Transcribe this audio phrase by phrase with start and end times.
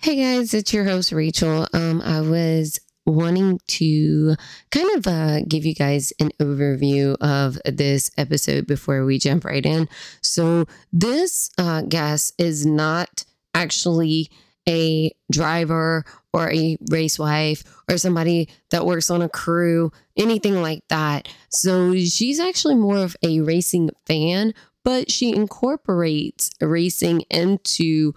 [0.00, 1.66] Hey guys, it's your host Rachel.
[1.72, 4.36] Um, I was wanting to
[4.70, 9.66] kind of uh, give you guys an overview of this episode before we jump right
[9.66, 9.88] in.
[10.22, 13.24] So, this uh, guest is not
[13.54, 14.30] actually
[14.68, 20.84] a driver or a race wife or somebody that works on a crew, anything like
[20.90, 21.26] that.
[21.48, 24.54] So, she's actually more of a racing fan,
[24.84, 28.12] but she incorporates racing into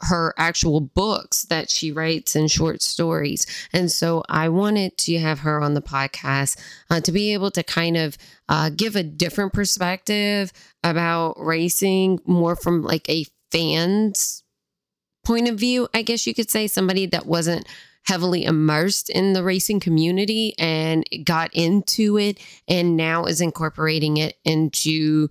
[0.00, 3.46] her, actual books that she writes and short stories.
[3.72, 6.58] And so I wanted to have her on the podcast
[6.90, 10.52] uh, to be able to kind of uh, give a different perspective
[10.84, 14.42] about racing, more from like a fan's
[15.24, 17.66] point of view, I guess you could say, somebody that wasn't
[18.04, 24.36] heavily immersed in the racing community and got into it and now is incorporating it
[24.44, 25.28] into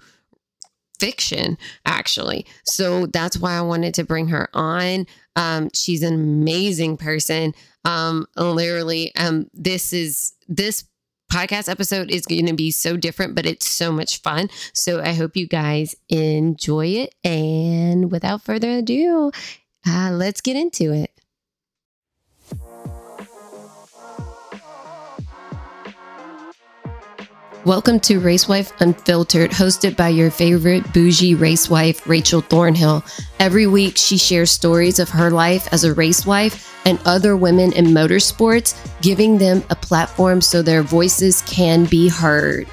[1.01, 2.45] fiction, actually.
[2.63, 5.07] So that's why I wanted to bring her on.
[5.35, 7.53] Um, she's an amazing person.
[7.83, 10.85] Um, literally, um, this is this
[11.31, 14.49] podcast episode is going to be so different, but it's so much fun.
[14.73, 17.15] So I hope you guys enjoy it.
[17.23, 19.31] And without further ado,
[19.88, 21.11] uh, let's get into it.
[27.64, 33.06] Welcome to Racewife Unfiltered, hosted by your favorite bougie racewife, Rachel Thornhill.
[33.40, 37.86] Every week, she shares stories of her life as a racewife and other women in
[37.86, 42.67] motorsports, giving them a platform so their voices can be heard.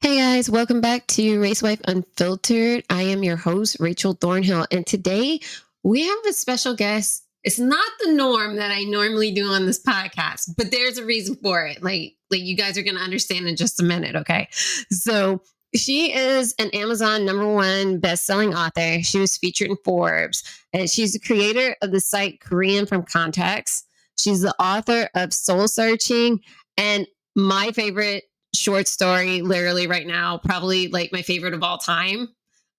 [0.00, 2.84] Hey guys, welcome back to Racewife Unfiltered.
[2.88, 5.40] I am your host, Rachel Thornhill, and today
[5.88, 7.24] we have a special guest.
[7.44, 11.36] It's not the norm that I normally do on this podcast, but there's a reason
[11.42, 11.82] for it.
[11.82, 14.14] Like, like you guys are going to understand in just a minute.
[14.14, 14.48] Okay.
[14.90, 15.40] So
[15.74, 19.00] she is an Amazon number one best-selling author.
[19.02, 20.42] She was featured in Forbes,
[20.74, 23.86] and she's the creator of the site Korean from Context.
[24.18, 26.40] She's the author of Seoul Searching
[26.76, 32.28] and my favorite short story, literally right now, probably like my favorite of all time.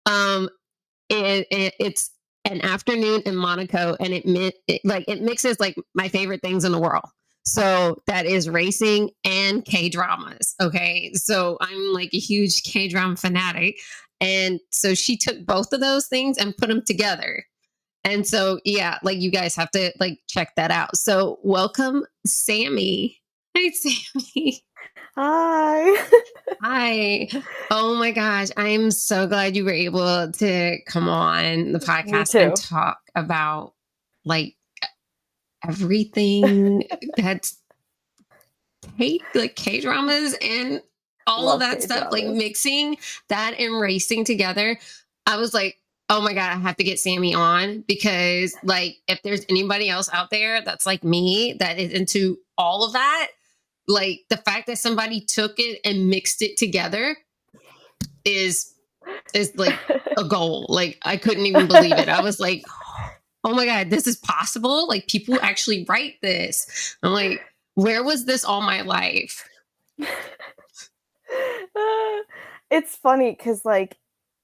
[0.06, 0.50] Um,
[1.10, 2.12] it, it, it's
[2.46, 6.72] an afternoon in Monaco, and it, it like it mixes like my favorite things in
[6.72, 7.06] the world.
[7.46, 10.56] So that is racing and K dramas.
[10.62, 11.12] Okay.
[11.16, 13.80] So I'm like a huge K drama fanatic.
[14.22, 17.46] And so she took both of those things and put them together.
[18.04, 20.96] And so, yeah, like you guys have to like check that out.
[20.96, 23.20] So, welcome, Sammy.
[23.54, 24.64] Hey, Sammy.
[25.22, 26.06] Hi.
[26.62, 27.30] Hi.
[27.70, 28.48] Oh my gosh.
[28.56, 33.74] I'm so glad you were able to come on the podcast and talk about
[34.24, 34.56] like
[35.68, 36.88] everything
[37.18, 37.58] that's
[38.98, 40.82] K like K dramas and
[41.28, 41.84] all Love of that K-dramas.
[41.84, 42.96] stuff, like mixing
[43.28, 44.80] that and racing together.
[45.26, 49.22] I was like, oh my God, I have to get Sammy on because like if
[49.24, 53.32] there's anybody else out there that's like me that is into all of that,
[53.90, 57.18] like the fact that somebody took it and mixed it together
[58.24, 58.74] is
[59.34, 59.78] is like
[60.18, 60.68] a goal.
[60.70, 62.08] Like I couldn't even believe it.
[62.08, 62.64] I was like,
[63.44, 64.88] oh my God, this is possible.
[64.88, 66.96] Like people actually write this.
[67.02, 67.42] I'm like,
[67.74, 69.50] where was this all my life?
[72.70, 73.98] it's funny because like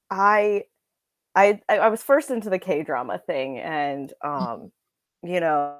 [0.09, 0.63] I
[1.35, 4.72] I I was first into the K drama thing and um
[5.23, 5.77] you know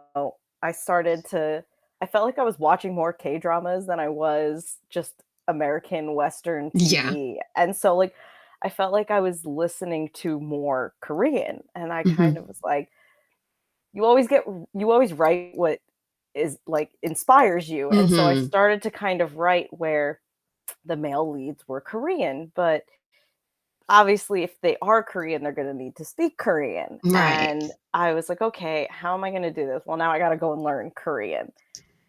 [0.62, 1.64] I started to
[2.02, 6.72] I felt like I was watching more K dramas than I was just American Western
[6.72, 7.36] TV.
[7.36, 7.42] Yeah.
[7.56, 8.14] And so like
[8.62, 11.64] I felt like I was listening to more Korean.
[11.76, 12.16] And I mm-hmm.
[12.16, 12.90] kind of was like,
[13.94, 15.80] you always get you always write what
[16.34, 17.90] is like inspires you.
[17.90, 18.16] And mm-hmm.
[18.16, 18.46] so I mm-hmm.
[18.46, 20.20] started to kind of write where
[20.84, 22.86] the male leads were Korean, but
[23.88, 27.50] obviously if they are korean they're going to need to speak korean right.
[27.50, 30.18] and i was like okay how am i going to do this well now i
[30.18, 31.52] got to go and learn korean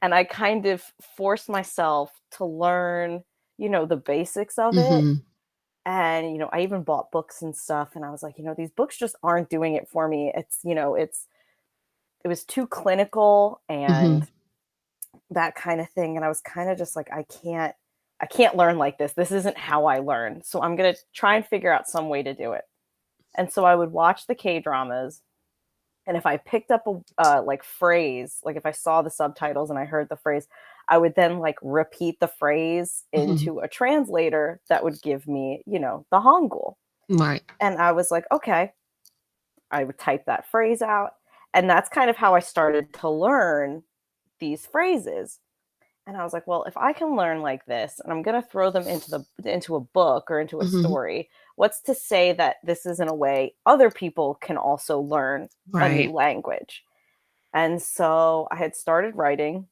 [0.06, 0.84] and I kind of
[1.16, 3.24] forced myself to learn,
[3.58, 5.08] you know, the basics of mm-hmm.
[5.10, 5.18] it.
[5.84, 7.96] And, you know, I even bought books and stuff.
[7.96, 10.30] And I was like, you know, these books just aren't doing it for me.
[10.32, 11.26] It's, you know, it's,
[12.24, 15.18] it was too clinical and mm-hmm.
[15.30, 16.14] that kind of thing.
[16.14, 17.74] And I was kind of just like, I can't,
[18.20, 19.12] I can't learn like this.
[19.12, 20.40] This isn't how I learn.
[20.44, 22.62] So I'm going to try and figure out some way to do it.
[23.36, 25.20] And so I would watch the K dramas
[26.06, 29.70] and if i picked up a uh, like phrase like if i saw the subtitles
[29.70, 30.48] and i heard the phrase
[30.88, 33.30] i would then like repeat the phrase mm-hmm.
[33.30, 36.74] into a translator that would give me you know the hangul
[37.08, 37.42] right.
[37.60, 38.72] And i was like okay.
[39.70, 41.14] I would type that phrase out.
[41.54, 43.82] And that's kind of how i started to learn
[44.38, 45.40] these phrases.
[46.06, 48.48] And I was like, well, if I can learn like this and I'm going to
[48.48, 50.82] throw them into the into a book or into a mm-hmm.
[50.82, 55.90] story, what's to say that this isn't a way other people can also learn right.
[55.90, 56.84] a new language?
[57.52, 59.66] And so I had started writing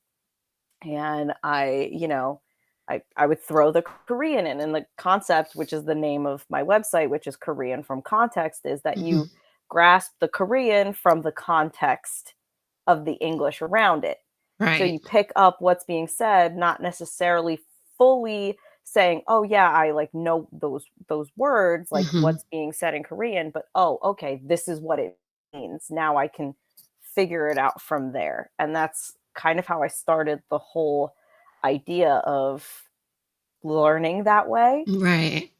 [0.82, 2.40] and I, you know,
[2.88, 4.60] I, I would throw the Korean in.
[4.60, 8.62] And the concept, which is the name of my website, which is Korean from context,
[8.64, 9.06] is that mm-hmm.
[9.06, 9.25] you
[9.69, 12.34] grasp the Korean from the context
[12.87, 14.19] of the English around it.
[14.60, 14.78] Right.
[14.78, 17.60] So you pick up what's being said, not necessarily
[17.96, 22.22] fully saying, "Oh yeah, I like know those those words, like mm-hmm.
[22.22, 25.19] what's being said in Korean," but oh, okay, this is what it
[25.52, 25.86] means.
[25.90, 26.54] Now I can
[27.14, 28.50] figure it out from there.
[28.58, 31.14] And that's kind of how I started the whole
[31.64, 32.82] idea of
[33.62, 34.84] learning that way.
[34.87, 35.50] Right.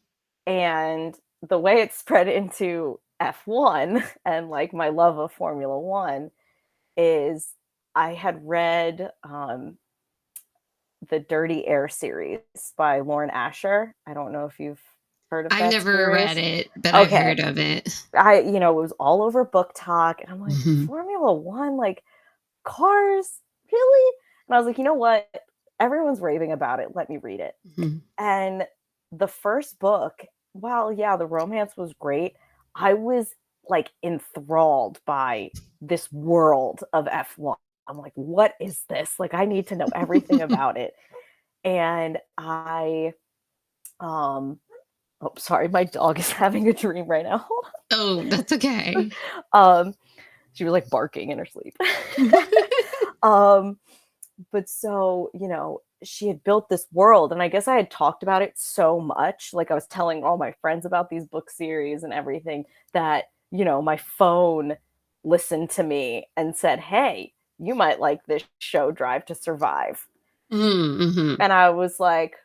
[0.47, 1.17] And
[1.49, 6.31] the way it spread into F1 and like my love of Formula One
[6.97, 7.55] is
[7.95, 9.79] I had read um,
[11.09, 12.41] the Dirty Air series
[12.77, 13.95] by Lauren Asher.
[14.07, 14.81] I don't know if you've
[15.31, 15.63] heard of it.
[15.63, 16.25] I've never series.
[16.25, 17.01] read it, but okay.
[17.01, 18.03] I've heard of it.
[18.15, 20.87] I, you know, it was all over BookTok, and I'm like, mm-hmm.
[20.87, 22.03] Formula One, like
[22.65, 23.41] cars,
[23.73, 24.13] really?
[24.49, 25.29] And I was like, you know what?
[25.81, 26.89] Everyone's raving about it.
[26.95, 27.55] Let me read it.
[27.77, 27.99] Mm-hmm.
[28.19, 28.65] And
[29.13, 32.35] the first book, well, yeah, the romance was great.
[32.75, 33.35] I was
[33.69, 37.57] like enthralled by this world of F1.
[37.89, 39.19] I'm like, what is this?
[39.19, 40.95] Like, I need to know everything about it.
[41.65, 43.13] And I,
[44.01, 44.59] um,
[45.21, 47.47] oh, sorry, my dog is having a dream right now.
[47.91, 49.11] Oh, that's okay.
[49.53, 49.95] um,
[50.53, 51.77] she was like barking in her sleep.
[53.23, 53.79] um,
[54.53, 58.23] but so, you know, she had built this world and i guess i had talked
[58.23, 62.03] about it so much like i was telling all my friends about these book series
[62.03, 64.77] and everything that you know my phone
[65.25, 70.07] listened to me and said hey you might like this show Drive to Survive.
[70.53, 71.41] Mm-hmm.
[71.41, 72.37] And I was like,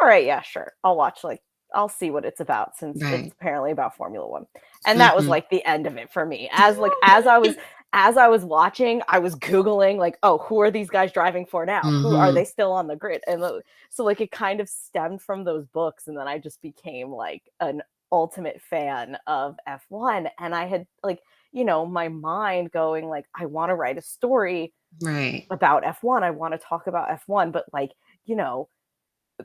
[0.00, 0.72] all right, yeah, sure.
[0.82, 1.42] I'll watch like
[1.74, 3.20] I'll see what it's about since right.
[3.20, 4.46] it's apparently about Formula 1.
[4.86, 5.16] And that mm-hmm.
[5.16, 6.48] was like the end of it for me.
[6.52, 7.56] As like as I was
[7.92, 11.64] as I was watching, I was googling like, oh, who are these guys driving for
[11.64, 11.80] now?
[11.80, 12.02] Mm-hmm.
[12.02, 12.34] Who are mm-hmm.
[12.34, 13.22] they still on the grid?
[13.26, 13.42] And
[13.90, 17.42] so like it kind of stemmed from those books and then I just became like
[17.60, 21.20] an ultimate fan of F1 and I had like
[21.54, 26.24] you know, my mind going like, I want to write a story right about F1.
[26.24, 27.92] I want to talk about F1, but like,
[28.26, 28.68] you know,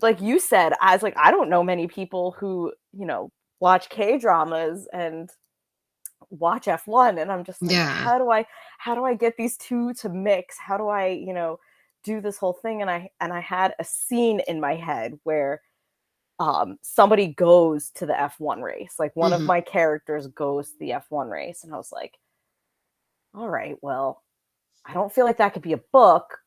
[0.02, 3.90] like you said, I was like, I don't know many people who, you know, watch
[3.90, 5.30] K dramas and
[6.32, 7.22] watch F1.
[7.22, 7.88] And I'm just like, yeah.
[7.88, 8.44] how do I
[8.80, 10.58] how do I get these two to mix?
[10.58, 11.60] How do I, you know,
[12.04, 12.82] do this whole thing?
[12.82, 15.62] And I and I had a scene in my head where
[16.40, 18.96] um, somebody goes to the F1 race.
[18.98, 19.42] Like one mm-hmm.
[19.42, 21.64] of my characters goes to the F1 race.
[21.64, 22.18] And I was like,
[23.36, 24.24] all right, well,
[24.86, 26.40] I don't feel like that could be a book,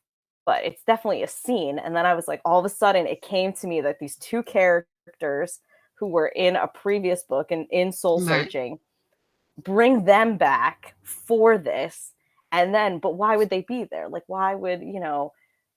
[0.47, 1.79] but it's definitely a scene.
[1.79, 4.17] And then I was like, all of a sudden, it came to me that these
[4.17, 5.61] two characters
[5.95, 9.65] who were in a previous book and in Seoul Searching, right.
[9.65, 12.13] bring them back for this.
[12.51, 14.09] And then, but why would they be there?
[14.09, 15.33] Like, why would, you know,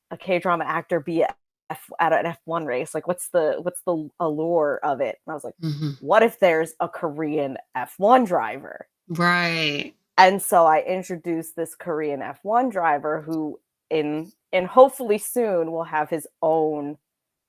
[0.09, 1.25] a K drama actor be
[1.69, 2.93] F, at an F1 race.
[2.93, 5.19] Like, what's the what's the allure of it?
[5.25, 5.91] And I was like, mm-hmm.
[5.99, 8.87] what if there's a Korean F1 driver?
[9.09, 9.93] Right.
[10.17, 13.59] And so I introduced this Korean F1 driver who
[13.89, 16.97] in and hopefully soon will have his own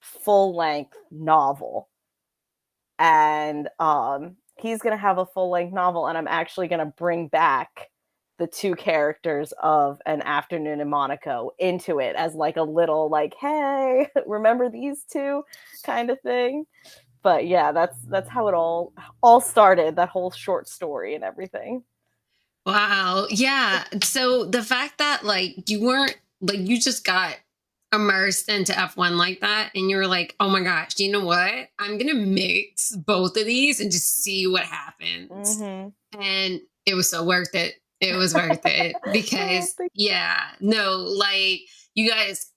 [0.00, 1.88] full length novel.
[2.98, 6.92] And um he's going to have a full length novel and I'm actually going to
[6.96, 7.90] bring back
[8.38, 13.34] the two characters of an afternoon in Monaco into it as like a little like
[13.40, 15.42] hey remember these two
[15.84, 16.66] kind of thing
[17.22, 21.82] but yeah that's that's how it all all started that whole short story and everything
[22.64, 27.36] wow yeah so the fact that like you weren't like you just got
[27.92, 31.68] immersed into F1 like that and you're like, oh my gosh, you know what?
[31.78, 35.60] I'm gonna mix both of these and just see what happens.
[35.60, 36.20] Mm-hmm.
[36.20, 41.60] And it was so worth it it was worth it because yeah, no, like
[41.94, 42.50] you guys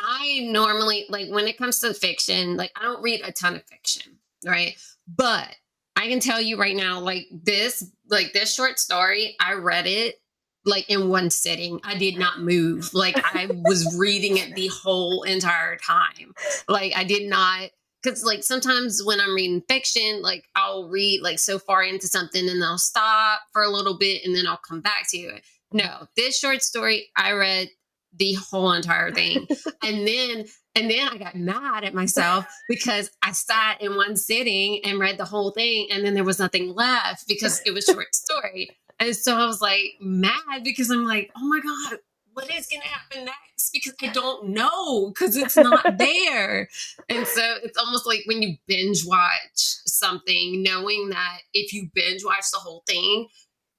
[0.00, 3.64] I normally like when it comes to fiction, like I don't read a ton of
[3.64, 4.76] fiction, right?
[5.06, 5.48] But
[5.96, 10.16] I can tell you right now like this like this short story, I read it
[10.64, 11.80] like in one sitting.
[11.84, 12.94] I did not move.
[12.94, 16.34] Like I was reading it the whole entire time.
[16.68, 17.70] Like I did not
[18.02, 22.48] because like sometimes when I'm reading fiction, like I'll read like so far into something
[22.48, 25.42] and I'll stop for a little bit and then I'll come back to it.
[25.72, 27.68] No, this short story, I read
[28.14, 29.46] the whole entire thing.
[29.82, 34.80] and then and then I got mad at myself because I sat in one sitting
[34.84, 38.14] and read the whole thing and then there was nothing left because it was short
[38.14, 38.70] story.
[38.98, 41.98] And so I was like mad because I'm like, oh my God,
[42.32, 46.68] what is going to happen next because I don't know because it's not there.
[47.08, 52.24] And so it's almost like when you binge watch something, knowing that if you binge
[52.24, 53.28] watch the whole thing,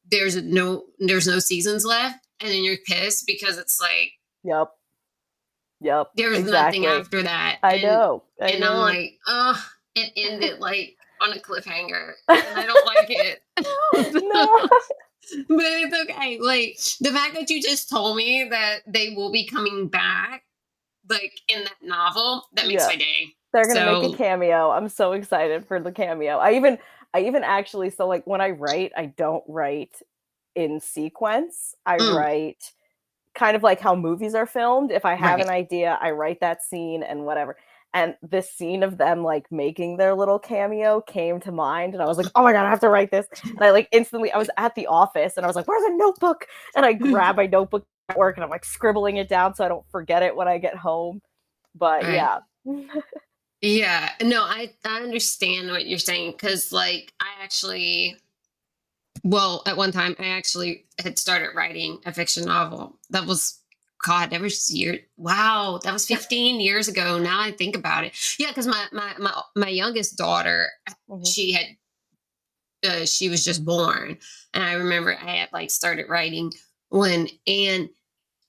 [0.10, 4.12] there's no there's no seasons left, and then you're pissed because it's like,
[4.44, 4.70] yep,
[5.80, 6.82] yep, there's exactly.
[6.82, 7.60] nothing after that.
[7.64, 8.74] I and, know, I and know.
[8.74, 9.66] I'm like, oh,
[9.96, 13.44] it ended like on a cliffhanger, and I don't like it.
[14.24, 14.70] no.
[15.48, 16.40] but it's okay.
[16.40, 20.44] Like the fact that you just told me that they will be coming back,
[21.10, 22.88] like in that novel, that makes yeah.
[22.88, 23.36] my day.
[23.54, 24.72] They're gonna so, make a cameo.
[24.72, 26.38] I'm so excited for the cameo.
[26.38, 26.78] I even,
[27.14, 30.02] I even actually, so like when I write, I don't write
[30.56, 31.76] in sequence.
[31.86, 32.16] I mm.
[32.16, 32.72] write
[33.36, 34.92] kind of like how movies are filmed.
[34.92, 35.48] If I have right.
[35.48, 37.58] an idea, I write that scene and whatever
[37.94, 42.06] and this scene of them like making their little cameo came to mind and i
[42.06, 43.28] was like oh my god i have to write this.
[43.44, 45.98] And i like instantly i was at the office and i was like where's a
[45.98, 46.46] notebook?
[46.76, 49.68] And i grab my notebook at work and i'm like scribbling it down so i
[49.68, 51.22] don't forget it when i get home.
[51.76, 52.14] But right.
[52.14, 52.40] yeah.
[53.62, 54.10] Yeah.
[54.22, 58.18] No i i understand what you're saying because like i actually
[59.24, 63.61] well at one time i actually had started writing a fiction novel that was
[64.04, 65.00] God, that was year.
[65.18, 67.20] Wow, that was 15 years ago.
[67.20, 68.14] Now I think about it.
[68.40, 70.70] Yeah, because my my my my youngest daughter,
[71.10, 71.24] mm-hmm.
[71.24, 71.66] she had,
[72.90, 74.18] uh, she was just born,
[74.54, 76.52] and I remember I had like started writing
[76.90, 77.90] when, and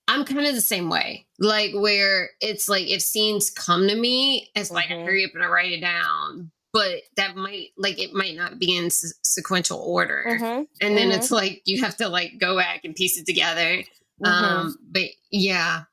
[0.08, 1.26] I'm kind of the same way.
[1.38, 5.02] Like where it's like if scenes come to me, it's like mm-hmm.
[5.02, 6.50] I hurry up and I write it down.
[6.72, 10.62] But that might like it might not be in s- sequential order, mm-hmm.
[10.80, 11.34] and then it's mm-hmm.
[11.34, 13.84] like you have to like go back and piece it together
[14.24, 14.44] Mm-hmm.
[14.44, 15.84] Um, but yeah.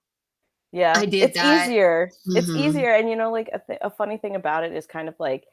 [0.72, 1.68] Yeah, I did it's that.
[1.68, 2.12] easier.
[2.28, 2.38] Mm-hmm.
[2.38, 5.08] It's easier, and you know, like a, th- a funny thing about it is kind
[5.08, 5.46] of like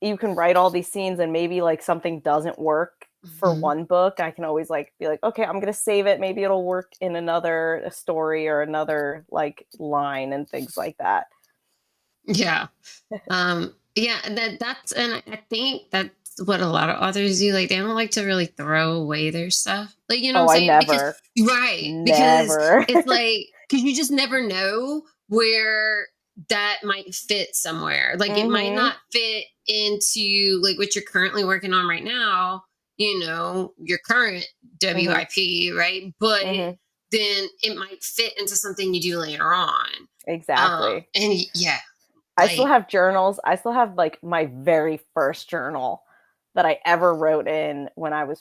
[0.00, 3.06] you can write all these scenes, and maybe like something doesn't work
[3.38, 3.60] for mm-hmm.
[3.60, 4.20] one book.
[4.20, 6.20] I can always like be like, okay, I'm gonna save it.
[6.20, 11.26] Maybe it'll work in another story or another like line and things like that.
[12.24, 12.68] Yeah,
[13.28, 16.10] um, yeah, that that's and I think that
[16.44, 17.52] what a lot of authors do.
[17.52, 19.94] Like they don't like to really throw away their stuff.
[20.08, 20.70] Like you know, oh, what I'm saying?
[20.70, 21.14] I never.
[21.34, 21.82] Because, right?
[21.86, 22.80] Never.
[22.80, 26.06] Because it's like because you just never know where
[26.48, 28.14] that might fit somewhere.
[28.18, 28.46] Like mm-hmm.
[28.46, 28.76] it might mm-hmm.
[28.76, 32.62] not fit into like what you're currently working on right now.
[32.96, 34.46] You know, your current
[34.82, 35.76] WIP, mm-hmm.
[35.76, 36.14] right?
[36.20, 36.74] But mm-hmm.
[37.10, 39.86] then it might fit into something you do later on.
[40.26, 40.96] Exactly.
[40.96, 41.78] Um, and yeah,
[42.36, 43.40] I still have journals.
[43.44, 46.02] I still have like my very first journal
[46.54, 48.40] that I ever wrote in when I was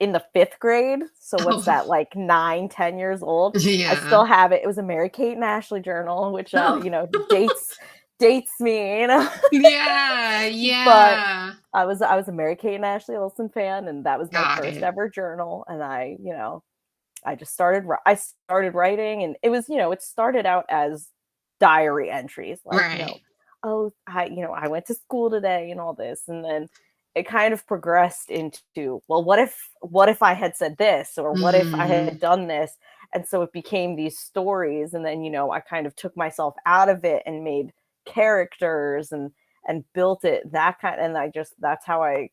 [0.00, 1.00] in the fifth grade.
[1.18, 1.60] So what's oh.
[1.62, 3.56] that like nine, ten years old?
[3.64, 3.92] Yeah.
[3.92, 4.62] I still have it.
[4.62, 7.78] It was a Mary Kate and Ashley journal, which uh, you know dates
[8.18, 9.28] dates me, you know.
[9.52, 10.84] yeah, yeah.
[10.84, 14.30] But I was I was a Mary Kate and Ashley Olsen fan, and that was
[14.32, 14.82] my Got first it.
[14.82, 15.64] ever journal.
[15.68, 16.62] And I, you know,
[17.24, 21.08] I just started I started writing, and it was you know it started out as
[21.60, 22.98] diary entries, like right.
[22.98, 23.16] you know,
[23.62, 26.68] oh I you know I went to school today and all this, and then
[27.14, 31.32] it kind of progressed into well what if what if i had said this or
[31.34, 31.60] what mm.
[31.60, 32.20] if i had mm.
[32.20, 32.76] done this
[33.12, 36.54] and so it became these stories and then you know i kind of took myself
[36.66, 37.72] out of it and made
[38.04, 39.30] characters and
[39.66, 42.28] and built it that kind and i just that's how i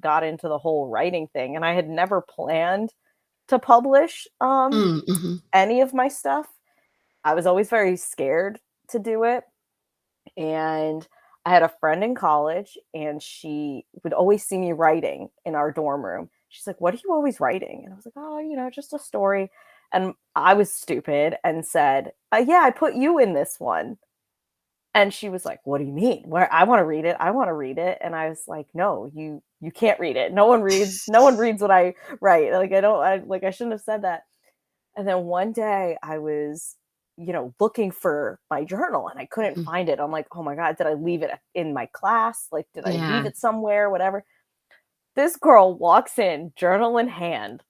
[0.00, 2.92] got into the whole writing thing and i had never planned
[3.48, 5.34] to publish um mm, mm-hmm.
[5.52, 6.46] any of my stuff
[7.24, 8.58] i was always very scared
[8.88, 9.44] to do it
[10.36, 11.06] and
[11.44, 15.72] I had a friend in college and she would always see me writing in our
[15.72, 16.30] dorm room.
[16.48, 17.82] She's like, What are you always writing?
[17.84, 19.50] And I was like, Oh, you know, just a story.
[19.92, 23.98] And I was stupid and said, uh, Yeah, I put you in this one.
[24.94, 26.24] And she was like, What do you mean?
[26.26, 27.16] Where I want to read it.
[27.20, 27.98] I want to read it.
[28.00, 30.32] And I was like, No, you you can't read it.
[30.32, 32.52] No one reads, no one reads what I write.
[32.52, 34.24] Like I don't I like I shouldn't have said that.
[34.96, 36.76] And then one day I was
[37.20, 39.64] you know, looking for my journal and I couldn't mm-hmm.
[39.64, 40.00] find it.
[40.00, 42.48] I'm like, oh my God, did I leave it in my class?
[42.50, 43.16] Like, did I yeah.
[43.16, 43.90] leave it somewhere?
[43.90, 44.24] Whatever.
[45.16, 47.62] This girl walks in, journal in hand,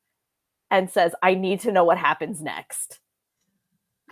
[0.71, 3.00] and says, I need to know what happens next.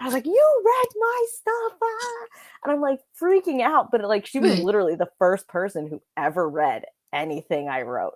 [0.00, 1.78] I was like, you read my stuff.
[1.82, 2.26] Ah.
[2.64, 3.90] And I'm like freaking out.
[3.90, 8.14] But like, she was literally the first person who ever read anything I wrote.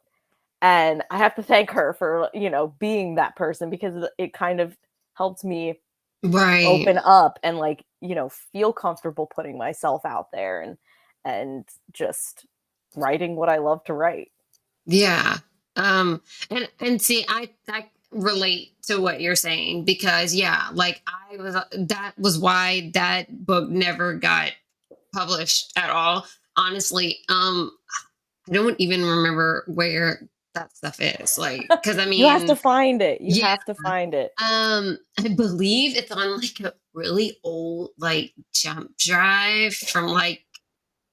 [0.60, 4.60] And I have to thank her for, you know, being that person because it kind
[4.60, 4.76] of
[5.14, 5.80] helped me
[6.22, 6.64] right.
[6.64, 10.78] open up and like you know feel comfortable putting myself out there and
[11.24, 12.46] and just
[12.96, 14.30] writing what i love to write.
[14.86, 15.38] Yeah.
[15.76, 21.36] Um and and see i i relate to what you're saying because yeah like i
[21.38, 24.52] was uh, that was why that book never got
[25.14, 26.26] published at all
[26.56, 27.18] honestly.
[27.28, 27.72] Um
[28.48, 31.38] i don't even remember where that stuff is.
[31.38, 33.20] Like, because I mean, you have to find it.
[33.20, 33.48] You yeah.
[33.48, 34.32] have to find it.
[34.42, 40.44] Um, I believe it's on like a really old like jump drive from like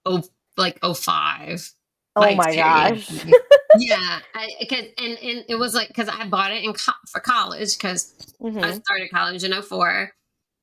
[0.06, 0.24] oh
[0.58, 1.72] like oh five.
[2.16, 3.10] Oh like, my gosh.
[3.78, 4.20] yeah,
[4.70, 8.14] cause, and and it was like because I bought it in co- for college because
[8.42, 8.84] I Mhm.
[8.84, 10.12] started college in 04.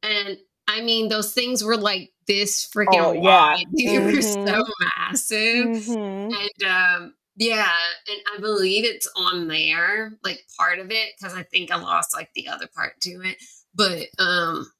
[0.02, 3.20] and I mean those things were like this freaking Oh, yeah.
[3.20, 3.64] wide.
[3.72, 4.64] They were so
[4.98, 6.34] massive, Mhm.
[6.34, 7.68] and um, yeah,
[8.08, 12.14] and I believe it's on there, like part of it, because I think I lost
[12.14, 13.36] like the other part to it.
[13.74, 14.70] But um,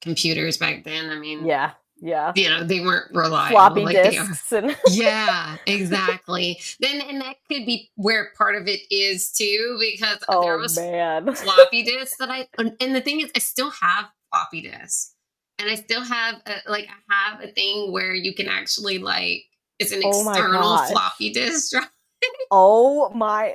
[0.00, 1.72] computers back then, I mean, Yeah.
[2.00, 2.32] Yeah.
[2.34, 4.26] you know, they weren't reliable Floppy like they are.
[4.26, 6.60] disks and Yeah, exactly.
[6.80, 10.76] then and that could be where part of it is too, because there oh was
[10.76, 11.32] man.
[11.34, 15.14] floppy disks that I and the thing is I still have floppy disks.
[15.60, 19.44] And I still have a, like I have a thing where you can actually like
[19.78, 21.88] it's an Oh external floppy disk drive.
[22.50, 23.54] Oh my!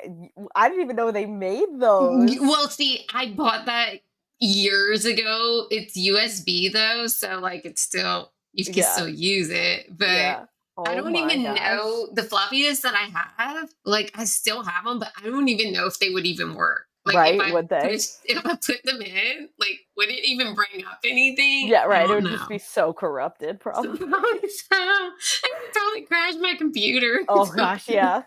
[0.55, 2.37] I didn't even know they made those.
[2.41, 4.01] Well, see, I bought that
[4.39, 5.67] years ago.
[5.71, 8.93] It's USB though, so like it's still you can Yeah.
[8.93, 9.87] still use it.
[9.97, 10.45] But yeah.
[10.85, 11.55] I Oh don't even gosh.
[11.55, 13.09] know the floppy disks that I
[13.41, 13.69] have.
[13.85, 16.87] Like I still have them, but I don't even know if they would even work.
[17.09, 17.93] Like Right, I would they?
[18.25, 21.67] if I put them in, like would it even bring up anything?
[21.67, 22.09] Yeah, right.
[22.09, 23.97] It would just be so corrupted, probably.
[23.97, 24.75] Probably so.
[24.75, 25.09] I
[25.43, 27.21] would probably crash my computer.
[27.27, 28.23] Oh gosh, yeah.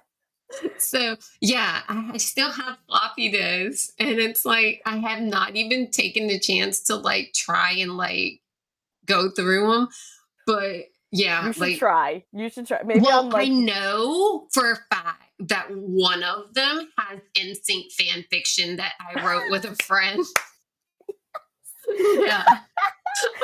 [0.78, 5.90] So yeah, I I still have floppy disks, and it's like I have not even
[5.90, 8.40] taken the chance to like try and like
[9.06, 9.88] go through them.
[10.46, 12.24] But yeah, You should like try.
[12.32, 12.82] You should try.
[12.84, 18.24] Maybe well, like, I know for a fact that one of them has NSYNC fan
[18.30, 20.24] fiction that I wrote with a friend.
[21.98, 22.44] yeah.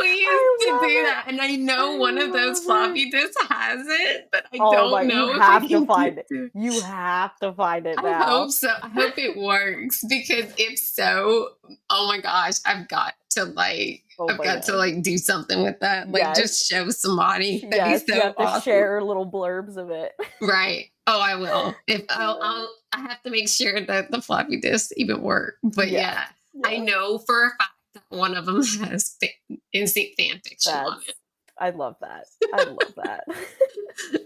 [0.00, 1.02] We used to do it.
[1.04, 1.25] that.
[1.26, 4.90] And I know I one of those floppy disks has it, but I Oh don't
[4.92, 6.26] my- you know if have I to find it.
[6.30, 8.72] to- you have to find it I hope so.
[8.82, 11.50] I hope it works because if so,
[11.90, 15.78] oh my gosh, I've got to like Oh I've got to like do something with
[15.80, 16.11] that.
[16.11, 16.38] Like Yes.
[16.38, 17.61] just show somebody.
[17.71, 20.12] That'd Yes, you so have to share little blurbs of it.
[20.40, 20.87] Right.
[21.07, 21.75] Oh, I will.
[21.87, 25.55] If I'll, I'll I have to make sure that the floppy disks even work.
[25.62, 26.24] But Yeah.
[26.55, 28.57] yeah, I know for a fact that one of them
[28.90, 31.14] has fa- NSYNC fan fiction on it.
[31.61, 32.24] I love that.
[32.55, 33.24] I love that.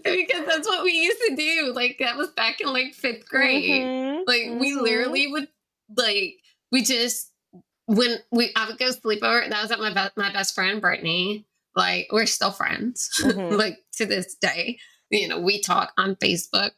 [0.03, 1.71] because that's what we used to do.
[1.75, 3.83] Like that was back in like fifth grade.
[3.83, 4.81] Mhm, Like we mhm.
[4.81, 5.47] literally would
[5.95, 6.35] like
[6.71, 7.31] we just
[7.95, 9.49] when we I would go sleepover.
[9.49, 11.45] That was at my be- my best friend Brittany.
[11.75, 13.57] Like we're still friends, Mhm.
[13.57, 14.77] like to this day.
[15.09, 16.71] You know, we talk on Facebook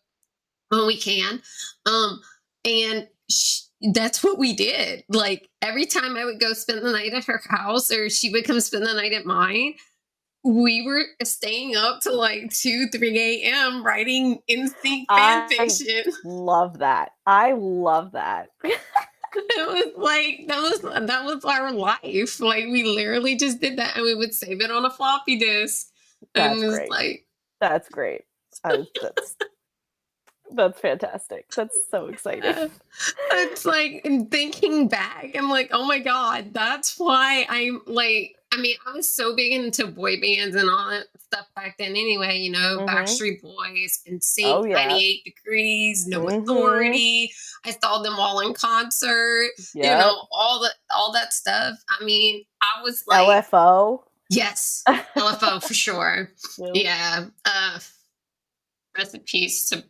[0.70, 1.42] when we can,
[1.86, 2.22] um,
[2.64, 3.62] and sh-
[3.94, 5.04] that's what we did.
[5.10, 8.46] Like every time I would go spend the night at her house, or she would
[8.46, 9.74] come spend the night at mine.
[10.48, 13.84] We were staying up to like two, three a.m.
[13.84, 16.04] writing NSYNC fan I- fiction.
[16.24, 17.12] Love that.
[17.26, 18.50] I love that.
[19.50, 22.40] it was like that was that was our life.
[22.40, 25.88] Like we literally just did that, and we would save it on a floppy disk.
[26.34, 26.90] That's and it was great.
[26.90, 27.26] like,
[27.60, 28.22] That's great.
[28.64, 29.36] I, that's
[30.54, 31.50] that's fantastic.
[31.52, 32.70] That's so exciting.
[33.32, 38.36] it's like thinking back, I'm like, oh my god, that's why I'm like.
[38.54, 41.90] I mean, I was so big into boy bands and all that stuff back then.
[41.90, 42.88] Anyway, you know, Mhm.
[42.88, 44.76] Backstreet Boys, and Oh, yeah.
[44.76, 46.44] 98 Degrees, No Mhm.
[46.44, 47.34] Authority.
[47.66, 49.50] I saw them all in concert.
[49.74, 49.96] Yeah.
[49.96, 51.80] You know, all that, all that stuff.
[51.90, 54.04] I mean, I was like, LFO.
[54.30, 56.32] Yes, LFO for sure.
[56.58, 56.72] Yeah.
[56.76, 57.26] Yeah.
[57.44, 57.80] Uh
[58.98, 59.84] rest in peace to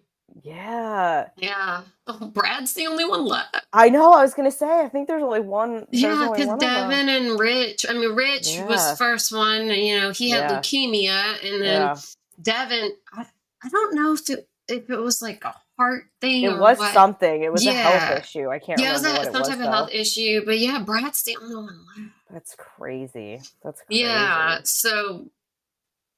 [0.44, 1.30] Yeah.
[1.38, 1.82] yeah.
[2.08, 3.56] Oh, Brad's the only one left.
[3.74, 4.12] I know.
[4.14, 4.82] I was gonna say.
[4.82, 5.88] I think there's only one.
[5.92, 6.90] there's Yeah, because one of them.
[6.90, 7.86] Devin and Rich.
[7.90, 8.92] I mean, Rich was Yeah.
[8.92, 9.68] the first one.
[9.70, 10.60] You know, he had Yeah.
[10.60, 11.96] leukemia, and then Yeah.
[12.42, 12.92] Devin.
[13.14, 13.26] I,
[13.64, 16.44] I don't know if it, if it was like a heart thing.
[16.44, 16.94] It was what.
[16.94, 17.42] something.
[17.44, 18.50] It was a health issue.
[18.50, 19.50] I can't Yeah, it was remember a, some was.
[19.50, 20.44] type of health issue.
[20.46, 22.12] But yeah, Brad's the only one left.
[22.30, 23.42] That's crazy.
[23.64, 24.04] That's crazy.
[24.04, 24.60] Yeah.
[24.64, 25.30] So,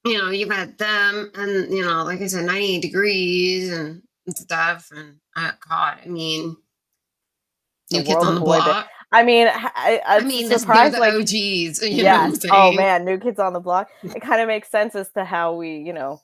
[0.06, 4.02] you know, you've had them and, you know, like I said, 98 degrees and
[4.36, 4.92] stuff.
[4.96, 6.58] And uh, God, I mean,
[7.92, 8.42] The New Kids world on the.
[8.42, 8.90] Block.
[9.12, 10.96] I mean, I, I, I I'm mean, this, surprised.
[10.96, 11.82] the Like, OGs.
[11.84, 12.46] You know what I'm yes.
[12.52, 13.90] Oh man, New Kids on the Block.
[14.16, 16.22] It kind of makes sense as to how we, you know,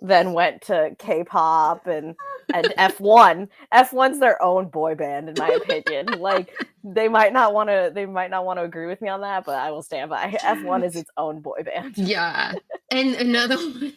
[0.00, 2.16] then went to K-pop and
[2.52, 3.48] and F1.
[3.74, 6.18] F1's their own boy band, in my opinion.
[6.18, 6.50] like
[6.84, 9.44] they might not want to, they might not want to agree with me on that,
[9.46, 10.38] but I will stand by.
[10.44, 11.96] F1 is its own boy band.
[11.96, 12.54] Yeah.
[12.90, 13.94] And another one,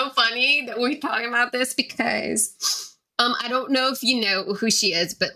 [0.00, 4.54] so funny that we're talking about this because um I don't know if you know
[4.54, 5.30] who she is, but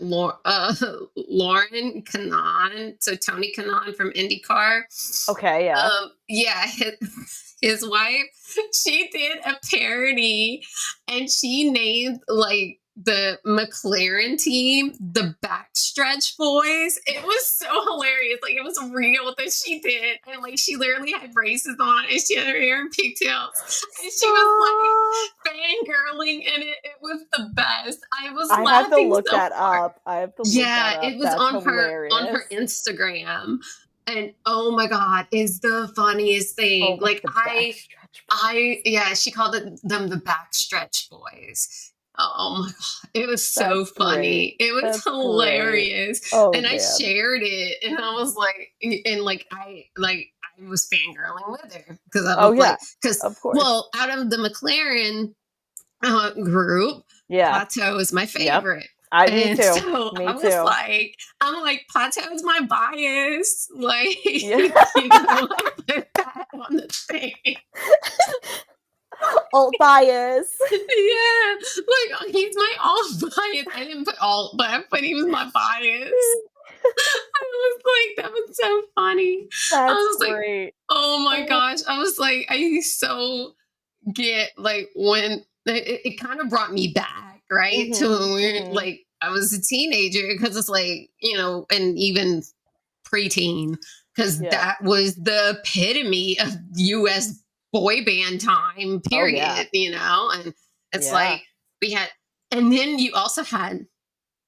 [0.45, 0.75] uh,
[1.17, 4.83] Lauren Kanaan, so Tony Kanaan from IndyCar.
[5.29, 5.79] Okay, yeah.
[5.79, 8.25] Um, yeah, his, his wife,
[8.75, 10.65] she did a parody
[11.09, 16.99] and she named like the McLaren team, the backstretch boys.
[17.07, 18.39] It was so hilarious.
[18.43, 20.19] Like it was real that she did.
[20.27, 23.85] And like she literally had braces on and she had her hair in pigtails.
[24.03, 26.77] And she was like fangirling and it.
[26.85, 27.99] It was the best.
[28.23, 29.85] I was I have to look so that hard.
[29.93, 30.01] up.
[30.07, 32.15] I have to Yeah, it was That's on hilarious.
[32.15, 33.59] her on her Instagram.
[34.07, 36.83] And oh my god, is the funniest thing.
[37.01, 37.75] Oh, like I
[38.31, 41.93] I yeah, she called it, them the backstretch boys.
[42.17, 44.57] Oh my god, it was so That's funny.
[44.59, 44.69] Great.
[44.69, 46.31] It was That's hilarious.
[46.33, 46.73] Oh, and man.
[46.73, 48.73] I shared it and I was like
[49.05, 52.71] and like I like I was fangirling with her because I was oh, yeah.
[52.71, 55.35] like because well out of the McLaren
[56.05, 58.83] uh, group, yeah, Pato is my favorite.
[58.83, 58.91] Yep.
[59.15, 59.63] I me too.
[59.63, 60.63] So me I was too.
[60.63, 63.69] like, I'm like, Pato is my bias.
[63.85, 64.57] Like, yeah.
[64.97, 65.49] you know,
[65.87, 67.35] put that on the thing.
[69.53, 70.57] alt bias.
[70.71, 71.55] yeah,
[72.21, 73.67] like he's my alt bias.
[73.75, 76.13] I didn't put alt, but I put he was my bias.
[76.85, 79.47] I was like, that was so funny.
[79.71, 80.65] That's I was great.
[80.65, 81.81] like, oh my gosh.
[81.89, 83.55] I was like, I so
[84.13, 87.91] get like when it, it kind of brought me back, right?
[87.91, 88.05] Mm-hmm.
[88.05, 88.73] To when we mm-hmm.
[88.73, 92.43] like I was a teenager because it's like, you know, and even
[93.07, 93.77] preteen,
[94.15, 94.51] because yeah.
[94.51, 97.44] that was the epitome of US
[97.75, 99.65] boy band time, period, oh, yeah.
[99.73, 100.31] you know?
[100.33, 100.55] And
[100.93, 101.13] it's yeah.
[101.13, 101.43] like
[101.83, 102.09] we had,
[102.53, 103.87] and then you also had,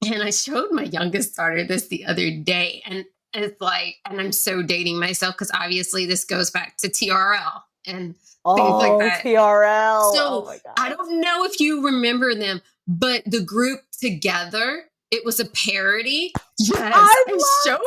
[0.06, 4.32] and I showed my youngest daughter this the other day, and it's like, and I'm
[4.32, 8.98] so dating myself because obviously this goes back to TRL and oh, things like oh,
[9.00, 9.22] that.
[9.24, 10.14] TRL.
[10.14, 15.40] So oh I don't know if you remember them, but the group 2gether, it was
[15.40, 16.32] a parody.
[16.58, 17.80] Yes, I, I showed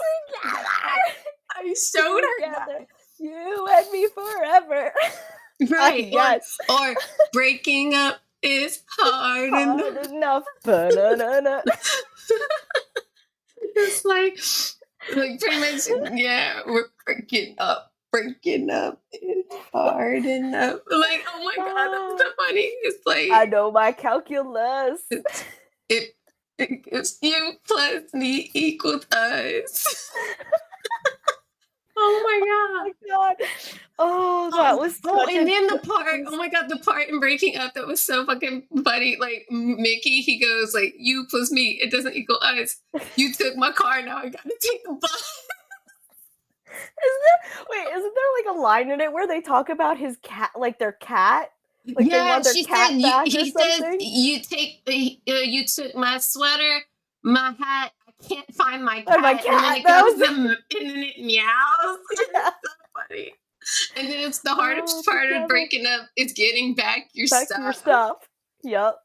[0.43, 0.60] her.
[1.52, 2.52] I showed her.
[2.52, 2.88] That.
[3.19, 4.93] You and me forever.
[5.69, 6.08] Right.
[6.10, 6.58] yes.
[6.69, 6.95] Or, or,
[7.34, 10.45] breaking up is hard, hard enough.
[10.65, 11.65] enough.
[13.75, 14.39] it's like,
[15.17, 17.91] like pretty much, yeah, we're breaking up.
[18.10, 20.79] Breaking up is hard enough.
[20.89, 22.71] Like, oh my god, that's so funny.
[22.84, 25.01] It's like I know my calculus.
[25.12, 25.45] It,
[25.89, 26.15] it,
[26.58, 30.12] it you plus me equals us.
[32.02, 32.94] Oh my god!
[33.10, 33.50] Oh my god!
[34.02, 36.22] Oh, that was oh, and then the part.
[36.26, 39.18] Oh my god, the part in breaking up that was so fucking funny.
[39.20, 42.78] Like Mickey, he goes like, "You plus me, it doesn't equal us.
[43.18, 45.46] You took my car, now I gotta take the bus."
[46.70, 47.66] Isn't there?
[47.70, 50.80] Wait, isn't there like a line in it where they talk about his cat, like
[50.80, 51.52] their cat?
[51.86, 52.92] Like yeah, she said.
[52.92, 56.82] You, he said, "You take, uh, you took my sweater,
[57.24, 57.92] my hat,
[58.27, 59.21] can't find my cat.
[59.21, 59.45] my cat.
[59.47, 60.29] And then it goes was...
[60.79, 61.45] and then it meows.
[62.34, 62.49] Yeah.
[62.49, 62.69] so
[63.10, 63.34] funny.
[63.97, 67.47] And then it's the hardest oh, part of breaking up is getting back your back
[67.47, 67.60] stuff.
[67.62, 68.29] Your stuff.
[68.63, 68.95] Yep.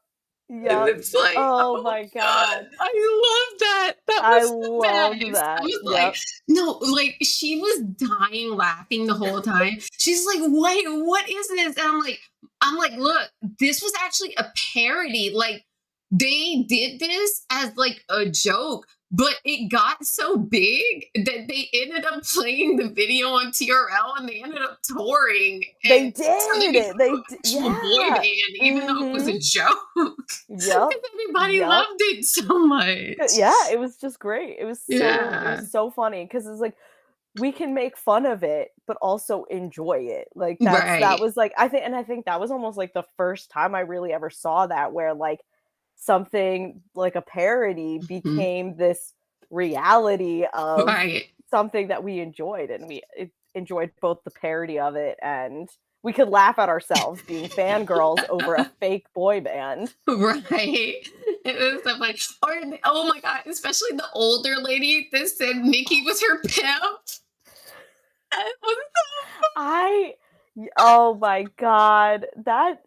[0.47, 0.85] Yeah.
[0.85, 2.11] It's like, oh, oh my god.
[2.13, 2.67] god.
[2.79, 3.93] I love that.
[4.07, 5.59] That was I love that.
[5.59, 5.93] I was yep.
[5.93, 6.15] like,
[6.47, 9.79] no, like she was dying laughing the whole time.
[9.99, 11.77] She's like, wait, what is this?
[11.77, 12.19] And I'm like,
[12.61, 15.31] I'm like, look, this was actually a parody.
[15.33, 15.65] Like
[16.11, 22.05] they did this as like a joke but it got so big that they ended
[22.05, 25.63] up playing the video on TRL and they ended up touring.
[25.85, 26.97] They did it.
[26.97, 27.39] They did.
[27.45, 27.79] Yeah.
[27.81, 28.25] boy band,
[28.55, 28.87] even mm-hmm.
[28.87, 29.39] though it was a mm-hmm.
[29.39, 29.77] joke.
[30.49, 30.89] Yep.
[31.13, 31.69] everybody yep.
[31.69, 33.35] loved it so much.
[33.35, 34.57] Yeah, it was just great.
[34.59, 35.53] It was so, yeah.
[35.53, 36.75] it was so funny because it's like
[37.39, 40.27] we can make fun of it, but also enjoy it.
[40.35, 40.99] Like right.
[40.99, 43.75] that was like I think, and I think that was almost like the first time
[43.75, 45.41] I really ever saw that where like
[45.95, 48.07] something like a parody mm-hmm.
[48.07, 48.79] became mm-hmm.
[48.79, 49.13] this
[49.49, 51.25] reality of right.
[51.49, 53.01] something that we enjoyed and we
[53.53, 55.69] enjoyed both the parody of it and
[56.05, 59.91] we could laugh at ourselves being fangirls over a fake boy band.
[60.07, 61.07] Right.
[61.43, 61.97] It was so
[62.41, 62.73] funny.
[62.73, 67.01] Or oh my god, especially the older lady that said Nikki was her pimp.
[68.31, 70.13] Was so I
[70.77, 72.27] oh my god.
[72.45, 72.84] That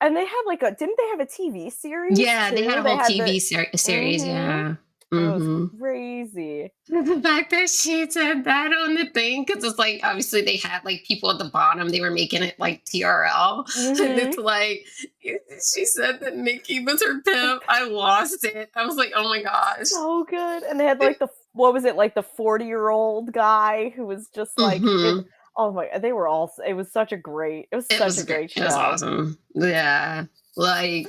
[0.00, 2.18] and they had like a didn't they have a TV series?
[2.18, 2.56] Yeah, too?
[2.56, 4.22] they had a whole TV the, ser- series.
[4.22, 4.30] Mm-hmm.
[4.30, 4.74] Yeah.
[5.12, 5.78] Mm-hmm.
[5.78, 6.72] crazy.
[6.88, 10.84] The fact that she said that on the thing, because it's like obviously they had
[10.84, 13.66] like people at the bottom, they were making it like TRL.
[13.76, 14.02] Mm-hmm.
[14.02, 14.84] And it's like
[15.22, 17.62] she said that Nikki was her pimp.
[17.68, 18.70] I lost it.
[18.74, 19.88] I was like, oh my gosh.
[19.88, 20.62] So good.
[20.62, 24.06] And they had like the what was it, like the 40 year old guy who
[24.06, 25.20] was just like mm-hmm.
[25.20, 25.26] it,
[25.56, 28.22] oh my they were all it was such a great it was it such was,
[28.22, 28.62] a great show.
[28.62, 29.38] It was awesome.
[29.54, 30.24] Yeah.
[30.56, 31.08] Like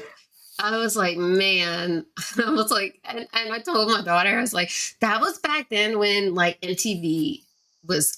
[0.60, 2.06] I was like, man,
[2.46, 5.70] I was like, and, and I told my daughter, I was like, that was back
[5.70, 7.44] then when like MTV
[7.88, 8.18] was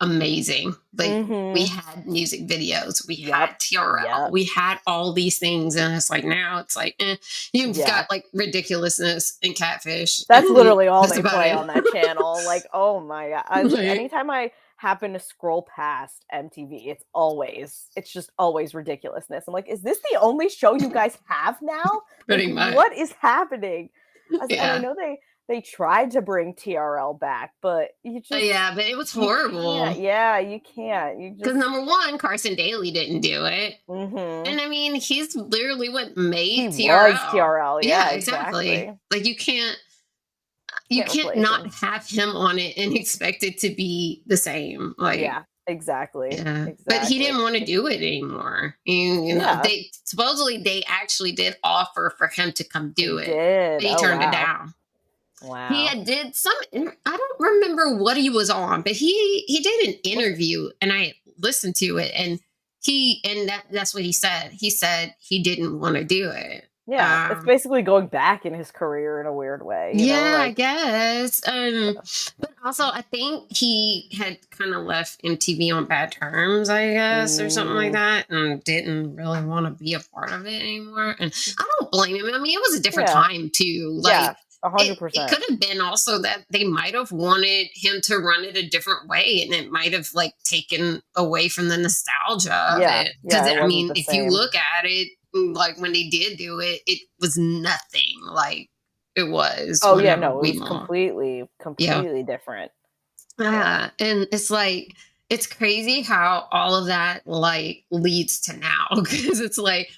[0.00, 0.74] amazing.
[0.96, 1.52] Like Mhm.
[1.52, 3.34] we had music videos, we Yep.
[3.34, 4.30] had TRL, Yep.
[4.32, 7.16] we had all these things, and it's like now it's like eh.
[7.52, 7.86] you've Yeah.
[7.86, 10.24] got like ridiculousness and catfish.
[10.28, 11.56] That's literally all that's they play it.
[11.56, 12.40] on that channel.
[12.46, 13.44] Like, oh my god!
[13.48, 13.74] I, Right.
[13.98, 19.44] Anytime I happen to scroll past MTV, it's always it's just always ridiculousness.
[19.46, 22.02] I'm like, is this the only show you guys have now?
[22.26, 22.74] Pretty Like, much.
[22.74, 23.90] What is happening?
[24.40, 24.74] I Yeah.
[24.74, 28.84] I know they they tried to bring TRL back, but you just Uh, yeah, but
[28.86, 29.90] it was horrible.
[29.96, 31.18] Yeah, you can't.
[31.20, 33.74] You Because just number one, Carson Daly didn't do it.
[33.88, 34.46] mhm.
[34.48, 37.16] And I mean, he's literally what he made was TRL.
[37.32, 37.80] TRL.
[37.82, 38.70] Yeah, exactly.
[38.70, 38.98] exactly.
[39.10, 39.76] Like you can't
[40.90, 44.94] you Can't not have him on it and expect it to be the same.
[44.98, 46.30] Like yeah, exactly.
[46.32, 46.66] yeah.
[46.66, 46.84] exactly.
[46.86, 48.76] But he didn't want to do it anymore.
[48.84, 49.62] You, you know, Yeah.
[49.62, 53.26] they supposedly they actually did offer for him to come do it.
[53.26, 53.82] Did.
[53.82, 54.28] He Oh, turned wow.
[54.28, 54.74] it down.
[55.42, 55.68] Wow.
[55.68, 59.88] He had did some I don't remember what he was on, but he he did
[59.88, 62.40] an interview and I listened to it and
[62.82, 64.50] he and that that's what he said.
[64.52, 66.66] He said he didn't want to do it.
[66.90, 69.94] Yeah, it's Um, basically going back in his career in a weird way.
[69.96, 71.40] you know, yeah, I guess.
[71.46, 71.96] Um
[72.40, 77.38] but also I think he had kind of left MTV on bad terms, I guess,
[77.38, 77.92] or something like Mm.
[77.92, 81.16] that, and didn't really want to be a part of it anymore.
[81.18, 82.34] And I don't blame him.
[82.34, 83.14] I mean, it was a different Yeah.
[83.22, 84.00] time too.
[84.02, 87.68] Like yeah, a it, hundred it could have been also that they might have wanted
[87.74, 91.68] him to run it a different way and it might have like taken away from
[91.68, 95.19] the nostalgia of Yeah, it yeah, because i mean if you look at it mm,
[95.34, 98.68] like when they did do it it was nothing like
[99.16, 102.70] it was Oh yeah, no, it was completely, completely different.
[103.38, 104.94] yeah and it's like
[105.28, 109.88] it's crazy how all of that like leads to now because it's like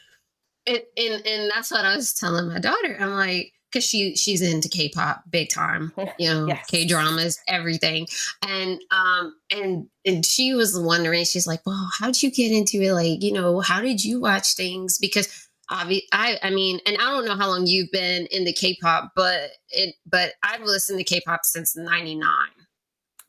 [0.66, 2.97] it and and that's what I was telling my daughter.
[3.01, 6.66] I'm like, because she she's into K-pop big time, you know, Yes.
[6.68, 8.06] K dramas, everything,
[8.46, 12.92] and um and and she was wondering, she's like, well, how'd you get into it?
[12.92, 14.98] Like, you know, how did you watch things?
[14.98, 19.12] Because obvi- I I mean, and I don't know how long you've been into K-pop,
[19.16, 22.28] but it but I've listened to K-pop since '99.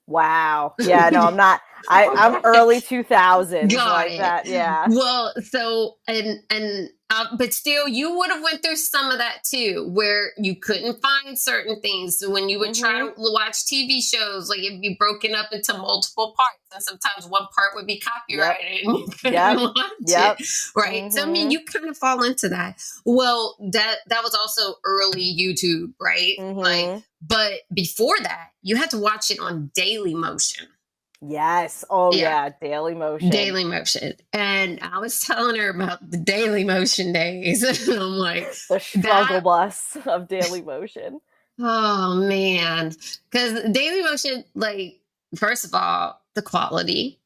[0.08, 0.75] Wow.
[0.82, 1.62] Yeah, no, I'm not.
[1.89, 4.17] I I'm early two thousands Got like it.
[4.17, 4.45] that.
[4.45, 4.86] Yeah.
[4.89, 9.43] Well, so and and uh, but still, you would have went through some of that
[9.43, 12.17] too, where you couldn't find certain things.
[12.19, 15.73] So when you would try to watch TV shows, like it'd be broken up into
[15.73, 19.58] multiple parts, and sometimes one part would be copyrighted, and you couldn't Yep.
[19.58, 20.39] watch Yep.
[20.39, 20.47] it.
[20.76, 21.13] Right.
[21.13, 21.52] So I mean, Mhm.
[21.52, 22.82] you kind of fall into that.
[23.06, 26.34] Well, that that was also early YouTube, right?
[26.39, 27.04] Like, Mhm.
[27.21, 30.67] but before that, you had to watch it on Daily Motion.
[31.25, 31.86] Yes.
[31.89, 32.45] Oh Yeah.
[32.45, 32.49] yeah.
[32.62, 33.29] Daily Motion.
[33.29, 34.13] Daily Motion.
[34.33, 37.63] And I was telling her about the Daily Motion days.
[37.88, 41.21] and I'm like, The struggle That- bus of Daily Motion.
[41.59, 42.93] oh man.
[43.31, 44.99] Because Daily Motion, like,
[45.36, 47.19] first of all, the quality,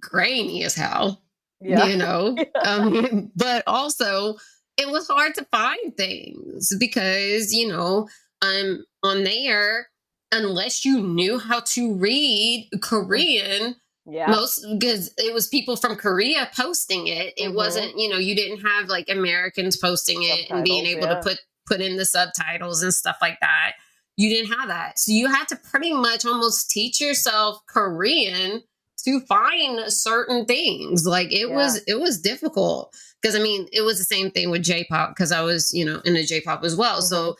[0.00, 1.22] grainy as hell,
[1.60, 1.86] Yeah.
[1.86, 2.36] you know?
[2.64, 4.36] um, but also,
[4.76, 8.08] it was hard to find things because, you know,
[8.42, 9.88] I'm on there,
[10.32, 14.26] unless you knew how to read Korean, Yeah.
[14.26, 17.34] most because it was people from Korea posting it.
[17.36, 17.54] It Mhm.
[17.54, 21.14] wasn't, you know, you didn't have like Americans posting it and being able yeah.
[21.14, 23.74] to put put in the subtitles and stuff like that.
[24.16, 24.98] You didn't have that.
[24.98, 28.62] So you had to pretty much almost teach yourself Korean
[29.04, 31.06] to find certain things.
[31.06, 31.54] Like it Yeah.
[31.54, 35.30] was it was difficult because I mean, it was the same thing with J-pop because
[35.30, 37.00] I was, you know, into J-pop as well.
[37.02, 37.36] So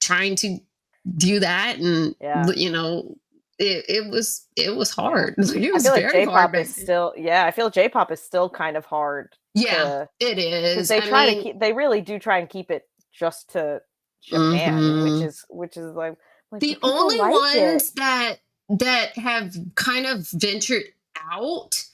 [0.00, 0.58] trying to
[1.16, 2.46] do that and Yeah.
[2.54, 3.16] you know
[3.58, 6.52] it, it was it was hard like, it I was feel like very hard J-pop
[6.52, 7.44] back is still yeah.
[7.44, 9.34] I feel J-pop is still kind of hard.
[9.54, 11.60] yeah to- it is they I try mean, to keep.
[11.60, 13.80] They really do try and keep it just to
[14.22, 15.02] Japan, Mhm.
[15.20, 16.16] which is which is like,
[16.50, 17.62] like the only like it.
[17.72, 18.36] ones that
[18.70, 20.84] that have kind of ventured
[21.30, 21.84] out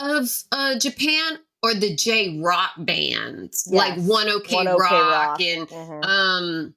[0.00, 5.40] of uh japan or the j rock bands like one ok, One OK rock, Rock.
[5.40, 6.04] and Mhm.
[6.04, 6.74] um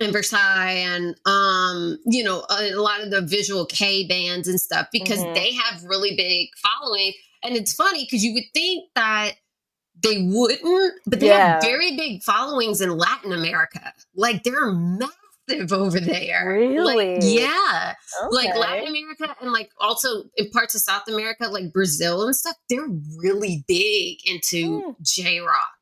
[0.00, 4.60] and Versailles and um you know a, a lot of the visual kei bands and
[4.60, 5.34] stuff because Mhm.
[5.34, 7.12] they have really big following.
[7.42, 9.32] And it's funny because you would think that
[10.02, 13.92] they wouldn't but they have very big followings in Latin America.
[14.14, 16.44] Like they're massive over there.
[16.84, 17.18] Like, Really?
[17.38, 17.94] yeah.
[18.30, 22.56] Like Latin America and like also in parts of South America like Brazil and stuff
[22.68, 22.86] they're
[23.18, 24.90] really big into Hmm.
[25.02, 25.72] J-rock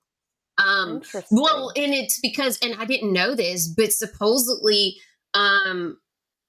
[0.58, 4.96] um well, and it's because, and I didn't know this, but supposedly,
[5.34, 5.98] um,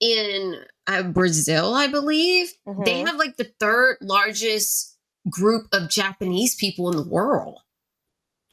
[0.02, 0.56] in
[0.88, 3.08] uh, Brazil, I believe they Mhm.
[3.08, 4.98] have like the third largest
[5.30, 7.60] group of Japanese people in the world.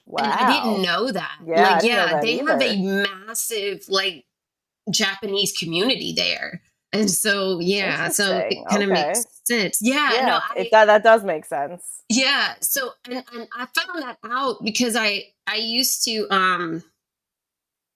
[0.06, 0.24] wow.
[0.24, 1.38] And I didn't know that.
[1.46, 4.24] Yeah, like, yeah, they have a massive like
[4.90, 6.62] Japanese community there.
[6.92, 9.04] And so yeah, so it kind of Okay.
[9.04, 9.78] makes sense.
[9.80, 11.82] Yeah, Yeah, no, I, it, that that does make sense.
[12.08, 12.54] yeah.
[12.60, 16.82] So and, and I found that out because I I used to um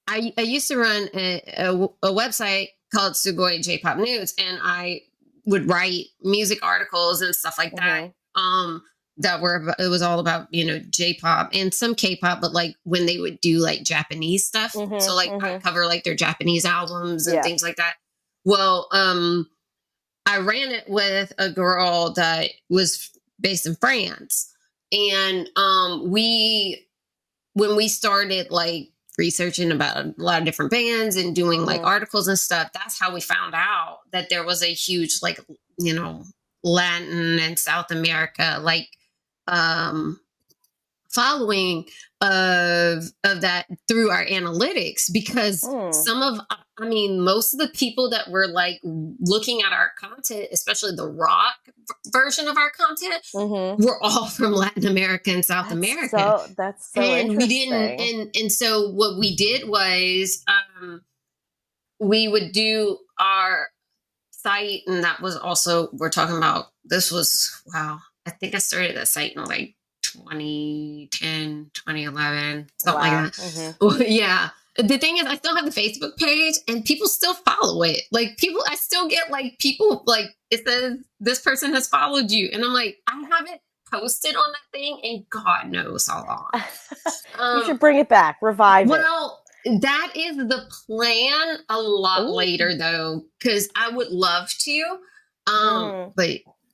[0.07, 5.01] I I used to run a, a, a website called Sugoi J-pop News, and I
[5.45, 8.11] would write music articles and stuff like that.
[8.11, 8.13] Mhm.
[8.41, 8.83] Um,
[9.17, 13.05] that were it was all about you know J-pop and some K-pop, but like when
[13.05, 14.73] they would do like Japanese stuff.
[14.73, 15.63] Mhm, so like I mhm.
[15.63, 17.41] cover like their Japanese albums and Yeah.
[17.43, 17.95] things like that.
[18.45, 19.47] Well, um,
[20.25, 24.53] I ran it with a girl that was based in France,
[24.91, 26.87] and um, we
[27.53, 31.85] when we started like researching about a lot of different bands and doing like Mhm.
[31.85, 35.39] articles and stuff, that's how we found out that there was a huge like
[35.77, 36.23] you know
[36.63, 38.87] Latin and South America like
[39.47, 40.19] um
[41.09, 41.85] following
[42.21, 45.93] of of that through our analytics because Mm.
[45.93, 46.39] some of
[46.79, 51.07] I mean most of the people that were like looking at our content, especially the
[51.07, 51.55] rock
[52.11, 53.83] version of our content, Mhm.
[53.83, 56.09] were all from Latin America and South That's America
[56.47, 61.01] So that's so and we didn't and and so what we did was um
[61.99, 63.69] we would do our
[64.31, 68.95] site and that was also we're talking about this was wow i think i started
[68.95, 69.75] that site in like
[70.13, 73.23] 2010 2011 something Wow.
[73.23, 74.05] like that Mhm.
[74.07, 78.01] yeah the thing is i still have the facebook page and people still follow it
[78.11, 82.49] like people i still get like people like it says this person has followed you
[82.53, 87.41] and i'm like i haven't posted on that thing and god knows how long you
[87.43, 88.91] um, should bring it back, revive it.
[88.91, 89.43] well,
[89.81, 92.33] that is the plan a lot Ooh.
[92.33, 94.81] later though, because I would love to.
[95.47, 95.53] Um,
[95.91, 96.13] Mm.
[96.15, 96.29] but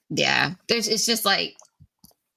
[0.10, 1.56] yeah, there's it's just like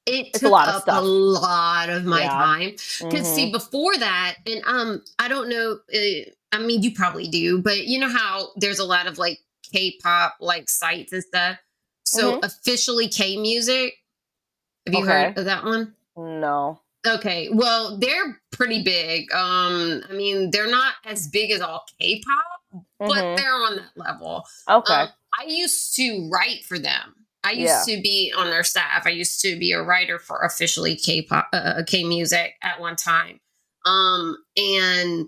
[0.06, 1.02] it It's a took lot of up stuff.
[1.02, 2.28] a lot of my Yeah.
[2.30, 2.70] time.
[2.70, 3.34] Because Mhm.
[3.34, 5.78] see, before that, and um, I don't know.
[5.94, 9.38] Uh, I mean, you probably do, but you know how there's a lot of like
[9.72, 11.58] K-pop like sites and stuff.
[12.04, 12.44] So Mhm.
[12.44, 13.94] officially K music.
[14.86, 15.12] Have you Okay.
[15.26, 15.94] heard of that one?
[16.16, 16.80] no.
[17.06, 19.32] Okay, well, they're pretty big.
[19.32, 23.36] Um, I mean, they're not as big as all K-pop, but Mhm.
[23.36, 24.46] they're on that level.
[24.68, 24.92] Okay.
[24.92, 25.08] Um,
[25.38, 27.19] I used to write for them.
[27.42, 27.96] I used Yeah.
[27.96, 29.06] to be on their staff.
[29.06, 33.40] I used to be a writer for officially K-pop, uh, K music at one time.
[33.86, 35.26] Um, and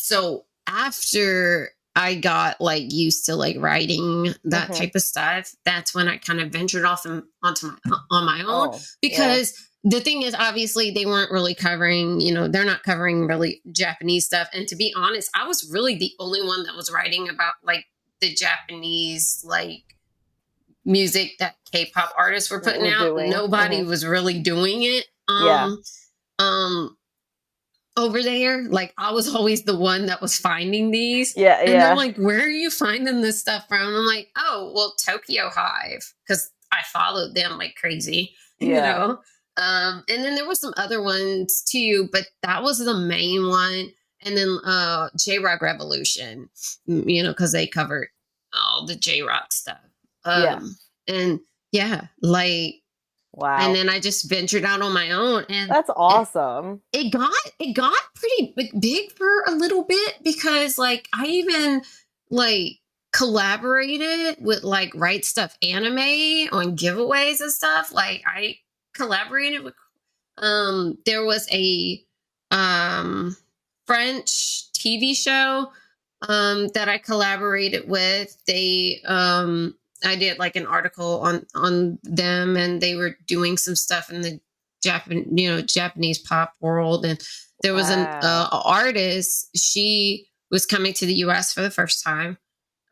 [0.00, 4.76] so after I got like used to like writing that Mhm.
[4.78, 8.40] type of stuff, that's when I kind of ventured off and onto my on my
[8.40, 9.52] own oh, because
[9.84, 14.24] the thing is obviously they weren't really covering you know they're not covering really japanese
[14.24, 17.54] stuff and to be honest i was really the only one that was writing about
[17.64, 17.84] like
[18.20, 19.82] the japanese like
[20.84, 23.86] music that k-pop artists were putting Were out doing, nobody mhm.
[23.86, 25.74] was really doing it um Yeah.
[26.38, 26.96] um
[27.96, 31.86] over there like i was always the one that was finding these yeah, and yeah.
[31.88, 33.80] they're like, where are you finding this stuff from?
[33.80, 38.92] I'm like, oh, well, Tokyo Hive, because I followed them like crazy, you Yeah.
[38.92, 39.18] know?
[39.58, 43.90] Um, and then there was some other ones too, but that was the main one.
[44.24, 46.48] And then uh J Rock Revolution,
[46.86, 48.08] you know, because they covered
[48.54, 49.80] all the J Rock stuff.
[50.24, 50.60] Um Yeah.
[51.14, 51.40] and
[51.72, 52.76] yeah, like
[53.32, 53.58] wow.
[53.60, 56.82] and then I just ventured out on my own and That's awesome.
[56.92, 61.82] it got it got pretty big, big for a little bit because like I even
[62.30, 62.78] like
[63.12, 67.92] collaborated with like Right Stuf Anime on giveaways and stuff.
[67.92, 68.56] Like I
[68.94, 69.74] collaborated with
[70.38, 72.02] um there was a
[72.50, 73.36] um
[73.86, 75.70] French TV show
[76.28, 78.36] um that I collaborated with.
[78.46, 83.76] They um I did like an article on on them and they were doing some
[83.76, 84.40] stuff in the
[84.82, 87.04] Japan, you know, Japanese pop world.
[87.04, 87.20] And
[87.62, 89.48] there was an uh, artist.
[89.56, 91.52] She was coming to the U.S.
[91.52, 92.36] for the first time,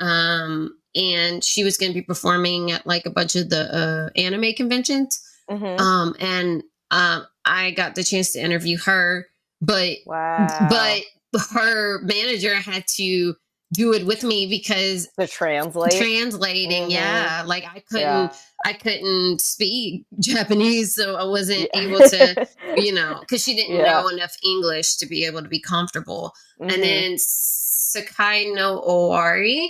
[0.01, 4.19] um, and she was going to be performing at like a bunch of the uh,
[4.19, 5.21] anime conventions.
[5.51, 5.81] Mhm.
[5.81, 9.27] Um, and um, I got the chance to interview her,
[9.61, 10.47] but wow.
[10.69, 11.03] but
[11.53, 13.35] her manager had to
[13.73, 15.93] do it with me because the translate.
[15.93, 16.91] translating Mhm.
[16.93, 18.35] yeah like i couldn't Yeah.
[18.65, 21.81] i couldn't speak japanese so i wasn't Yeah.
[21.81, 24.01] able to you know because she didn't Yeah.
[24.01, 26.73] know enough english to be able to be comfortable Mhm.
[26.75, 29.69] and then Sekai no Owari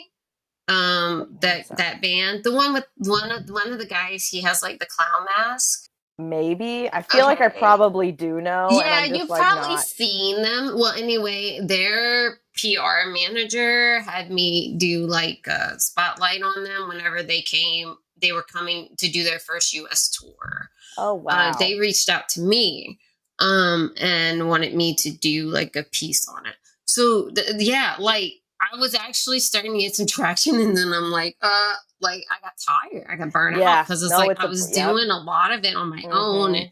[0.68, 4.62] um that that band the one with one of one of the guys he has
[4.62, 5.89] like the clown mask
[6.20, 8.68] maybe I feel like I probably do know.
[8.70, 10.78] yeah, you've like, probably not- seen them.
[10.78, 17.40] Well, anyway, their PR manager had me do like a spotlight on them whenever they
[17.42, 17.96] came.
[18.20, 20.70] They were coming to do their first US tour.
[20.98, 21.50] Oh wow.
[21.50, 22.98] Uh, they reached out to me
[23.38, 26.54] um, and wanted me to do like a piece on it.
[26.84, 31.10] So, th- yeah, like I was actually starting to get some traction, and then I'm
[31.10, 33.80] like, uh, like I got tired, I got burned yeah.
[33.80, 35.90] out because it's no, like it's I was a, doing a lot of it on
[35.90, 36.12] my mm-hmm.
[36.12, 36.54] own.
[36.54, 36.70] And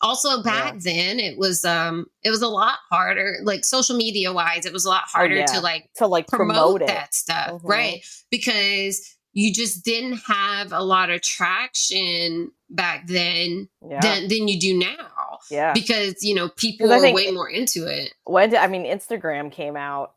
[0.00, 0.80] also back yeah.
[0.82, 4.84] then, it was um, it was a lot harder, like social media wise, it was
[4.84, 7.66] a lot oh, harder oh, to like to like promote, promote that stuff, mm-hmm.
[7.66, 8.04] right?
[8.30, 14.78] Because you just didn't have a lot of traction back then than, than you do
[14.78, 15.38] now.
[15.50, 15.72] Yeah.
[15.72, 18.12] Because, you know, people are way more into it.
[18.24, 20.12] When did, I mean, Instagram came out,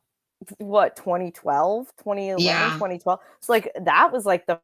[0.57, 2.73] what, 2012, 2011, yeah.
[2.73, 3.19] 2012.
[3.39, 4.59] So, like, that was like the,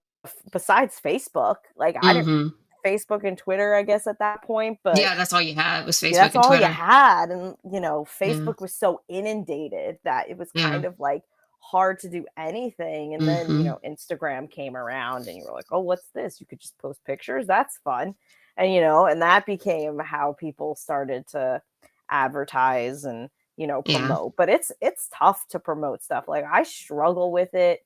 [0.51, 2.17] besides Facebook, like, I mm-hmm.
[2.17, 2.53] didn't,
[2.85, 4.79] Facebook and Twitter, I guess, at that point.
[4.83, 6.13] But yeah, that's all you had was Facebook.
[6.13, 6.65] Yeah, that's all Twitter.
[6.65, 8.61] you had, and you know, Facebook mm.
[8.61, 11.21] was so inundated that it was kind of like
[11.59, 13.13] hard to do anything.
[13.13, 13.57] And then, mm-hmm.
[13.59, 16.41] you know, Instagram came around and you were like, oh, what's this?
[16.41, 17.47] You could just post pictures.
[17.47, 18.15] That's fun.
[18.57, 21.61] And, you know, and that became how people started to
[22.09, 23.29] advertise and,
[23.61, 24.31] you know, promote.
[24.31, 24.35] Yeah.
[24.37, 26.25] But it's it's tough to promote stuff.
[26.27, 27.85] Like I struggle with it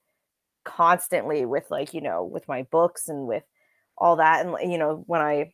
[0.63, 3.43] constantly with like, you know, with my books and with
[3.97, 4.45] all that.
[4.45, 5.53] And, you know, when I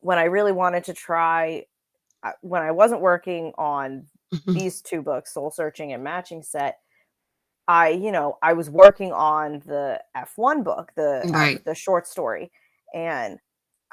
[0.00, 1.64] when I really wanted to try
[2.22, 4.52] uh, when I wasn't working on mm-hmm.
[4.52, 6.78] these two books, Seoul Searching and Matching Set,
[7.66, 11.64] I, you know, I was working on the F1 book, the right.
[11.64, 12.52] the short story,
[12.94, 13.38] and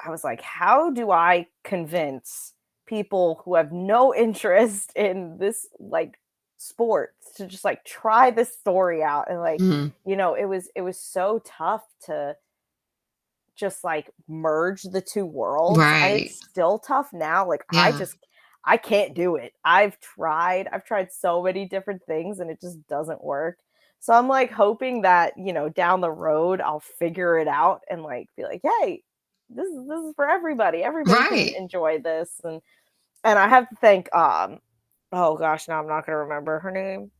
[0.04, 2.52] I was like, how do I convince
[2.86, 6.18] people who have no interest in this like
[6.56, 9.88] sport to just like try this story out and like mm-hmm.
[10.08, 12.34] you know it was it was so tough to
[13.56, 16.06] just like merge the two worlds right.
[16.06, 17.80] and it's still tough now like yeah.
[17.82, 18.16] i just
[18.64, 22.78] i can't do it i've tried i've tried so many different things and it just
[22.86, 23.58] doesn't work
[24.04, 28.02] so I'm like hoping that, you know, down the road I'll figure it out and
[28.02, 29.02] like be like, hey,
[29.50, 30.82] this is this is for everybody.
[30.82, 31.52] Everybody right.
[31.52, 32.40] can enjoy this.
[32.44, 32.60] And
[33.22, 34.60] and I have to thank um
[35.12, 37.10] oh gosh, now I'm not gonna remember her name.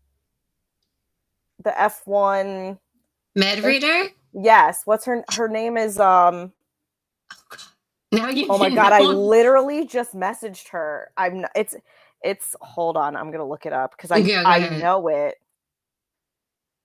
[1.62, 2.78] The F1
[3.36, 4.08] Med reader?
[4.32, 4.82] Yes.
[4.84, 6.52] What's her her name is um
[8.12, 11.10] now you Oh my god, I literally just messaged her.
[11.16, 11.74] I'm not, it's
[12.22, 15.36] it's hold on, I'm gonna look it up because I yeah, I know it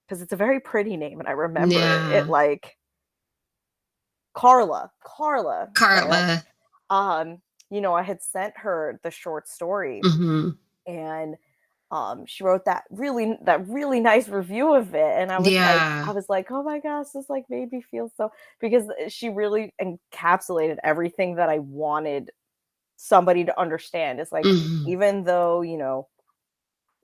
[0.06, 2.10] because it's a very pretty name, and I remember yeah.
[2.10, 2.79] it like
[4.40, 6.44] Carla, Carla, Carla.
[6.90, 10.52] Um, you know, I had sent her the short story, mm-hmm.
[10.88, 11.36] and
[11.92, 15.74] um, she wrote that really that really nice review of it, and I was yeah.
[15.74, 18.32] like, I was like, oh my gosh, this like made me feel so
[18.62, 22.32] because she really encapsulated everything that I wanted
[22.96, 24.22] somebody to understand.
[24.22, 24.90] It's like mm-hmm.
[24.90, 26.08] even though you know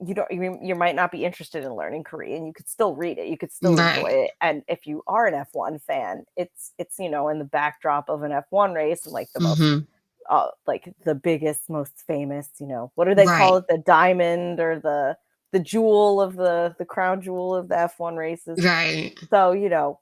[0.05, 2.45] you don't you, you might not be interested in learning Korean.
[2.45, 3.27] You could still read it.
[3.27, 3.97] You could still right.
[3.97, 4.31] enjoy it.
[4.41, 8.23] And if you are an F1 fan, it's it's you know in the backdrop of
[8.23, 9.73] an F1 race and like the mm-hmm.
[9.73, 9.85] most
[10.29, 13.37] uh, like the biggest, most famous, you know, what do they right.
[13.37, 13.65] call it?
[13.67, 15.17] The diamond or the
[15.51, 18.63] the jewel of the the crown jewel of the F1 races.
[18.63, 19.17] Right.
[19.29, 19.99] So, you know,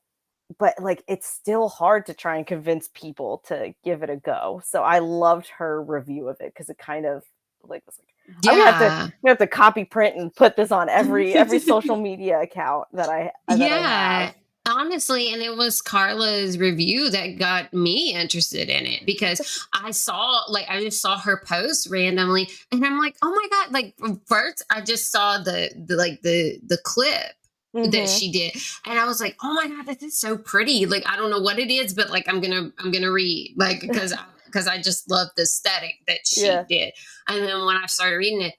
[0.57, 4.61] but like it's still hard to try and convince people to give it a go.
[4.65, 7.23] So I loved her review of it because it kind of
[7.69, 8.51] like this like yeah.
[8.51, 11.59] I'm gonna have to gonna have to copy print and put this on every every
[11.59, 14.31] social media account that I that yeah.
[14.31, 14.35] I
[14.65, 20.41] honestly and it was carla's review that got me interested in it because i saw
[20.47, 23.93] like i just saw her post randomly and i'm like oh my god like
[24.25, 27.33] first i just saw the, the like the the clip
[27.75, 27.89] Mm-hmm.
[27.89, 28.53] that she did
[28.85, 31.39] and i was like oh my god this is so pretty like i don't know
[31.39, 34.13] what it is but like i'm gonna i'm gonna read like because
[34.53, 36.63] because I just love the aesthetic that she yeah.
[36.69, 36.93] did.
[37.27, 38.53] And then when I started reading it,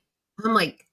[0.44, 0.86] I'm like,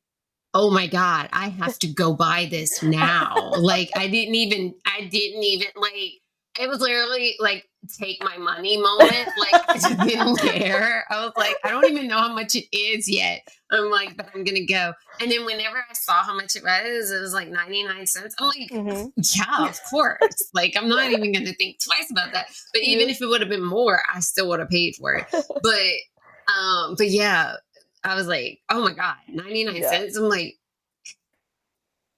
[0.53, 3.51] oh my God, I have to go buy this now.
[3.57, 6.20] like I didn't even, I didn't even like,
[6.59, 9.29] it was literally like take my money moment.
[9.41, 11.05] Like I didn't care.
[11.09, 13.41] I was like, I don't even know how much it is yet.
[13.71, 14.93] I'm like, but I'm gonna go.
[15.19, 18.35] And then whenever I saw how much it was, it was like 99 cents.
[18.37, 19.07] I'm like, mm-hmm.
[19.35, 20.49] yeah, of course.
[20.53, 22.47] like I'm not even gonna think twice about that.
[22.73, 25.25] But even if it would have been more, I still would have paid for it.
[25.31, 27.55] But um, but yeah,
[28.03, 29.89] I was like, oh my God, 99 yeah.
[29.89, 30.17] cents.
[30.17, 30.55] I'm like,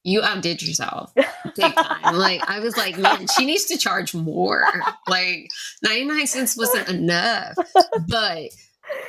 [0.04, 1.14] you outdid yourself
[1.56, 2.16] big time.
[2.16, 4.66] like I was like, man, she needs to charge more.
[5.08, 5.50] Like
[5.84, 7.56] 99 cents wasn't enough.
[8.08, 8.52] But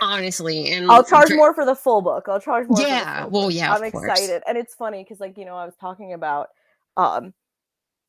[0.00, 2.26] honestly, and I'll charge more for the full book.
[2.28, 2.80] I'll charge more.
[2.80, 3.26] Yeah.
[3.26, 3.74] well, yeah.
[3.74, 4.42] I'm excited.
[4.46, 6.48] And it's funny because like, you know, I was talking about
[6.96, 7.34] um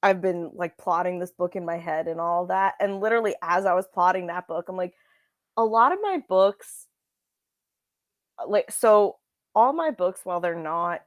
[0.04, 2.76] I've been like plotting this book in my head and all that.
[2.80, 4.94] And literally as I was plotting that book, I'm like,
[5.58, 6.88] a lot of my books
[8.48, 9.18] like so
[9.54, 11.02] all my books, while they're not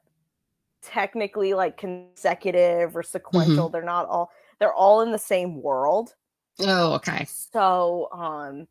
[0.82, 3.66] technically like consecutive or sequential.
[3.66, 3.72] Mm-hmm.
[3.72, 6.14] They're not all they're all in the same world.
[6.60, 7.26] Oh, okay.
[7.28, 8.66] So, um,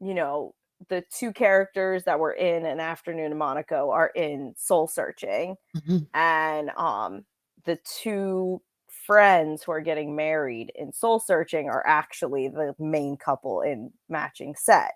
[0.00, 0.54] you know,
[0.88, 5.98] the two characters that were in an afternoon in Monaco are in Seoul Searching, mm-hmm.
[6.12, 7.24] and um,
[7.64, 8.60] the two
[9.06, 14.54] friends who are getting married in Seoul Searching are actually the main couple in Matching
[14.56, 14.92] Set.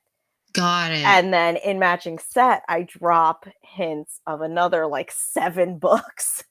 [0.59, 1.05] Got it.
[1.05, 6.43] And then in Matching Set, I drop hints of another like seven books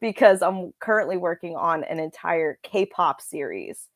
[0.00, 3.86] because I'm currently working on an entire K-pop series.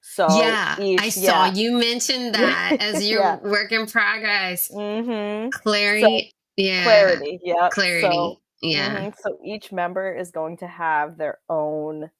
[0.00, 1.52] So yeah, each- I saw yeah.
[1.52, 3.36] you mentioned that as your Yeah.
[3.40, 4.70] work in progress.
[4.72, 5.50] Mhm.
[5.52, 6.32] Clarity.
[6.56, 6.84] yeah.
[6.84, 7.40] Clarity.
[7.44, 7.68] Yeah.
[7.70, 8.06] Clarity.
[8.10, 8.96] So, yeah.
[9.10, 12.10] mhm, So each member is going to have their own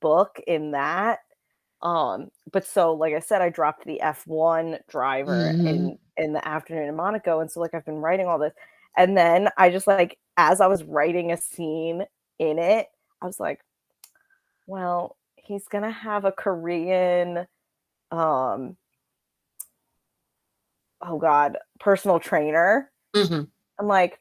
[0.00, 1.18] book in that.
[1.82, 5.68] Um, but so like I said, I dropped the F1 driver Mhm.
[5.68, 7.40] in in the afternoon in Monaco.
[7.40, 8.52] And so like I've been writing all this.
[8.96, 12.04] And then I just like as I was writing a scene
[12.38, 12.88] in it,
[13.22, 13.60] I was like,
[14.66, 17.46] well, he's gonna have a Korean
[18.12, 18.76] um
[21.02, 22.90] oh god, personal trainer.
[23.14, 23.48] Mhm.
[23.78, 24.20] I'm like,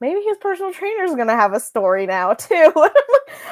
[0.00, 2.72] maybe his personal trainer is gonna have a story now too.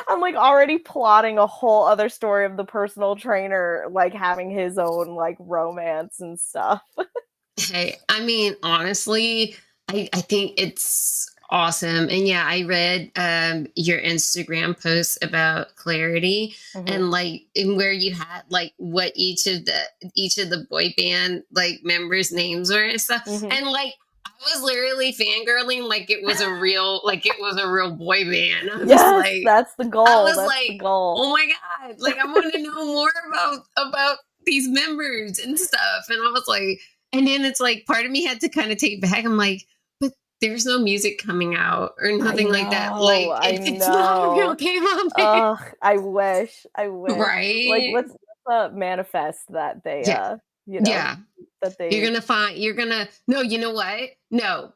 [0.08, 4.78] I'm like already plotting a whole other story of the personal trainer like having his
[4.78, 6.82] own like romance and stuff.
[7.56, 9.56] Hey, I mean, honestly,
[9.88, 12.08] I, I think it's awesome.
[12.08, 16.90] And yeah, I read um your Instagram post about clarity Mhm.
[16.90, 19.80] and like and where you had like what each of the
[20.14, 23.24] each of the boy band like members' names were and stuff.
[23.26, 23.52] Mhm.
[23.52, 23.94] And like
[24.26, 28.24] I was literally fangirling like it was a real like it was a real boy
[28.24, 28.68] band.
[28.70, 30.06] I yes, like, that's the goal.
[30.08, 31.16] I was that's the like, goal.
[31.20, 36.04] oh my god like i want to know more about about these members and stuff
[36.08, 36.80] and i was like
[37.12, 39.62] and then it's like part of me had to kind of take back i'm like
[40.00, 44.38] but there's no music coming out or nothing like that like it- it's not a
[44.38, 44.54] real know.
[44.56, 46.66] k-pop Ugh, I wish.
[46.74, 47.12] I wish.
[47.16, 48.12] right Like what's
[48.46, 50.22] the manifest that they Yeah.
[50.22, 50.36] uh
[50.66, 51.16] you know yeah
[51.62, 54.72] that they you're gonna find you're gonna no you know what no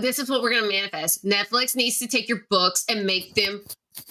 [0.00, 3.62] this is what we're gonna manifest netflix needs to take your books and make them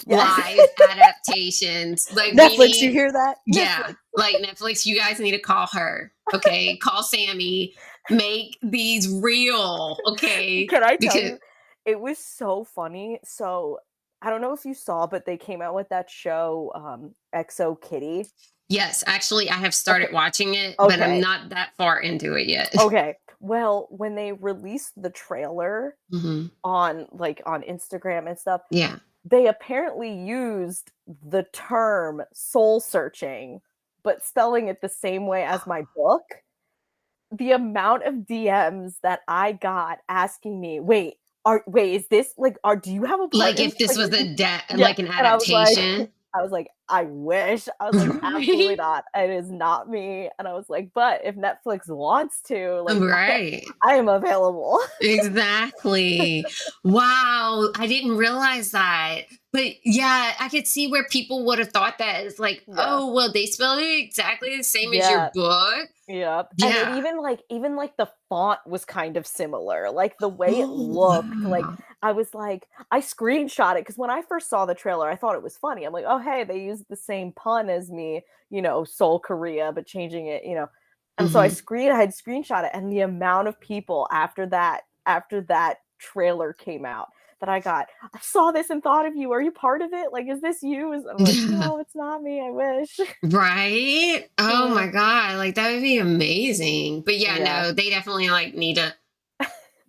[0.06, 0.58] Yes.
[0.80, 3.38] live adaptations like Netflix, need- you hear that?
[3.46, 3.96] Yeah, Netflix.
[4.16, 6.12] like Netflix, you guys need to call her.
[6.34, 7.74] Okay, call Sammie.
[8.10, 9.98] Make these real.
[10.08, 11.40] Okay, Can I tell because- you?
[11.86, 13.20] It was so funny.
[13.26, 13.78] So
[14.22, 17.76] I don't know if you saw, but they came out with that show, um, XO
[17.82, 18.26] Kitty.
[18.70, 20.14] yes, actually, I have started Okay.
[20.14, 22.74] watching it, but I'm not that far into it yet.
[22.80, 23.16] Okay.
[23.42, 26.52] Well, when they released the trailer Mhm.
[26.64, 28.96] on like on Instagram and stuff, Yeah.
[29.26, 30.92] They apparently used
[31.26, 33.62] the term soul searching,
[34.04, 36.24] but spelling it the same way as my book.
[37.32, 41.16] The amount of DMs that I got asking me, wait,
[41.46, 44.08] are wait, is this like are do you have a Like if this for was
[44.10, 46.10] a this?" da- Yeah, like an and I was like- adaptation.
[46.36, 47.68] I was like, I wish.
[47.80, 49.06] I was like, absolutely not.
[49.16, 50.30] It is not me.
[50.38, 53.66] And I was like, but if Netflix wants to, like, I- right.
[53.84, 54.80] I am available.
[55.02, 56.46] Exactly.
[56.84, 57.70] wow.
[57.76, 59.22] I didn't realize that.
[59.52, 62.76] But yeah, I could see where people would have thought that it's like, Yeah.
[62.80, 65.90] oh, well, they spelled it exactly the same as your book.
[66.08, 66.50] Yep.
[66.64, 66.96] And Yeah.
[66.96, 69.92] it even like even like the font was kind of similar.
[69.92, 71.36] Like the way it oh, looked.
[71.38, 71.66] Like.
[72.04, 75.36] I was like, I screenshot it because when I first saw the trailer, I thought
[75.36, 75.86] it was funny.
[75.86, 79.72] I'm like, oh hey, they used the same pun as me, you know, Seoul Korea,
[79.74, 80.68] but changing it, you know.
[81.18, 81.56] And so I Mm-hmm.
[81.56, 86.54] screen I had screenshot it, and the amount of people after that after that trailer
[86.54, 89.32] came out that I got, I saw this and thought of you.
[89.34, 90.12] Are you part of it?
[90.14, 90.94] Like, is this you?
[91.10, 92.42] I'm like, no, it's not me.
[92.46, 93.00] I wish.
[93.24, 94.30] Right?
[94.38, 94.76] Oh Yeah.
[94.76, 97.04] my god, like that would be amazing.
[97.04, 97.64] But yeah, Yeah.
[97.64, 98.94] no, they definitely like need to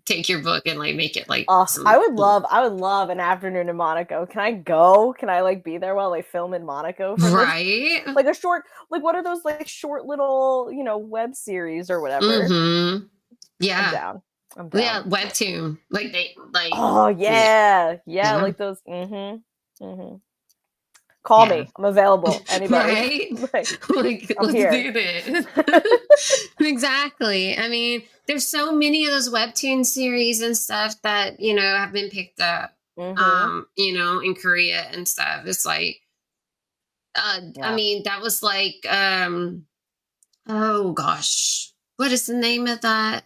[0.07, 1.86] take your book and like make it like awesome.
[1.86, 4.26] I would love, I would love an afternoon in Monaco.
[4.26, 5.14] Can I go?
[5.18, 7.16] Can I like be there while they film in Monaco?
[7.16, 8.02] For right?
[8.07, 12.00] Like a short, like what are those like short little, you know, web series or
[12.00, 12.26] whatever?
[12.26, 12.96] Mm-hmm.
[13.05, 13.11] I'm
[13.61, 13.90] Yeah.
[13.90, 14.22] down.
[14.57, 14.80] I'm down.
[14.82, 15.78] Yeah, webtoon.
[15.90, 18.42] Like they like Oh yeah, yeah, Yeah.
[18.42, 18.80] like those.
[18.88, 19.84] Mm-hmm.
[19.84, 20.16] Mm-hmm.
[21.25, 21.62] Call Yeah.
[21.62, 21.70] me.
[21.77, 22.39] I'm available.
[22.51, 23.37] Anybody?
[23.53, 23.79] right?
[23.95, 24.70] Like, like I'm let's here.
[24.70, 25.47] do this.
[26.61, 27.59] exactly.
[27.59, 31.93] I mean, there's so many of those webtoon series and stuff that, you know, have
[31.93, 32.72] been picked up.
[32.99, 33.18] mhm.
[33.18, 35.47] um, you know, in Korea and stuff.
[35.47, 36.01] It's like,
[37.16, 37.70] uh, Yeah.
[37.70, 39.66] I mean, that was like, um,
[40.49, 43.25] oh gosh, what is the name of that?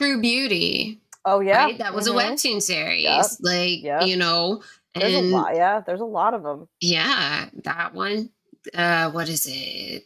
[0.00, 1.78] True Beauty, oh yeah, right?
[1.78, 2.14] That was mhm.
[2.14, 3.26] a webtoon series, Yep.
[3.40, 4.06] like Yep.
[4.06, 4.62] you know,
[4.94, 5.54] There's and a lot.
[5.56, 6.68] Yeah, there's a lot of them.
[6.80, 8.30] yeah, that one.
[8.72, 10.04] Uh, what is it?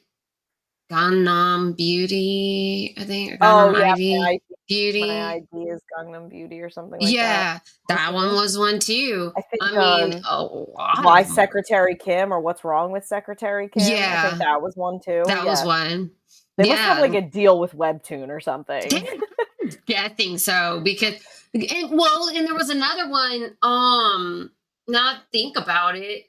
[0.90, 3.32] Gangnam Beauty, I think.
[3.34, 5.06] or Oh yeah, ID my, Beauty.
[5.06, 7.58] my ID is Gangnam Beauty or something like yeah,
[7.88, 8.34] that one Mhm.
[8.36, 9.30] was one too.
[9.36, 11.02] I think I mean, um.
[11.04, 11.22] Why.
[11.24, 13.82] Secretary Kim or What's Wrong with Secretary Kim?
[13.86, 13.88] Yeah.
[13.88, 14.28] I Yeah.
[14.30, 15.22] think that was one too.
[15.26, 16.10] That was one.
[16.56, 18.90] They must have like a deal with Webtoon or something.
[19.86, 21.14] yeah, I think so because
[21.54, 23.56] and well, and there was another one.
[23.62, 24.50] Um,
[24.88, 26.24] not think about it.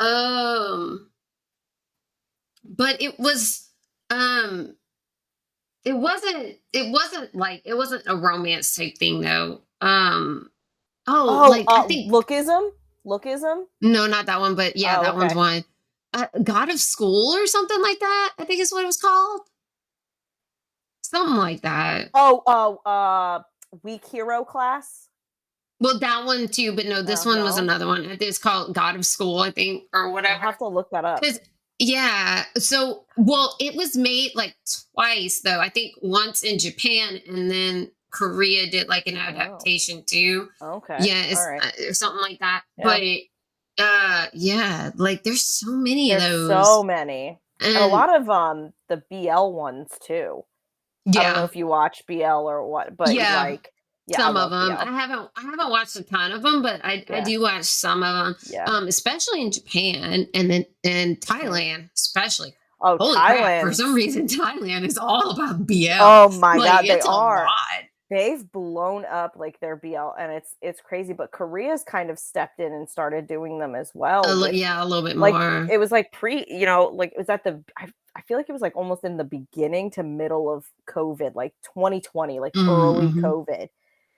[0.00, 1.10] Um,
[2.64, 3.68] but it was
[4.10, 4.74] um
[5.84, 10.50] it wasn't it wasn't like it wasn't a romance type thing though um
[11.06, 12.70] oh, Oh, like uh, i think lookism,
[13.06, 13.64] lookism.
[13.80, 15.38] no not that one but yeah Oh, that one's okay.
[15.38, 15.64] one
[16.12, 19.42] uh, god of school or something like that i think is what it was called
[21.02, 23.42] something like that Oh, oh, uh,
[23.82, 25.08] weak hero class.
[25.80, 28.94] Well that one too but no this Oh, one was another one it's called god
[28.96, 30.34] of school i think or whatever.
[30.34, 31.20] I'll have to look that up.
[31.78, 32.44] yeah.
[32.58, 34.54] So, well, it was made like
[34.94, 35.60] twice, though.
[35.60, 40.48] I think once in Japan and then Korea did like an adaptation too.
[40.60, 40.98] Okay.
[41.00, 41.62] Yeah, it's right.
[41.62, 42.64] uh, or something like that.
[42.76, 42.84] Yeah.
[42.84, 46.66] But uh yeah, like there's so many There's of those.
[46.66, 47.40] so many.
[47.62, 50.44] And a lot of um the BL ones too.
[51.08, 53.72] I don't know yeah, if you watch BL or what, but Yeah, like
[54.10, 54.76] yeah, some of them.
[54.76, 58.02] I haven't I haven't watched a ton of them, but I I do watch some
[58.02, 58.36] of them.
[58.50, 58.64] Yeah.
[58.64, 62.54] Um, especially in Japan and then and Thailand, especially.
[62.80, 63.36] oh, Holy Thailand.
[63.38, 63.62] crap!
[63.64, 65.74] For some reason, Thailand is all about BL.
[66.00, 67.44] Oh my Like, god, they a are.
[67.44, 67.84] lot.
[68.12, 71.12] They've blown up like their BL, and it's it's crazy.
[71.12, 74.24] But Korea's kind of stepped in and started doing them as well.
[74.26, 75.68] A li- yeah, a little bit like more.
[75.70, 77.62] it was like pre, you know, like it was at the.
[77.78, 77.86] I,
[78.16, 81.54] I feel like it was like almost in the beginning to middle of COVID, like
[81.74, 83.20] 2020, like Mhm, early mhm.
[83.22, 83.68] COVID,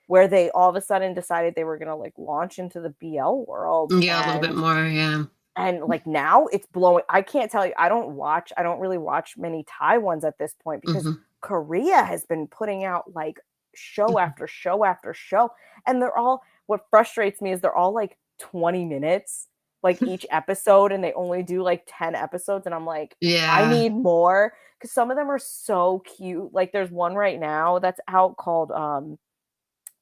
[0.06, 3.44] where they all of a sudden decided they were gonna like launch into the BL
[3.48, 3.92] world.
[4.02, 4.84] yeah, a little bit more.
[4.86, 5.24] Yeah.
[5.56, 8.96] and like now it's blowing i can't tell you i don't watch i don't really
[8.96, 11.18] watch many thai ones at this point because Mhm.
[11.42, 13.38] korea has been putting out like
[13.74, 14.22] show Mhm.
[14.22, 15.50] after show after show
[15.86, 19.48] and they're all what frustrates me is they're all like 20 minutes
[19.82, 23.54] like each episode and they only do like 10 episodes and i'm like Yeah.
[23.54, 27.78] i need more because some of them are so cute like there's one right now
[27.78, 29.18] that's out called um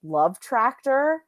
[0.02, 1.22] love tractor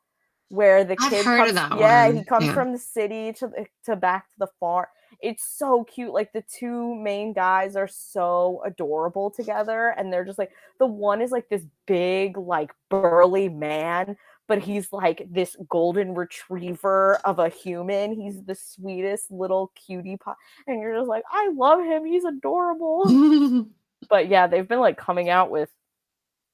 [0.53, 2.53] where the I've kid comes, yeah one, he comes yeah.
[2.53, 3.51] from the city to
[3.87, 4.87] to back to the farm.
[5.23, 10.39] It's so cute like the two main guys are so adorable together and they're just
[10.39, 14.17] like the one is like this big like burly man
[14.47, 18.13] but he's like this golden retriever of a human.
[18.13, 20.35] He's the sweetest little cutie pie
[20.67, 22.05] and you're just like i love him.
[22.05, 23.67] He's adorable.
[24.11, 25.71] But yeah they've been like coming out with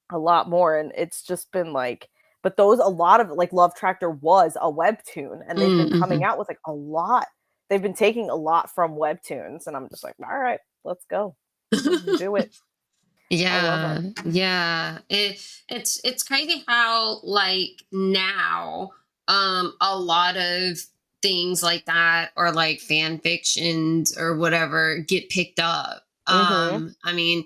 [0.09, 2.09] a lot more and it's just been like
[2.41, 6.23] but those a lot of like love tractor was a webtoon and they've been coming
[6.23, 7.27] out with like a lot
[7.69, 11.35] they've been taking a lot from webtoons and i'm just like all right let's go
[11.71, 11.83] Let's
[12.17, 12.55] do it
[13.29, 14.01] yeah.
[14.25, 14.99] Yeah.
[15.09, 18.91] It, it's it's crazy how like now
[19.27, 20.79] um a lot of
[21.21, 26.03] things like that or like fan fictions or whatever get picked up.
[26.27, 26.71] Mhm.
[26.73, 27.45] Um I mean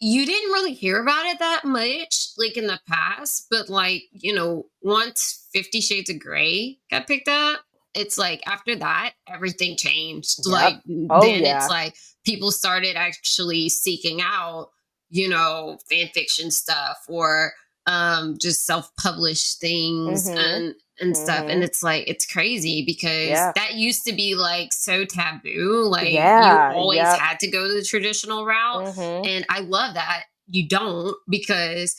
[0.00, 4.34] you didn't really hear about it that much like in the past, but like, you
[4.34, 7.60] know, once 50 Shades of Grey got picked up,
[7.94, 10.40] it's like after that everything changed.
[10.46, 10.52] Yep.
[10.52, 10.80] Like
[11.10, 11.58] Oh, then yeah.
[11.58, 11.94] it's like
[12.26, 14.68] people started actually seeking out,
[15.10, 17.52] you know, fan fiction stuff or
[17.86, 20.36] um just self-published things Mhm.
[20.36, 21.46] and and stuff.
[21.48, 21.66] And Mhm.
[21.66, 23.52] it's like it's crazy because Yeah.
[23.56, 25.84] that used to be like so taboo.
[25.88, 27.18] Like Yeah, you always yep.
[27.18, 28.84] had to go the traditional route.
[28.94, 29.26] Mhm.
[29.26, 31.96] And I love that you don't because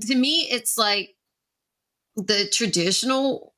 [0.00, 1.10] to me it's like
[2.16, 3.54] the traditional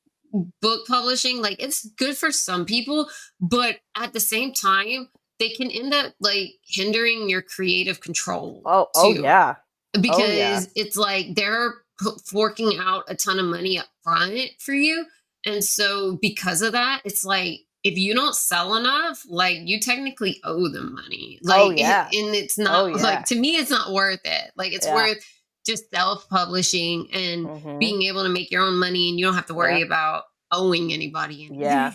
[0.61, 3.09] book publishing like it's good for some people
[3.39, 5.09] but at the same time
[5.39, 9.55] they can end up like hindering your creative control oh oh yeah
[10.01, 10.61] because yeah.
[10.75, 11.77] it's like they're p-
[12.25, 15.05] forking out a ton of money up front for you
[15.45, 20.39] and so because of that it's like if you don't sell enough like you technically
[20.43, 22.05] owe them money like Oh, yeah.
[22.11, 23.01] and it's not Oh, yeah.
[23.03, 24.95] like to me it's not worth it like it's Yeah.
[24.95, 25.25] worth
[25.65, 27.79] just self-publishing and Mhm.
[27.79, 29.85] being able to make your own money and you don't have to worry Yeah.
[29.85, 31.59] about owing anybody anything.
[31.61, 31.93] Yeah.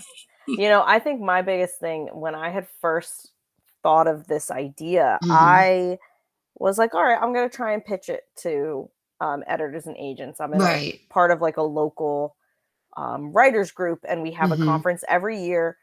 [0.48, 3.30] you know i think my biggest thing when i had first
[3.82, 5.30] thought of this idea Mhm.
[5.30, 5.98] i
[6.58, 8.90] was like all right i'm going to try and pitch it to
[9.22, 12.36] um, editors and agents i'm in a- part of like a local
[12.96, 14.54] um, writers group and we have Mhm.
[14.54, 15.78] a conference every year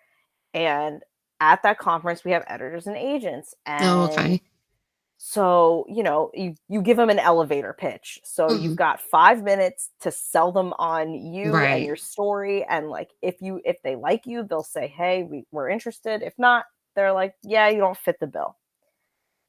[0.53, 1.03] and
[1.41, 4.41] at that conference we have editors and agents and oh okay
[5.17, 8.61] so you know you you give them an elevator pitch so Mhm.
[8.63, 11.71] you've got five minutes to sell them on you Right.
[11.75, 15.45] and your story and like if you if they like you they'll say hey we,
[15.51, 16.65] we're interested if not
[16.95, 18.57] they're like yeah you don't fit the bill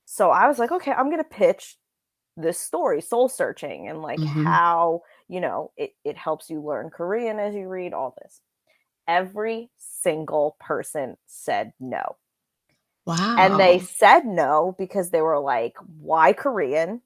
[0.07, 1.77] so i was like okay i'm gonna pitch
[2.37, 4.45] this story soul searching and like Mhm.
[4.45, 8.41] how you know it, it helps you learn korean as you read all this
[9.09, 12.17] every single person said no
[13.05, 17.01] wow and they said no because they were like why korean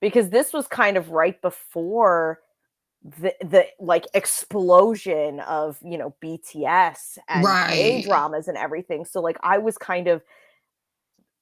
[0.00, 2.40] because this was kind of right before
[3.04, 8.02] the the like explosion of you know BTS and Right.
[8.02, 9.04] dramas and everything.
[9.04, 10.22] So like I was kind of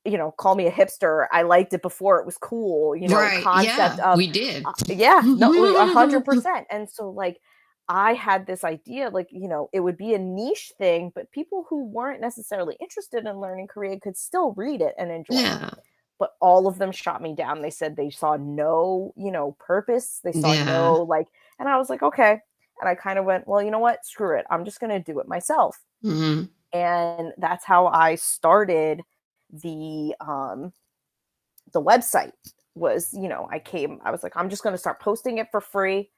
[0.04, 1.26] you know, call me a hipster.
[1.32, 3.34] I liked it before it was cool, you know, right.
[3.34, 4.66] concept Yeah, of we did.
[4.66, 6.66] uh, yeah, no, a hundred percent.
[6.70, 7.40] And so like
[7.88, 11.66] I had this idea, like, you know, it would be a niche thing, but people
[11.68, 15.62] who weren't necessarily interested in learning Korean could still read it and enjoy it.
[16.18, 17.60] But all of them shot me down.
[17.62, 20.20] They said they saw no, you know, purpose.
[20.24, 20.64] They saw Yeah.
[20.66, 21.26] no like,
[21.58, 22.40] and I was like, okay.
[22.80, 24.04] And I kind of went, well, you know what?
[24.06, 24.46] Screw it.
[24.50, 29.02] I'm just gonna do it myself hmm and that's how I started
[29.62, 30.72] the um
[31.72, 32.32] the website
[32.74, 35.48] was you know I came I was like I'm just going to start posting it
[35.50, 36.10] for free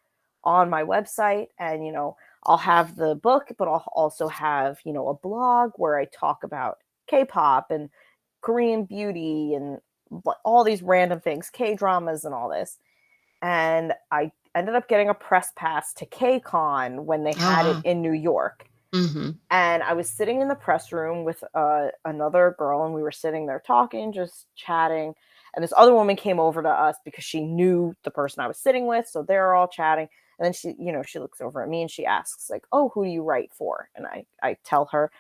[0.44, 4.92] on my website and you know I'll have the book but I'll also have you
[4.92, 6.78] know a blog where I talk about
[7.08, 7.90] K-pop and
[8.40, 9.78] Korean beauty and
[10.44, 12.78] all these random things K-dramas and all this
[13.42, 17.78] and I ended up getting a press pass to k-con when they had Ah.
[17.80, 18.66] it in New York
[19.02, 23.02] hmm and I was sitting in the press room with uh, another girl, and we
[23.02, 25.14] were sitting there talking, just chatting.
[25.54, 28.58] And this other woman came over to us because she knew the person I was
[28.58, 30.08] sitting with, so they're all chatting.
[30.38, 32.90] And then she, you know, she looks over at me and she asks, like, "Oh,
[32.94, 35.10] who do you write for?" And I, I tell her,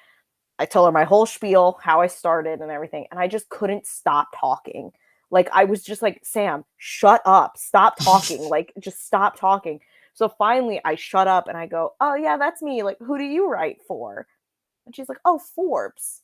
[0.58, 3.86] I tell her my whole spiel, how I started and everything, and I just couldn't
[3.86, 4.92] stop talking.
[5.30, 9.80] Like I was just like, Sam, shut up, stop talking, like just stop talking.
[10.16, 12.82] So finally, I shut up and I go, "Oh yeah, that's me.
[12.84, 14.26] Like, who do you write for?"
[14.86, 16.22] And she's like, "Oh, Forbes."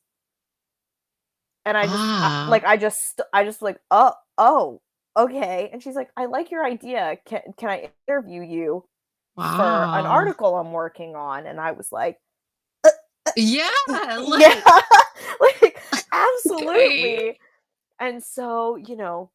[1.65, 2.47] And I just I- Ah.
[2.47, 4.81] like I just I just like, "Oh, oh,
[5.17, 7.19] okay." And she's like, "I like your idea.
[7.25, 8.85] Can can I interview you
[9.37, 9.57] Wow.
[9.57, 12.21] for an article I'm working on?" And I was like,
[13.37, 13.69] Yeah.
[14.19, 14.81] Like, "Yeah,
[15.41, 15.79] like
[16.13, 17.39] absolutely."
[18.01, 19.31] And so, you know,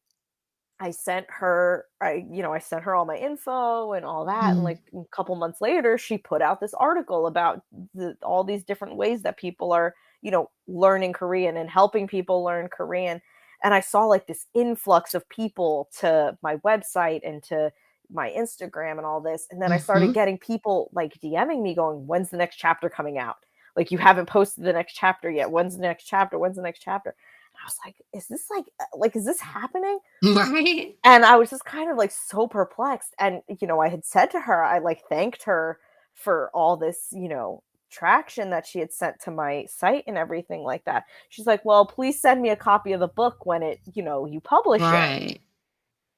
[0.80, 4.54] I sent her, I, you know, I sent her all my info and all that.
[4.54, 4.64] And Mm.
[4.64, 7.62] like a couple months later, she put out this article about
[7.94, 12.44] the, all these different ways that people are, you know, learning Korean and helping people
[12.44, 13.20] learn Korean.
[13.64, 17.72] And I saw like this influx of people to my website and to
[18.10, 19.46] my Instagram and all this.
[19.50, 20.14] And then I started Mhm.
[20.14, 23.36] getting people like DMing me going, when's the next chapter coming out?
[23.76, 25.50] Like, you haven't posted the next chapter yet.
[25.50, 26.38] When's the next chapter?
[26.38, 27.14] When's the next chapter?
[27.58, 29.98] And I was like, is this like, uh, like, is this happening?
[30.22, 30.96] Right.
[31.04, 33.14] and I was just kind of like so perplexed.
[33.18, 35.78] And you know, I had said to her, I like thanked her
[36.14, 40.62] for all this, you know, traction that she had sent to my site and everything
[40.62, 41.04] like that.
[41.30, 44.26] She's like, "Well, please send me a copy of the book when it, you know,
[44.26, 45.40] you publish it."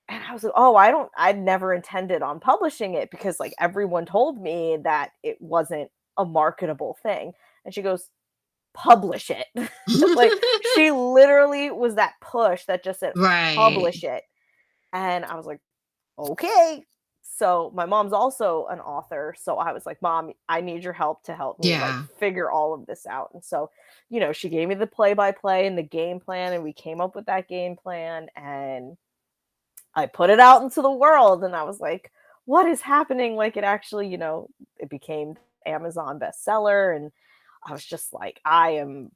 [0.09, 3.55] And I was like, "Oh, I don't I'd never intended on publishing it because like
[3.61, 7.33] everyone told me that it wasn't a marketable thing."
[7.65, 8.09] And she goes,
[8.75, 9.47] "Publish it."
[10.17, 10.33] like
[10.75, 13.57] she literally was that push that just said right.
[13.57, 14.25] publish it.
[14.93, 15.61] And I was like,
[16.19, 16.85] okay.
[17.23, 19.35] So my mom's also an author.
[19.39, 22.01] So I was like, Mom, I need your help to help me Yeah.
[22.01, 23.31] like figure all of this out.
[23.33, 23.71] And so,
[24.11, 26.73] you know, she gave me the play by play and the game plan, and we
[26.75, 28.97] came up with that game plan and
[29.95, 32.13] I put it out into the world and I was like,
[32.45, 33.37] what is happening?
[33.37, 34.49] Like it actually, you know,
[34.79, 36.95] it became Amazon bestseller.
[36.95, 37.11] And
[37.65, 39.11] I was just like, I am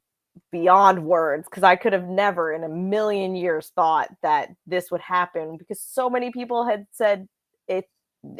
[0.51, 5.01] beyond words because I could have never in a million years thought that this would
[5.01, 7.27] happen because so many people had said
[7.67, 7.85] it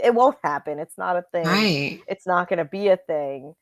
[0.04, 0.80] it won't happen.
[0.80, 1.46] It's not a thing.
[1.46, 2.00] Right.
[2.08, 3.54] It's not going to be a thing.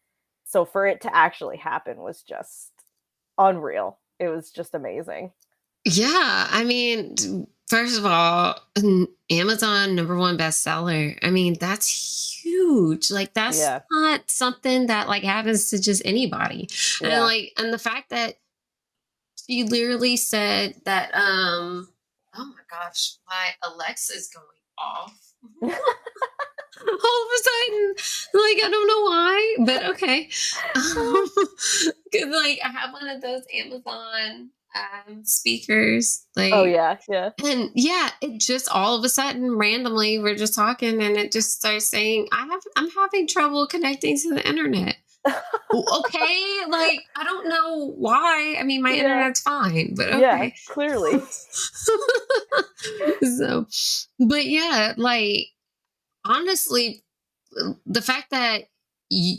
[0.45, 2.71] So for it to actually happen was just
[3.37, 3.99] unreal.
[4.19, 5.31] It was just amazing.
[5.85, 6.47] Yeah.
[6.49, 8.55] I mean, first of all,
[9.31, 11.17] Amazon number one bestseller.
[11.23, 13.09] I mean, that's huge.
[13.09, 13.79] Like, that's Yeah.
[13.89, 16.69] not something that like happens to just anybody.
[17.01, 18.37] And like, and the fact that
[19.47, 21.89] she literally said that, um,
[22.35, 24.45] oh my gosh, my Alexa is going
[24.77, 25.19] off.
[25.63, 27.95] All of a sudden,
[28.35, 30.29] like I don't know why, but okay.
[30.95, 37.29] Um, like I have one of those Amazon um, speakers, like oh yeah, yeah.
[37.43, 41.57] and yeah, it just all of a sudden randomly we're just talking and it just
[41.57, 44.95] starts saying, I have I'm having trouble connecting to the internet.
[45.27, 48.55] okay, like I don't know why.
[48.59, 49.03] I mean my Yeah.
[49.03, 50.19] internet's fine, but okay.
[50.21, 51.21] Yeah, clearly.
[53.37, 53.65] so
[54.19, 55.47] but yeah, like
[56.25, 57.03] honestly,
[57.85, 58.63] the fact that
[59.09, 59.37] you,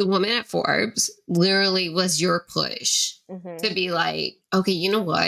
[0.00, 3.58] the woman at Forbes literally was your push Mhm.
[3.58, 5.26] to be like, okay, you know what?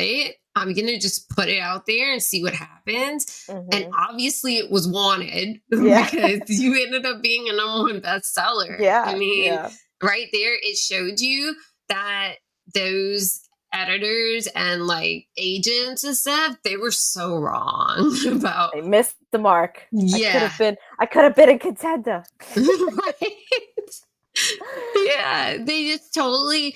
[0.57, 3.27] I'm gonna just put it out there and see what happens.
[3.49, 3.75] Mhm.
[3.75, 6.09] And obviously, it was wanted Yeah.
[6.11, 8.79] because you ended up being a number one bestseller.
[8.81, 9.71] yeah, I mean, yeah.
[10.03, 11.55] right there, it showed you
[11.89, 12.37] that
[12.75, 13.41] those
[13.75, 18.73] editors and like agents and stuff, they were so wrong about.
[18.75, 19.85] They missed the mark.
[19.93, 20.77] yeah I could have been.
[20.99, 22.25] I could have been a contender.
[22.57, 23.33] right?
[25.07, 26.75] yeah, they just totally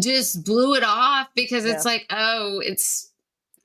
[0.00, 3.12] just blew it off because it's like, oh, it's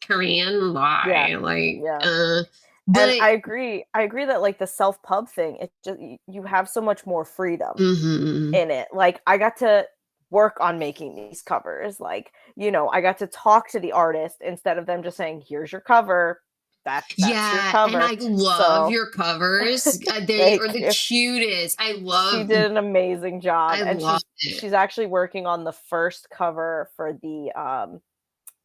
[0.05, 0.73] Korean.
[0.73, 1.03] Why?
[1.07, 1.37] Yeah.
[1.37, 1.97] Like, Yeah.
[1.97, 2.43] uh,
[2.87, 3.85] but and I agree.
[3.93, 7.23] I agree that like the self pub thing, it just you have so much more
[7.23, 8.55] freedom mhm.
[8.55, 8.87] in it.
[8.91, 9.85] Like I got to
[10.29, 11.99] work on making these covers.
[11.99, 15.43] Like you know, I got to talk to the artist instead of them just saying,
[15.47, 16.41] "Here's your cover."
[16.83, 17.99] That's, that's your yeah, cover.
[17.99, 19.99] and I love So- your covers.
[20.11, 21.79] Uh, they are the cutest.
[21.79, 22.33] I love.
[22.41, 24.59] she did an amazing job, I and love she's it.
[24.61, 28.01] she's actually working on the first cover for the um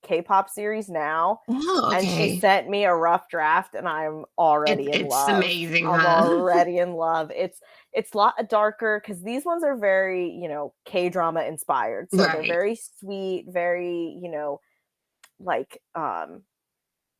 [0.02, 1.40] K-pop series now.
[1.48, 5.28] Oh, And she sent me a rough draft, and I'm already It's, in it's love.
[5.28, 6.22] It's amazing, I'm huh?
[6.28, 7.30] already in love.
[7.34, 7.60] It's
[7.92, 12.08] it's a lot darker because these ones are very, you know, K drama inspired.
[12.10, 14.60] So they're very sweet, very, you know,
[15.40, 16.42] like um,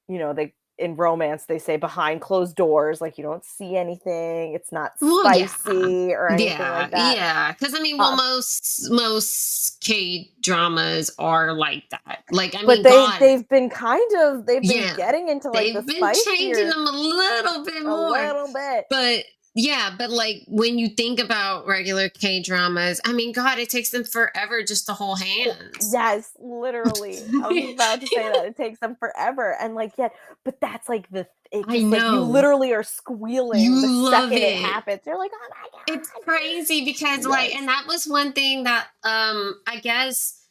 [0.09, 4.55] you know, they in romance they say behind closed doors, like you don't see anything.
[4.55, 5.47] It's not Well, yeah.
[5.47, 7.17] spicy or anything yeah, like that.
[7.17, 7.53] yeah.
[7.53, 12.25] Because I mean, well, Uh, most most K dramas are like that.
[12.31, 14.97] Like, I But mean, they they've been kind of they've been Yeah.
[14.97, 18.85] getting into like they've the been changing them a little bit more a little bit.
[18.91, 19.25] But
[19.57, 23.91] yeah, but like when you think about regular K dramas, I mean, God, it takes
[23.91, 25.91] them forever just to hold hands.
[25.93, 27.19] Yes, literally.
[27.19, 30.09] I was about to say that it takes them forever, and like, yeah,
[30.45, 31.27] but that's like the.
[31.53, 32.13] It I just, like, know.
[32.15, 34.43] you literally are squealing You the love second it.
[34.43, 34.63] it.
[34.63, 35.01] happens.
[35.07, 38.89] You're like, oh my god, it's crazy because like and that was one thing that
[39.05, 40.45] um i guess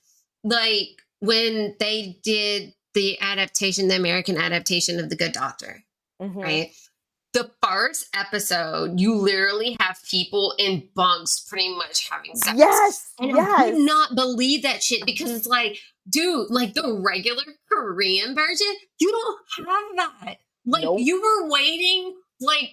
[0.46, 0.88] like
[1.20, 5.84] when they did the adaptation the american adaptation of the good doctor
[6.22, 6.36] Mhm.
[6.42, 6.72] right
[7.36, 13.32] the first episode you literally have people in bunks pretty much having sex Yes, and
[13.34, 13.64] i yes.
[13.76, 15.78] could not believe that shit because it's like
[16.10, 18.68] dude like the regular korean version
[19.00, 21.00] you don't have that like Nope.
[21.02, 22.72] you were waiting like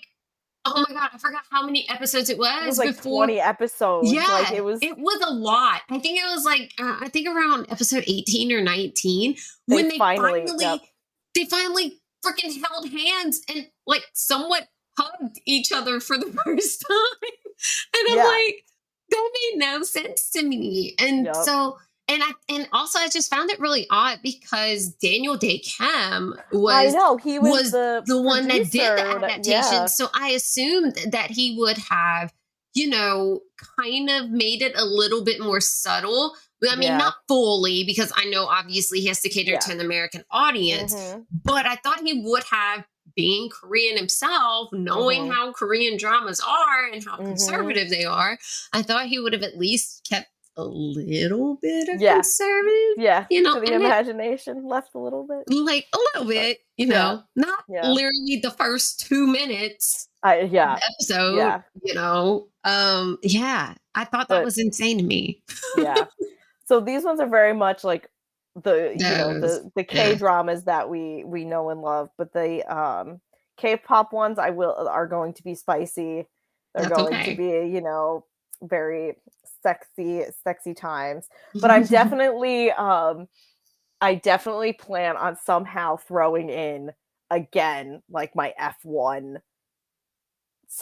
[0.65, 3.41] oh my god i forgot how many episodes it was, It was like before 20
[3.41, 4.13] episodes.
[4.13, 4.79] yeah, like it was.
[4.81, 5.81] It was a lot.
[5.91, 9.35] I think it was like uh, I think around episode eighteen or nineteen
[9.67, 10.81] when they finally, finally- yep.
[11.35, 14.69] they finally freaking held hands and like somewhat
[14.99, 17.31] hugged each other for the first time,
[17.95, 18.25] and I'm Yeah.
[18.27, 18.65] like,
[19.11, 20.95] that made no sense to me.
[20.99, 21.35] And Yep.
[21.37, 21.79] so.
[22.09, 26.95] And I and also I just found it really odd because Daniel Dae Kim was
[26.95, 29.53] I know he was, was the the one that did the adaptation.
[29.53, 29.87] yeah.
[29.87, 32.33] So I assumed that he would have,
[32.75, 33.41] you know,
[33.79, 36.35] kind of made it a little bit more subtle.
[36.71, 36.99] I mean, Yeah.
[36.99, 39.59] not fully, because I know obviously he has to cater Yeah.
[39.61, 41.27] to an American audience, Mhm.
[41.45, 42.85] but I thought he would have,
[43.17, 45.33] being Korean himself, knowing Mhm.
[45.35, 47.25] how Korean dramas are and how Mhm.
[47.27, 48.39] conservative they are,
[48.73, 52.15] I thought he would have at least kept a little bit of Yeah.
[52.15, 55.45] conservative, Yeah, you know, to the in it imagination left a little bit.
[55.55, 56.93] like a little bit, you Yeah.
[56.95, 57.89] know, not Yeah.
[57.89, 62.49] literally the first two minutes I yeah, episode, yeah, you know.
[62.65, 65.43] Um, yeah, I thought that But- was insane to me.
[65.77, 66.05] yeah.
[66.73, 68.09] So these ones are very much like
[68.55, 69.85] the you know the the.
[69.85, 73.21] K dramas that we we know and love, but the um
[73.59, 76.27] K-pop ones I will are going to be spicy.
[76.75, 77.31] They're That's going okay.
[77.33, 78.25] to be you know
[78.63, 79.17] very
[79.63, 81.29] sexy sexy times.
[81.55, 83.29] But I'm definitely um
[84.01, 86.91] I definitely plan on somehow throwing in
[87.31, 89.37] again like my F1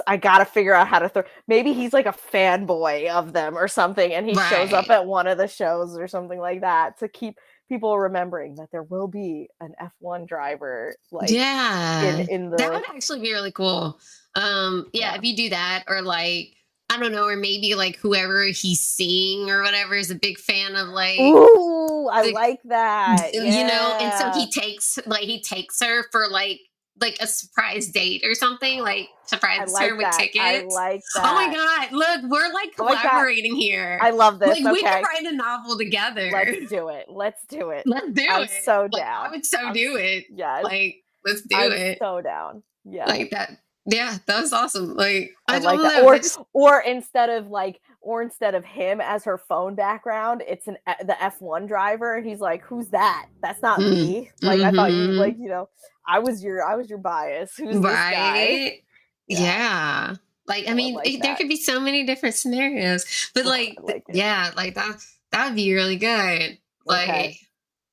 [0.07, 1.25] I gotta figure out how to throw.
[1.49, 5.27] Maybe he's like a fanboy of them or something, and he shows up at one
[5.27, 7.39] of the shows or something like that to keep
[7.69, 9.73] people remembering that there will be an
[10.03, 13.99] F1 driver like yeah, in in the that would actually be really cool.
[14.35, 15.19] Um, yeah, Yeah.
[15.19, 16.55] if you do that, or like
[16.93, 20.75] I don't know, or maybe like whoever he's seeing or whatever is a big fan
[20.77, 23.31] of like Ooh, I the- like that.
[23.35, 26.61] you know and so he takes like he takes her for like
[27.01, 30.19] like a surprise date or something like surprise like her with that.
[30.19, 31.25] tickets I like that.
[31.25, 34.49] oh my god look we're like Oh collaborating here I love this.
[34.49, 37.07] like we okay, could write a novel together let's do it.
[37.09, 37.85] Let's do it.
[37.87, 39.27] let's do I'm it so Like, down.
[39.27, 42.63] i would so I'm do it Yes, like let's do I'm it so down.
[42.85, 43.07] Yeah.
[43.07, 43.51] like that
[43.87, 46.03] yeah that was awesome like i, I, don't like that.
[46.03, 50.43] know Or just- or instead of like or instead of him as her phone background,
[50.49, 53.27] it's an F- the F1 driver and he's like, "Who's that?
[53.43, 55.19] That's not Mm, me." Like I thought you mhm.
[55.19, 55.69] like, you know,
[56.11, 57.57] I was your I was your bias.
[57.57, 58.83] Who's right
[59.29, 59.39] Yeah.
[59.39, 60.17] yeah.
[60.47, 63.79] Like I I mean, like it- there could be so many different scenarios, but like,
[63.83, 64.99] like yeah, like that
[65.33, 66.59] that would be really good.
[66.87, 67.41] Like, Okay.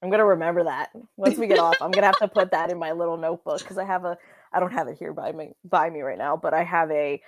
[0.03, 1.82] I'm gonna remember that once we get off.
[1.82, 4.18] I'm gonna have to put that in my little notebook because I have a.
[4.53, 7.22] I don't have it here by me by me right now, but I have a.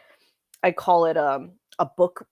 [0.63, 2.27] I call it um a book.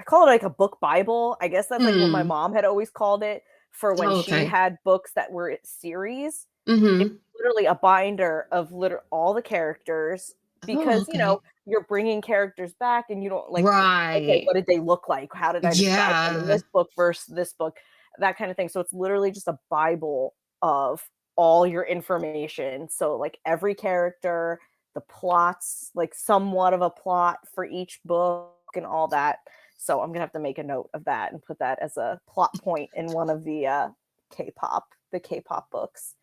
[0.00, 1.36] I call it like a book Bible.
[1.40, 2.28] I guess that's like what my Hmm.
[2.28, 3.42] mom had always called it
[3.72, 6.46] for when Oh, she had books that were series.
[6.66, 10.34] Hmm It's literally a binder of liter- all the characters
[10.66, 14.46] because Oh, you know you're bringing characters back and you don't like okay right.
[14.46, 15.32] what did they look like?
[15.34, 16.42] How did i Yeah.
[16.46, 17.76] this book versus this book?
[18.18, 18.68] That kind of thing.
[18.68, 21.02] So it's literally just a bible of
[21.36, 22.88] all your information.
[22.88, 24.60] So like every character
[24.94, 29.38] the plots like somewhat of a plot for each book and all that.
[29.76, 32.20] So i'm gonna have to make a note of that and put that as a
[32.28, 33.88] plot point in one of the uh
[34.34, 36.14] k-pop the k-pop books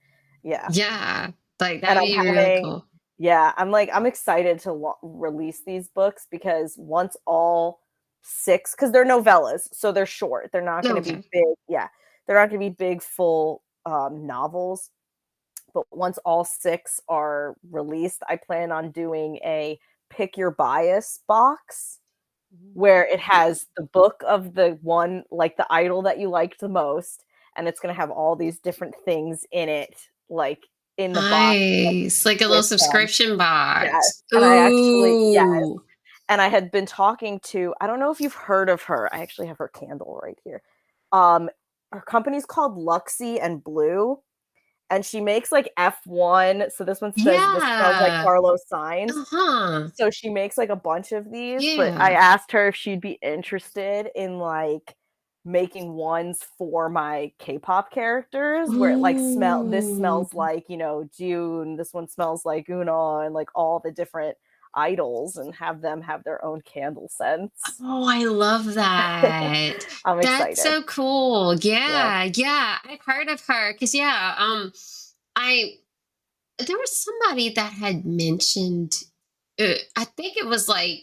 [0.44, 1.32] yeah Yeah.
[1.60, 2.86] Like that'd i'm be really having cool.
[3.20, 7.82] yeah, I'm like I'm excited to lo- release these books because once all
[8.24, 10.52] six cuz they're novellas, so they're short.
[10.52, 11.22] They're not going to Okay.
[11.22, 11.56] be big.
[11.68, 11.88] Yeah.
[12.26, 14.90] They're not going to be big full um novels.
[15.74, 19.80] But once all six are released, I plan on doing a
[20.10, 22.00] pick your bias box
[22.74, 26.68] where it has the book of the one like the idol that you liked the
[26.70, 27.24] most
[27.56, 29.96] and it's going to have all these different things in it
[30.32, 30.66] like
[30.98, 32.26] in the box Nice.
[32.26, 32.78] Like a little with them.
[32.80, 33.90] subscription box.
[33.92, 35.46] Yes, and I actually- yes.
[35.64, 35.84] Ooh.
[36.30, 39.14] and I had been talking to I don't know if you've heard of her.
[39.14, 40.62] I actually have her candle right here.
[41.12, 41.50] Um
[41.92, 44.20] her company's called Luxy and Blue
[44.90, 47.62] and she makes like F1 so this one says this smells
[48.02, 49.10] like Carlos Sainz.
[49.12, 49.88] Uh-huh.
[49.96, 53.18] So she makes like a bunch of these but I asked her if she'd be
[53.22, 54.96] interested in like
[55.44, 61.10] making ones for my K-pop characters where it like smell this smells like, you know,
[61.18, 64.38] June, this one smells like Una and like all the different
[64.74, 67.60] idols and have them have their own candle scents.
[67.82, 69.86] Oh, I love that.
[70.06, 70.48] I'm excited.
[70.58, 71.56] That's so cool.
[71.56, 72.78] Yeah, yeah.
[72.86, 74.72] I've heard of her because yeah, um,
[75.36, 75.74] I
[76.60, 78.94] there was somebody that had mentioned.
[79.60, 81.00] Uh, I think it was like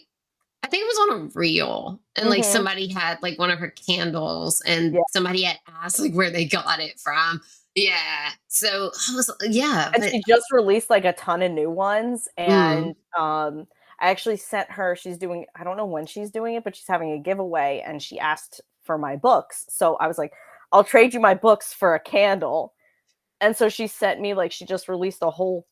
[0.63, 2.51] I think it was on a reel, and like Mhm.
[2.51, 4.99] somebody had like one of her candles, and Yeah.
[5.11, 7.41] somebody had asked like where they got it from.
[7.75, 11.69] Yeah, so I was yeah, and but- she just released like a ton of new
[11.69, 12.43] ones Mm.
[12.49, 13.67] and um
[14.01, 16.87] I actually sent her she's doing I don't know when she's doing it but she's
[16.87, 19.65] having a giveaway and she asked for my books.
[19.69, 20.33] So I was like
[20.71, 22.73] I'll trade you my books for a candle.
[23.41, 25.65] And so she sent me like she just released a whole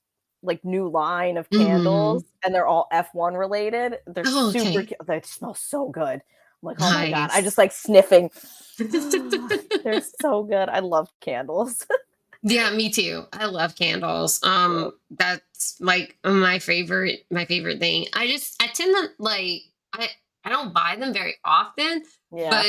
[0.48, 4.00] like new line of candles and they're all F1 related.
[4.08, 4.38] They're Mm-hmm.
[4.38, 4.96] Oh, super okay.
[5.06, 6.22] They smell so good.
[6.64, 7.30] I'm like, oh my god.
[7.34, 8.32] I just like sniffing.
[8.80, 10.70] They're so good.
[10.70, 11.86] I love candles.
[12.44, 13.26] Yeah, me too.
[13.34, 14.42] I love candles.
[14.44, 18.06] Um, that's like my favorite, my favorite thing.
[18.14, 20.08] I just, I tend to like, I,
[20.46, 22.50] I don't buy them very often, yeah.
[22.50, 22.66] but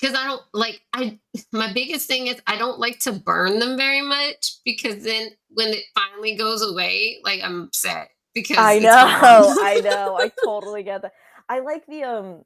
[0.00, 1.18] because I don't like, I,
[1.52, 5.68] my biggest thing is I don't like to burn them very much because then when
[5.68, 8.90] it finally goes away, like I'm upset because I know.
[9.60, 10.16] I know.
[10.18, 11.12] I totally get that.
[11.48, 12.42] I like the um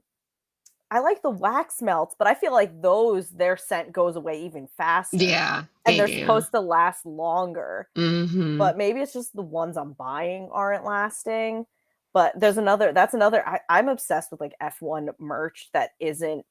[0.92, 4.66] I like the wax melts, but I feel like those their scent goes away even
[4.76, 5.16] faster.
[5.18, 6.20] yeah, And they they're do.
[6.20, 7.88] supposed to last longer.
[7.96, 8.58] Mhm.
[8.58, 11.66] But maybe it's just the ones I'm buying aren't lasting.
[12.12, 16.44] But there's another that's another I, I'm obsessed with like F1 merch that isn't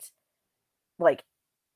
[0.99, 1.23] like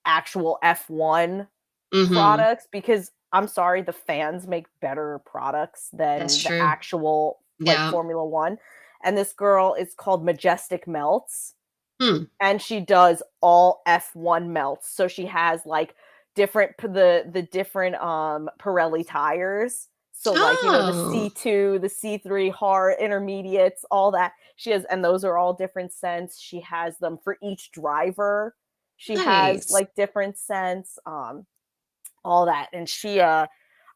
[0.05, 1.47] actual F1
[1.93, 2.13] Mhm.
[2.13, 6.59] products because I'm sorry, the fans make better products than That's the true.
[6.61, 7.89] actual like Yeah.
[7.89, 8.59] Formula One.
[9.03, 11.55] And this girl is called Majestic Melts.
[11.99, 12.23] Hmm.
[12.39, 14.89] And she does all F1 melts.
[14.89, 15.95] So she has like
[16.35, 19.89] different the the different um Pirelli tires.
[20.13, 20.83] So like you know Oh.
[20.83, 24.33] the C2, the C3 hard intermediates, all that.
[24.57, 26.39] She has and those are all different scents.
[26.39, 28.55] She has them for each driver.
[28.97, 29.25] She Nice.
[29.25, 30.97] has like different scents.
[31.05, 31.45] Um
[32.25, 33.45] all that and she uh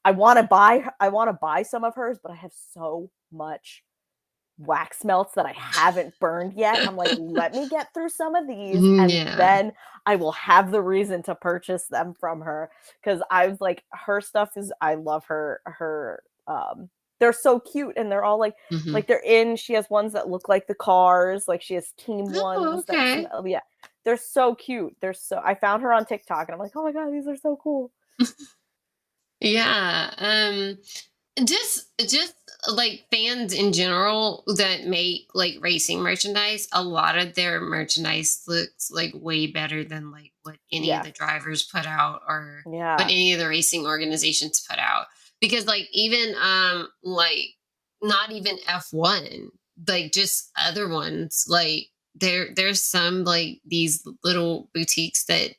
[0.03, 3.09] i want to buy i want to buy some of hers but i have so
[3.31, 3.83] much
[4.57, 8.45] wax melts that i haven't burned yet i'm like let me get through some of
[8.49, 9.37] these and yeah.
[9.37, 9.71] then
[10.05, 12.69] i will have the reason to purchase them from her
[13.01, 16.89] because i was like her stuff is i love her her um
[17.21, 18.91] they're so cute and they're all like Mhm.
[18.91, 22.25] like they're in she has ones that look like the cars like she has team
[22.27, 23.21] Oh, ones that okay.
[23.21, 23.61] smell- yeah
[24.07, 26.91] they're so cute they're so i found her on tiktok and i'm like oh my
[26.93, 27.91] god these are so cool
[29.39, 30.11] Yeah.
[30.17, 30.77] Um
[31.45, 32.33] just just
[32.67, 38.89] like fans in general that make like racing merchandise, a lot of their merchandise looks
[38.89, 41.01] like way better than like what any Yeah.
[41.01, 45.05] of the drivers put out or yeah what any of the racing organizations put out.
[45.39, 47.49] Because like even um like
[48.01, 49.49] not even F1,
[49.87, 51.89] like just other ones, like
[52.19, 55.51] there there's some like these little boutiques that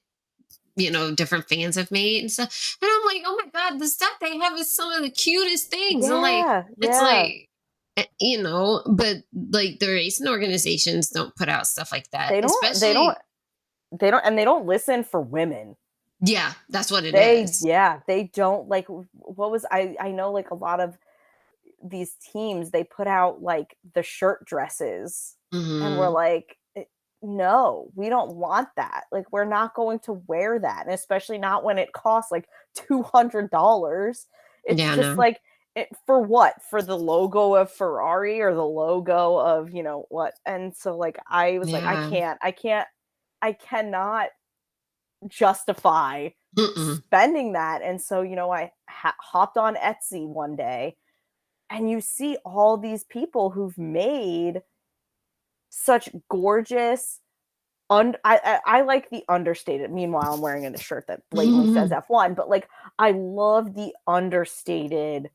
[0.77, 3.89] you know different fans have made and stuff and i'm like oh my god the
[3.89, 7.03] stuff they have is some of the cutest things and like Yeah, it's yeah.
[7.03, 7.49] like
[7.97, 9.19] eh, you know but
[9.53, 13.19] like the racing organizations don't put out stuff like that they don't especially they don't
[14.01, 15.77] they don't and they don't listen for women
[16.21, 17.65] Yeah, that's what it they, is.
[17.65, 20.99] Yeah, they don't like what was I I know like a lot of
[21.83, 25.83] these teams they put out like the shirt dresses mm-hmm.
[25.83, 26.15] and we're mm-hmm.
[26.15, 26.85] like eh,
[27.23, 29.05] no, we don't want that.
[29.11, 34.27] Like we're not going to wear that, and especially not when it costs like $200.
[34.65, 35.15] It's yeah, just no.
[35.15, 35.41] like
[35.75, 36.55] it, for what?
[36.69, 40.35] For the logo of Ferrari or the logo of, you know, what?
[40.45, 41.79] And so like I was yeah.
[41.79, 42.89] like I can't I can't
[43.41, 44.29] I cannot
[45.29, 46.97] justify Mm-mm.
[46.99, 47.83] spending that.
[47.83, 50.97] And so, you know, I ha- hopped on Etsy one day
[51.71, 54.63] and you see all these people who've made
[55.71, 57.21] such gorgeous
[57.91, 61.75] un- I, I, I like the understated meanwhile i'm wearing a shirt that blatantly mm-hmm.
[61.75, 65.31] says f1 but like i love the understated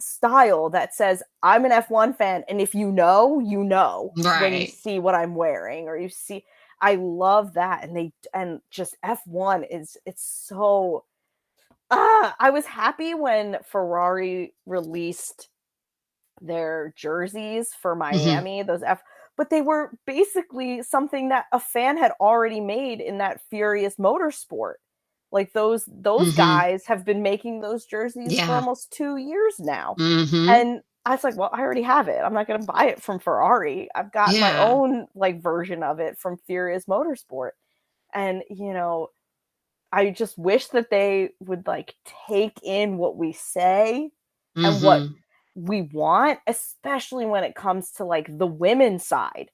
[0.00, 4.42] style that says i'm an f1 fan and if you know you know right.
[4.42, 6.44] when you see what i'm wearing or you see
[6.80, 7.84] I love that.
[7.84, 11.04] And they and just F1 is it's so
[11.90, 15.48] ah, I was happy when Ferrari released
[16.40, 18.16] their jerseys for mm-hmm.
[18.16, 18.66] Miami, mm-hmm.
[18.66, 19.02] those F
[19.38, 24.74] but they were basically something that a fan had already made in that Furious Motorsport.
[25.30, 26.36] Like those those mm-hmm.
[26.36, 28.46] guys have been making those jerseys yeah.
[28.46, 29.94] for almost 2 years now.
[29.98, 30.48] Mm-hmm.
[30.48, 32.20] And I was like, well, I already have it.
[32.22, 33.88] I'm not going to buy it from Ferrari.
[33.94, 34.40] I've got yeah.
[34.40, 37.50] my own like version of it from Furious Motorsport.
[38.12, 39.08] And, you know,
[39.92, 41.94] I just wish that they would like
[42.26, 44.10] take in what we say
[44.56, 45.14] and what mm-hmm.
[45.58, 49.50] We want, especially when it comes to like the women's side.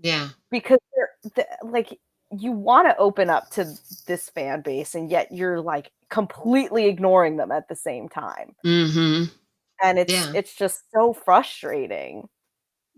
[0.00, 0.30] Yeah.
[0.50, 0.78] Because
[1.34, 1.98] they're, like,
[2.30, 3.66] you want to open up to
[4.06, 8.54] this fan base, and yet you're like completely ignoring them at the same time.
[8.64, 9.24] Mm-hmm
[9.82, 10.32] and it's yeah.
[10.34, 12.28] it's just so frustrating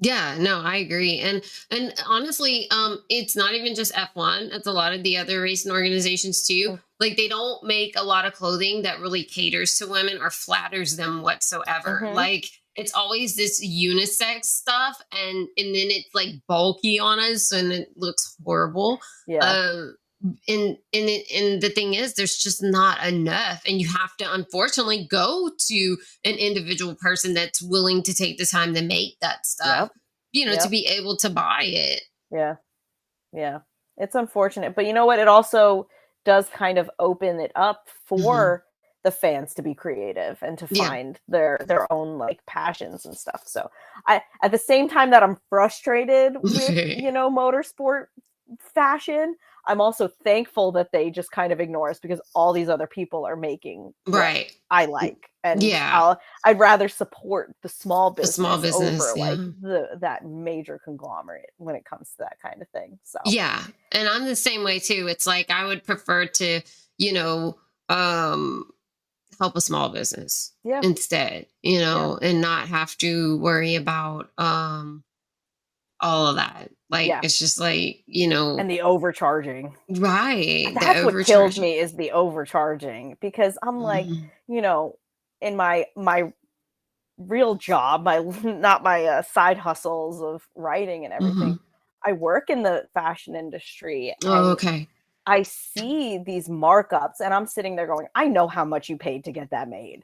[0.01, 4.72] yeah no i agree and and honestly um it's not even just f1 it's a
[4.72, 8.82] lot of the other racing organizations too like they don't make a lot of clothing
[8.82, 12.14] that really caters to women or flatters them whatsoever mm-hmm.
[12.14, 12.46] like
[12.76, 17.90] it's always this unisex stuff and and then it's like bulky on us and it
[17.96, 23.80] looks horrible yeah um and and and the thing is there's just not enough and
[23.80, 28.74] you have to unfortunately go to an individual person that's willing to take the time
[28.74, 29.92] to make that stuff yep.
[30.32, 30.62] you know yep.
[30.62, 32.56] to be able to buy it yeah
[33.32, 33.60] yeah
[33.96, 35.88] it's unfortunate but you know what it also
[36.26, 38.60] does kind of open it up for mm-hmm.
[39.04, 41.20] the fans to be creative and to find yeah.
[41.28, 43.70] their their own like passions and stuff so
[44.06, 46.68] i at the same time that i'm frustrated with
[46.98, 48.06] you know motorsport
[48.59, 49.36] fashion
[49.66, 53.24] I'm also thankful that they just kind of ignore us because all these other people
[53.24, 58.42] are making right I like and yeah i would rather support the small business, the
[58.42, 59.30] small business over yeah.
[59.30, 63.62] like the that major conglomerate when it comes to that kind of thing so yeah
[63.92, 66.61] and I'm the same way too it's like I would prefer to
[66.98, 68.70] you know um
[69.38, 70.80] help a small business yeah.
[70.82, 72.28] instead you know yeah.
[72.28, 75.03] and not have to worry about um
[76.01, 77.20] all of that like yeah.
[77.22, 79.76] it's just like you know, and the overcharging.
[79.88, 80.74] Right.
[80.78, 84.53] That's what kills me is the overcharging because I'm like, mm-hmm.
[84.53, 84.99] you know,
[85.41, 86.32] in my my
[87.16, 91.55] real job, my not my uh, side hustles of writing and everything.
[91.55, 91.64] Mm-hmm.
[92.05, 94.14] I work in the fashion industry.
[94.24, 94.88] Oh, okay.
[95.26, 99.24] I see these markups and I'm sitting there going, I know how much you paid
[99.24, 100.03] to get that made.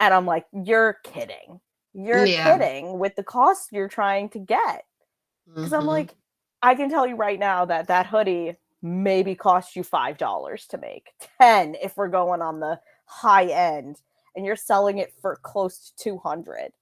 [0.00, 1.60] And I'm like, you're kidding.
[1.94, 2.56] You're yeah.
[2.56, 4.84] kidding with the cost you're trying to get
[5.54, 5.74] because mm-hmm.
[5.74, 6.14] I'm like,
[6.62, 10.78] I can tell you right now that that hoodie maybe cost you five dollars to
[10.78, 14.00] make, ten if we're going on the high end,
[14.34, 16.72] and you're selling it for close to two hundred.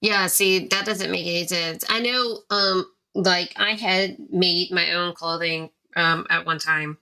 [0.00, 1.84] Yeah, see, that doesn't make any sense.
[1.88, 6.98] I know, um, like I had made my own clothing um at one time.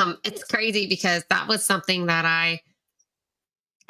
[0.00, 2.60] Um, it's crazy because that was something that I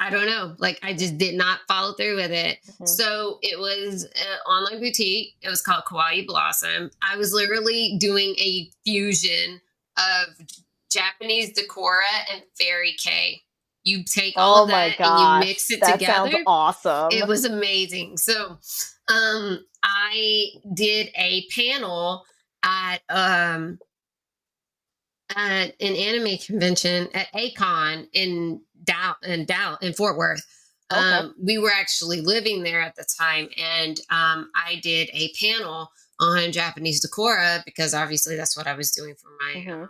[0.01, 0.55] I don't know.
[0.57, 2.57] Like I just did not follow through with it.
[2.67, 2.85] Mm-hmm.
[2.87, 5.35] So it was an online boutique.
[5.43, 6.89] It was called Kawaii Blossom.
[7.03, 9.61] I was literally doing a fusion
[9.97, 10.47] of
[10.91, 12.01] Japanese Decora
[12.33, 13.43] and Fairy Kei.
[13.83, 16.31] You take all oh of that gosh, and you mix it that together.
[16.31, 17.09] Sounds awesome.
[17.11, 18.17] It was amazing.
[18.17, 18.57] So
[19.07, 22.23] um I did a panel
[22.63, 23.77] at um
[25.35, 30.45] at an anime convention at A-Kon in Dow in Dow in Fort Worth.
[30.91, 30.99] Okay.
[30.99, 35.89] Um, we were actually living there at the time, and um, I did a panel
[36.19, 39.85] on Japanese decora because obviously that's what I was doing for my, mm-hmm.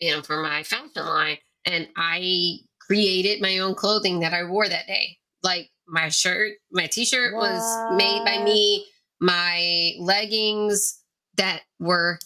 [0.00, 4.68] you know, for my fashion line, and I created my own clothing that I wore
[4.68, 5.18] that day.
[5.42, 7.52] Like my shirt, my t-shirt what?
[7.52, 8.86] was made by me.
[9.20, 11.00] My leggings
[11.36, 12.18] that were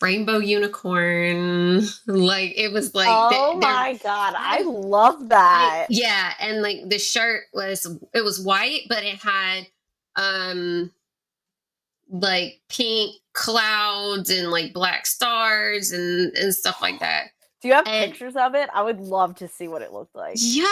[0.00, 1.82] rainbow unicorn.
[2.06, 5.86] Like it was like oh my god, I love that.
[5.90, 9.66] Yeah, and like the shirt was it was white, but it had
[10.16, 10.92] um
[12.10, 17.28] like pink clouds and like black stars and and stuff like that.
[17.62, 18.68] Do you have And- pictures of it?
[18.74, 20.34] I would love to see what it looked like.
[20.36, 20.64] Yeah,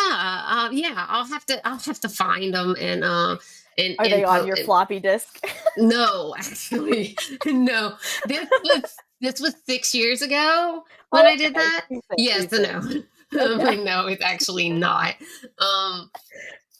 [0.47, 1.07] uh, yeah.
[1.09, 3.39] I'll have to I'll have to find them and um
[3.79, 5.41] and Are and they on your floppy disk?
[5.79, 7.17] No, actually,
[7.47, 7.95] no.
[8.29, 11.87] This was this was six years ago when I did that.
[12.19, 12.59] Yes, no.
[12.61, 13.05] I'm
[13.35, 13.65] Okay.
[13.65, 15.15] like, no, it's actually not.
[15.59, 16.11] Um,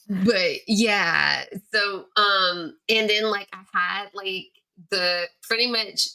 [0.09, 4.49] but yeah, so um, and then like I had like
[4.91, 6.09] the pretty much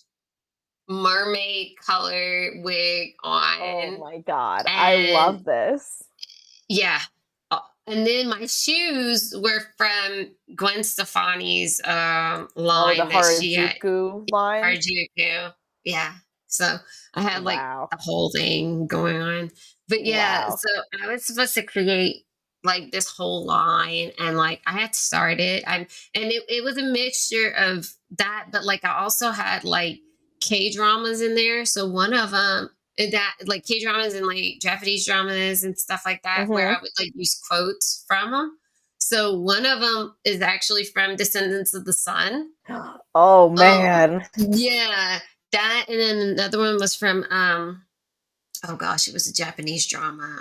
[0.87, 3.59] mermaid color wig on.
[3.61, 6.03] Oh my god, I love this.
[6.69, 6.99] Yeah.
[7.49, 13.53] Uh, And then my shoes were from Gwen Stefani's um, Oh, line the that she
[13.55, 13.77] had.
[13.83, 14.63] Line.
[14.63, 15.53] Harajuku.
[15.87, 16.13] Yeah.
[16.47, 16.77] So
[17.13, 17.87] I had like wow.
[17.89, 19.51] the whole thing going on.
[19.87, 20.57] But yeah, Wow.
[20.57, 22.25] so I was supposed to create
[22.63, 26.83] like this whole line and like I had started and and it, it was a
[26.83, 27.87] mixture of
[28.17, 29.99] that, but like I also had like
[30.41, 31.63] K dramas in there.
[31.63, 36.23] So one of them that like K dramas and like Japanese dramas and stuff like
[36.23, 36.77] that, where mm-hmm.
[36.77, 38.57] I would like use quotes from them.
[38.97, 42.49] So one of them is actually from Descendants of the Sun.
[43.19, 44.23] Oh um, man.
[44.37, 45.19] Yeah,
[45.57, 47.83] that and then another one was from um
[48.67, 50.39] oh gosh, it was a Japanese drama.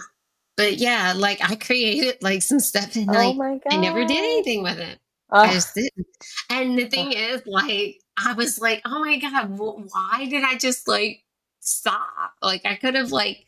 [0.56, 3.62] But yeah, like I created like some stuff and oh like.
[3.70, 4.98] I never did anything with it.
[5.30, 6.06] I just didn't.
[6.50, 10.56] And the thing is, like, I was like, oh my God, wh- why did I
[10.56, 11.24] just like
[11.60, 12.32] stop?
[12.40, 13.44] Like, I could have like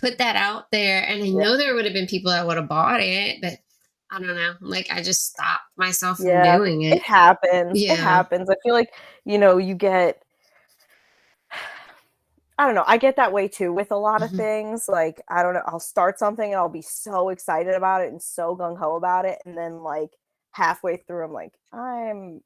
[0.00, 2.68] put that out there and I know there would have been people that would have
[2.68, 3.58] bought it, but
[4.10, 4.54] I don't know.
[4.60, 7.02] Like, I just stopped myself Yeah, from doing it it.
[7.02, 7.78] happens.
[7.80, 7.92] Yeah.
[7.92, 8.48] It happens.
[8.48, 8.90] I feel like,
[9.24, 10.22] you know, you get
[12.58, 12.84] I don't know.
[12.86, 14.34] I get that way too with a lot of Mhm.
[14.34, 14.88] things.
[14.88, 18.20] Like, I don't know, I'll start something and I'll be so excited about it and
[18.22, 19.38] so gung ho about it.
[19.46, 20.10] And then like
[20.52, 22.42] halfway through, I'm like, I'm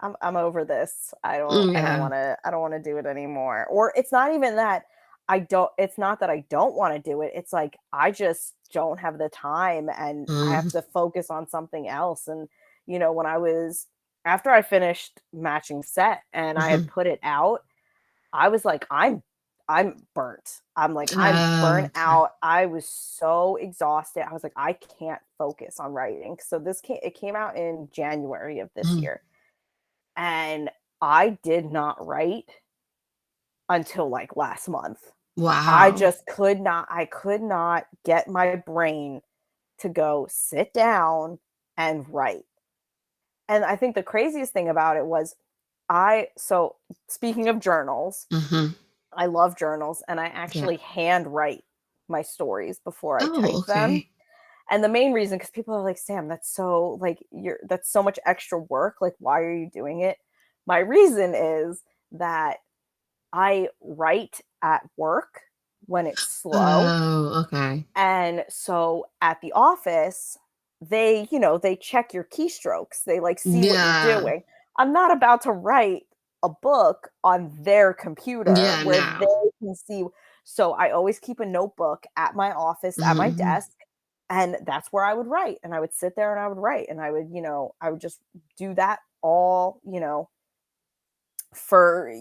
[0.00, 1.14] I'm I'm over this.
[1.24, 1.92] I don't I Yeah.
[1.92, 3.66] don't wanna I don't wanna do it anymore.
[3.70, 4.84] Or it's not even that
[5.28, 7.32] I don't it's not that I don't want to do it.
[7.34, 11.88] It's like I just don't have the time and I have to focus on something
[11.88, 12.28] else.
[12.28, 12.48] And
[12.86, 13.86] you know, when I was
[14.26, 17.64] after I finished matching set and I had put it out,
[18.32, 19.22] I was like, I'm
[19.68, 20.60] I'm burnt.
[20.76, 22.30] I'm like, I'm Oh, burnt out.
[22.42, 24.26] I was so exhausted.
[24.28, 26.38] I was like, I can't focus on writing.
[26.42, 29.02] So this came it came out in January of this Mm.
[29.02, 29.22] year.
[30.16, 30.70] And
[31.00, 32.50] I did not write
[33.68, 35.12] until like last month.
[35.36, 35.76] Wow.
[35.76, 39.22] I just could not, I could not get my brain
[39.78, 41.38] to go sit down
[41.76, 42.44] and write.
[43.48, 45.34] And I think the craziest thing about it was
[45.88, 46.76] I, so
[47.08, 48.74] speaking of journals, Mhm.
[49.18, 51.64] I love journals and I actually hand write
[52.08, 54.04] my stories before I Oh, type them.
[54.70, 58.02] And the main reason, because people are like, Sam, that's so like you're that's so
[58.02, 58.96] much extra work.
[59.00, 60.18] Like, why are you doing it?
[60.66, 61.82] My reason is
[62.12, 62.58] that
[63.32, 65.40] I write at work
[65.86, 66.54] when it's slow.
[66.54, 67.84] Oh, okay.
[67.96, 70.38] And so at the office,
[70.80, 73.04] they, you know, they check your keystrokes.
[73.04, 74.44] They like see what you're doing.
[74.76, 76.04] I'm not about to write
[76.42, 79.18] a book on their computer Yeah, where no.
[79.18, 80.04] they can see.
[80.44, 83.32] So I always keep a notebook at my office, at my Mhm.
[83.32, 83.72] desk,
[84.30, 85.58] and that's where I would write.
[85.62, 87.90] And I would sit there and I would write, and I would, you know, I
[87.90, 88.20] would just
[88.56, 90.30] do that all, you know,
[91.54, 92.12] for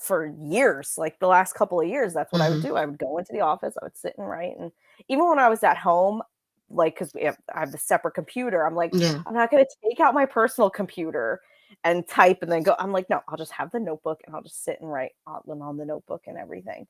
[0.00, 2.60] for years like the last couple of years that's what i would Mhm.
[2.60, 4.70] do i would go into the office i would sit and write and
[5.08, 6.22] even when i was at home
[6.70, 9.24] like because we have i have a separate computer i'm like Yeah.
[9.26, 11.40] i'm not going to take out my personal computer
[11.84, 14.42] and type and then go i'm like no i'll just have the notebook and i'll
[14.42, 16.86] just sit and write on, on the notebook and everything.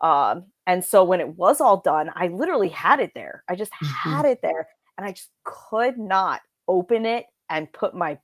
[0.00, 3.44] Um and so when it was all done i literally had it there.
[3.48, 3.88] I just Mhm.
[3.88, 8.18] had it there and i just could not open it and put my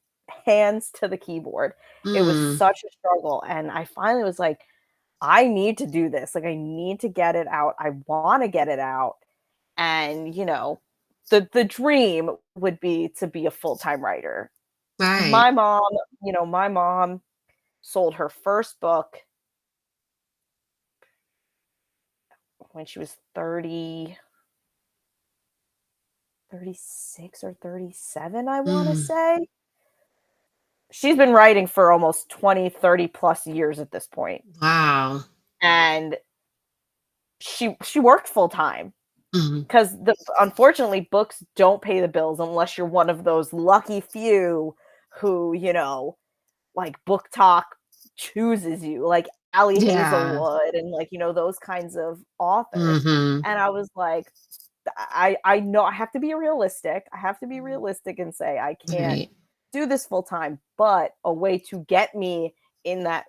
[0.46, 1.72] hands to the keyboard.
[2.12, 2.58] It was Mm.
[2.58, 4.60] such a struggle and i finally was like
[5.22, 6.34] i need to do this.
[6.34, 7.74] Like i need to get it out.
[7.78, 9.16] I want to get it out.
[9.78, 10.80] And you know
[11.30, 14.50] the the dream would be to be a full-time writer
[14.98, 15.30] right.
[15.30, 15.82] my mom
[16.22, 17.20] you know my mom
[17.82, 19.18] sold her first book
[22.72, 24.16] when she was 30
[26.50, 29.06] 36 or 37 i want to Mm.
[29.06, 29.48] say
[30.90, 35.20] she's been writing for almost 20 30 plus years at this point wow.
[35.62, 36.16] and
[37.40, 38.92] she she worked full time
[39.32, 44.74] because the unfortunately books don't pay the bills unless you're one of those lucky few
[45.20, 46.16] who you know
[46.74, 47.64] like BookTok
[48.16, 50.10] chooses you like Ali Yeah.
[50.10, 53.04] Hazelwood and like you know those kinds of authors.
[53.04, 53.42] Mhm.
[53.44, 54.26] And I was like,
[54.96, 57.06] I I know I have to be realistic.
[57.12, 57.64] I have to be Mhm.
[57.64, 59.30] realistic and say I can't Right.
[59.72, 62.54] do this full time, but a way to get me
[62.84, 63.24] in that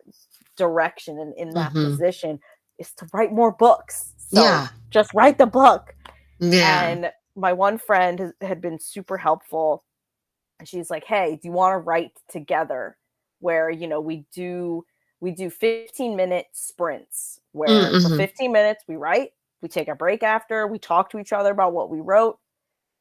[0.57, 1.91] direction and in that Mhm.
[1.91, 2.39] position
[2.79, 4.13] is to write more books.
[4.17, 4.67] So Yeah.
[4.89, 5.95] just write the book.
[6.39, 6.87] Yeah.
[6.89, 9.84] And my one friend has- had been super helpful.
[10.59, 12.97] And she's like, "Hey, do you want to write together
[13.39, 14.85] where, you know, we do
[15.21, 18.17] we do 15 minute sprints where Mm, for mhm.
[18.17, 21.73] 15 minutes we write, we take a break after, we talk to each other about
[21.73, 22.39] what we wrote,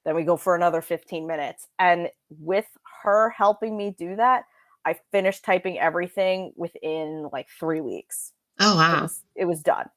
[0.04, 2.10] then we go for another 15 minutes." And
[2.40, 2.66] with
[3.02, 4.44] her helping me do that,
[4.84, 9.02] I finished typing everything within like 3 weeks oh it wow.
[9.02, 9.88] was, it was done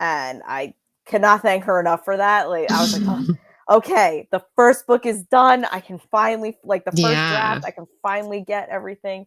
[0.00, 0.74] and i
[1.06, 3.34] cannot thank her enough for that like i was like oh,
[3.70, 7.30] okay the first book is done i can finally like the first Yeah.
[7.30, 9.26] draft i can finally get everything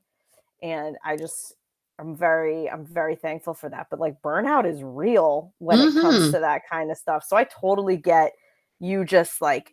[0.61, 1.53] and i just
[1.99, 6.24] i'm very i'm very thankful for that but like burnout is real when it comes
[6.24, 6.32] Mhm.
[6.34, 8.34] to that kind of stuff so i totally get
[8.80, 9.72] you just like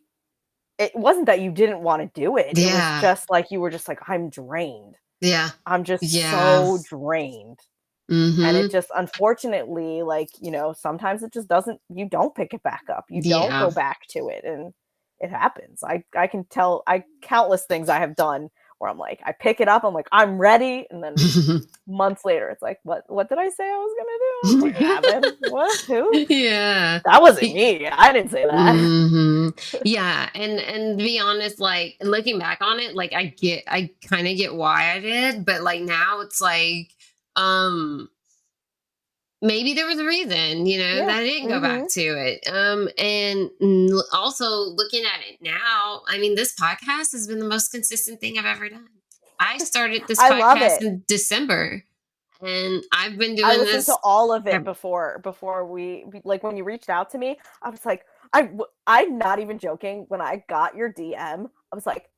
[0.78, 2.94] it wasn't that you didn't want to do it it Yeah.
[2.94, 5.50] was just like you were just like i'm drained yeah.
[5.66, 7.58] i'm just so drained
[8.10, 8.44] Mhm.
[8.44, 12.62] and it just unfortunately like you know sometimes it just doesn't you don't pick it
[12.62, 13.04] back up.
[13.08, 13.60] You don't Yeah.
[13.60, 14.72] go back to it and
[15.20, 15.82] it happens.
[15.84, 19.60] I i can tell i countless things i have done where i'm like i pick
[19.60, 21.14] it up i'm like i'm ready and then
[21.86, 24.64] months later it's like what what did i say i was gonna do?
[24.64, 24.80] Like,
[25.12, 25.80] "Evan, what?
[25.82, 26.10] Who?
[26.34, 27.00] Yeah.
[27.04, 27.86] that wasn't me.
[27.86, 28.74] I didn't say that.
[28.76, 29.48] Hmm
[29.84, 33.90] Yeah, and and to be honest, like looking back on it, like I get, I
[34.08, 36.88] kind of get why I did, but like now it's like,
[37.36, 38.08] um,
[39.42, 42.46] maybe there was a reason, you know, Yeah, that I didn't go back to it.
[42.48, 43.50] Um, and
[44.12, 48.38] also looking at it now, I mean, this podcast has been the most consistent thing
[48.38, 48.88] I've ever done.
[49.38, 51.82] I started this I podcast in December,
[52.42, 53.86] and I've been doing I listened this.
[53.86, 57.38] to all of it before before we we- like when you reached out to me.
[57.62, 58.04] I was like,
[58.34, 58.50] I
[58.86, 60.04] I'm not even joking.
[60.08, 62.10] When I got your DM, I was like,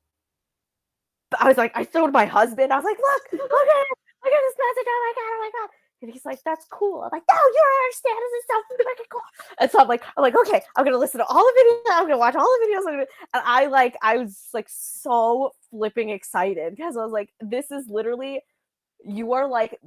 [1.38, 2.72] I was like, I showed my husband.
[2.72, 3.98] I was like, look, look at it.
[4.24, 4.86] Look at this message.
[4.88, 5.70] Oh my god, oh my god.
[6.02, 7.02] And he's like, that's cool.
[7.02, 8.18] I'm like, no, you don't understand.
[8.22, 9.20] This is so freaking cool.
[9.60, 11.94] And so I'm like, I'm like, okay, I'm gonna listen to all the videos.
[11.94, 12.92] I'm gonna watch all the videos.
[12.92, 17.86] And I like, I was like so flipping excited because I was like, this is
[17.88, 18.40] literally,
[19.04, 19.78] you are like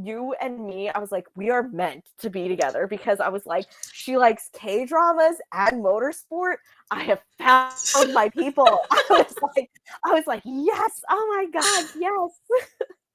[0.00, 3.46] you and me, I was like, we are meant to be together because I was
[3.46, 6.56] like, she likes K dramas and motorsport.
[6.90, 8.66] I have found my people.
[8.90, 9.70] I was like,
[10.04, 12.40] I was like, yes, oh my god, yes.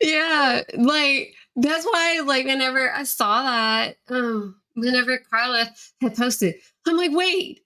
[0.00, 5.70] Yeah, like that's why like whenever I saw that, um, whenever Carla
[6.00, 6.54] had posted,
[6.86, 7.60] I'm like, wait,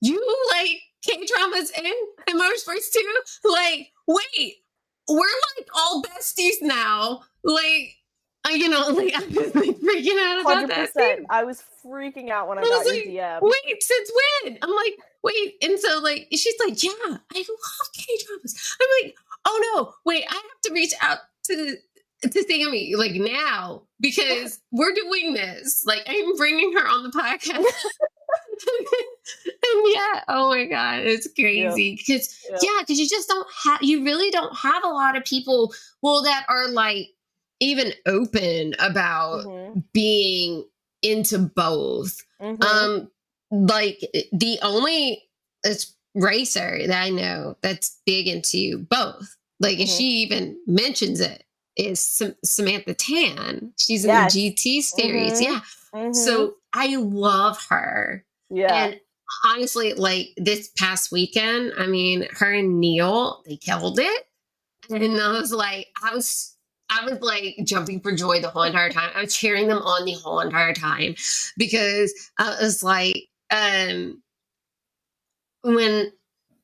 [0.00, 1.94] you like K dramas in and,
[2.28, 3.14] and motorsports too?
[3.44, 4.56] Like, wait,
[5.08, 7.22] we're like all besties now.
[7.42, 7.96] Like,
[8.44, 10.92] I you know, like I was like freaking out about Hundred that.
[10.92, 11.20] percent.
[11.20, 11.26] too.
[11.30, 13.38] I was freaking out when I I got like, your DM.
[13.42, 14.12] Wait, since
[14.44, 14.58] when?
[14.62, 18.76] I'm like, wait, and so like she's like, yeah, I love K dramas.
[18.80, 19.14] I'm like,
[19.46, 21.76] oh no, wait, I have to reach out to
[22.30, 25.84] to Sammy like now because we're doing this.
[25.86, 27.64] Like I'm bringing her on the podcast.
[29.46, 32.58] and yeah, oh my god, it's crazy because Yeah.
[32.62, 36.22] yeah, because you just don't have, you really don't have a lot of people, well,
[36.22, 37.08] that are like
[37.60, 40.64] even open about Mhm, being
[41.02, 42.16] into both.
[42.40, 42.62] mhm.
[42.64, 43.10] Um,
[43.50, 44.00] like
[44.32, 45.22] the only
[45.64, 49.36] it's racer that I know that's big into both.
[49.62, 49.96] Like if Mhm.
[49.96, 51.44] she even mentions it,
[51.76, 53.72] is Sam- Samantha Tan.
[53.78, 54.34] She's in Yes.
[54.34, 55.42] the GT series, Mhm.
[55.42, 55.60] yeah.
[55.94, 56.14] Mhm.
[56.14, 58.26] So I love her.
[58.50, 59.00] yeah, And
[59.46, 64.26] honestly, like this past weekend, I mean, her and Neil, they killed it.
[64.90, 66.50] And I was like, I was
[66.90, 69.10] I was like jumping for joy the whole entire time.
[69.14, 71.14] I was cheering them on the whole entire time
[71.56, 74.22] because I was like, um
[75.62, 76.12] when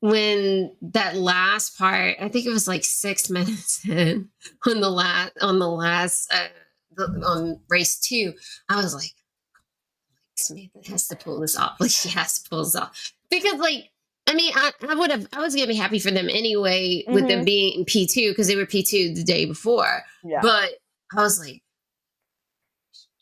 [0.01, 4.29] when that last part, I think it was like six minutes in
[4.67, 6.49] on the last on the last uh
[6.97, 8.33] the, on race two,
[8.69, 9.11] I was like,
[10.37, 11.77] Samantha has to pull this off.
[11.81, 13.91] Like she has to pull this off because, like,
[14.27, 17.29] I mean, I, I would have, I was gonna be happy for them anyway with
[17.29, 17.47] them Mhm.
[17.47, 20.03] being P two because they were P two the day before.
[20.25, 20.41] yeah.
[20.43, 20.71] But
[21.17, 21.63] I was like,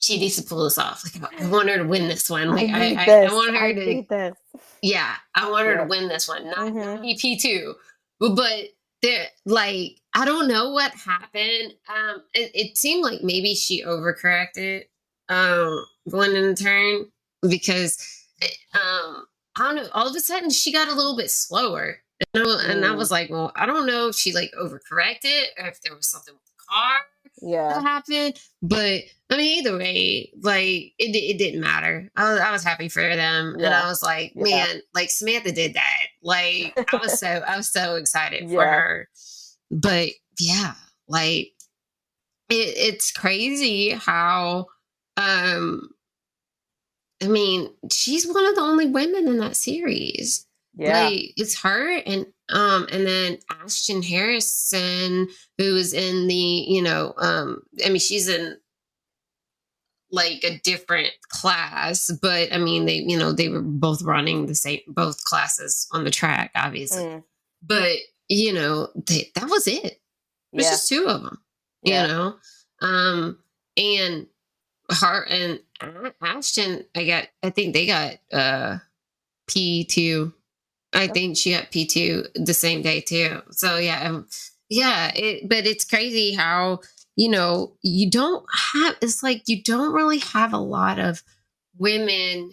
[0.01, 1.02] she needs to pull this off.
[1.23, 2.51] Like, I want her to win this one.
[2.55, 3.32] Like, I, I, I, this.
[3.32, 4.35] want her I to, this.
[4.82, 5.82] yeah, I want her Yeah.
[5.82, 7.02] to win this one, not, not Mhm.
[7.02, 7.74] be P two.
[8.20, 8.70] But,
[9.02, 11.74] there, like, I don't know what happened.
[11.89, 14.85] Um, it, it seemed like maybe she overcorrected,
[15.28, 17.06] um, going in the turn
[17.48, 17.98] because,
[18.74, 19.27] um,
[19.59, 19.89] I don't know.
[19.93, 21.98] All of a sudden, she got a little bit slower,
[22.35, 22.97] and I, and I Mm.
[22.97, 26.35] was like, well, I don't know if she like overcorrected or if there was something
[26.68, 26.98] car
[27.43, 27.68] Yeah.
[27.74, 28.38] that happened.
[28.62, 32.10] But I mean, either way, like it, it didn't matter.
[32.16, 34.66] I was, I was happy for them, and I was like, Yeah.
[34.66, 36.06] man, like Samantha did that.
[36.22, 39.09] Like I was so I was so excited for her.
[39.70, 40.74] But yeah,
[41.09, 41.52] like
[42.48, 44.66] it, it's crazy how
[45.16, 45.88] um
[47.22, 50.47] I mean, she's one of the only women in that series.
[50.76, 51.05] Yeah.
[51.09, 55.28] Like it's her and um and then Ashton Harrison,
[55.59, 58.56] who is in the, you know, um, I mean she's in
[60.10, 64.55] like a different class, but I mean they, you know, they were both running the
[64.55, 67.02] same both classes on the track, obviously.
[67.05, 67.24] Mm,
[67.62, 67.97] But
[68.28, 69.85] you know, they, that was it.
[69.85, 70.01] It
[70.52, 70.70] was Yeah.
[70.70, 71.39] just two of them
[71.82, 72.02] Yeah.
[72.02, 72.36] you know
[72.81, 73.39] um
[73.77, 74.27] and
[75.01, 75.60] her and
[76.23, 78.78] ashton i got i think they got uh
[79.51, 80.32] p2
[80.97, 84.28] i think she got p2 the same day too so yeah um,
[84.70, 86.81] yeah it, but it's crazy how
[87.16, 91.23] you know you don't have it's like you don't really have a lot of
[91.78, 92.52] women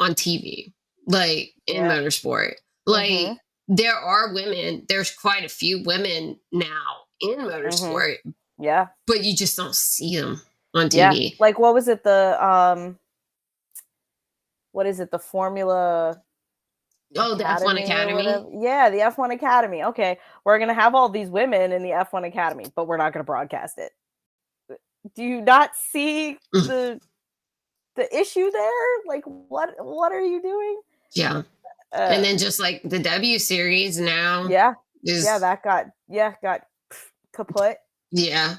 [0.00, 0.72] on tv
[1.08, 1.88] like in Yeah.
[1.88, 2.54] motorsport
[2.86, 3.40] like Mhm.
[3.68, 6.86] there are women there's quite a few women now
[7.20, 8.16] in motorsport
[8.58, 8.88] Yeah.
[9.06, 10.42] but you just don't see them
[10.74, 11.12] on Yeah.
[11.12, 12.04] tv Like what was it?
[12.04, 12.98] The um
[14.72, 15.10] what is it?
[15.10, 16.22] The Formula
[17.16, 18.24] oh the f1 academy?
[18.62, 19.82] Yeah, the F1 Academy.
[19.84, 20.18] Okay.
[20.44, 23.78] We're gonna have all these women in the F1 Academy, but we're not gonna broadcast
[23.78, 23.92] it.
[25.14, 27.00] Do you not see the
[27.96, 28.70] the issue there?
[29.06, 30.80] Like what what are you doing?
[31.14, 31.42] yeah
[31.92, 34.74] Uh, and then just like the w series now yeah,
[35.04, 36.62] is yeah, that got yeah, got
[37.34, 37.76] kaput.
[38.12, 38.56] yeah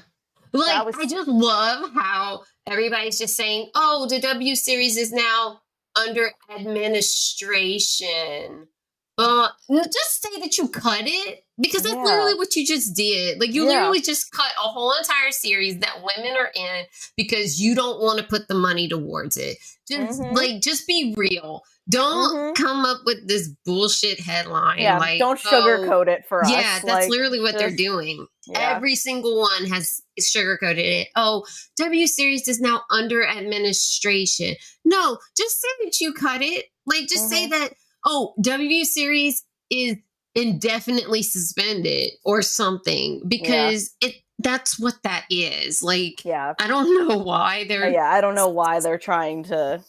[0.52, 5.60] like was- i just love how everybody's just saying oh the w series is now
[5.96, 8.68] under administration
[9.16, 12.02] uh just say that you cut it because that's Yeah.
[12.02, 13.70] literally what you just did like you Yeah.
[13.78, 18.18] literally just cut a whole entire series that women are in because you don't want
[18.18, 19.58] to put the money towards it
[19.88, 20.34] just Mhm.
[20.34, 22.54] like just be real don't Mhm.
[22.56, 26.50] come up with this bullshit headline Yeah, like don't oh, sugarcoat it for us.
[26.50, 28.74] yeah that's like, literally what they're doing yeah.
[28.76, 31.08] Every single one has sugarcoated it.
[31.16, 31.44] Oh,
[31.76, 34.54] W Series is now under administration.
[34.84, 36.66] No, just say that you cut it.
[36.86, 37.50] Like, just say Mm-hmm.
[37.52, 37.70] that,
[38.04, 39.96] oh, W Series is
[40.34, 45.82] indefinitely suspended or something because it that's what that is.
[45.82, 46.54] Like, yeah.
[46.58, 49.82] I don't know why they're yeah, I don't know why they're trying to.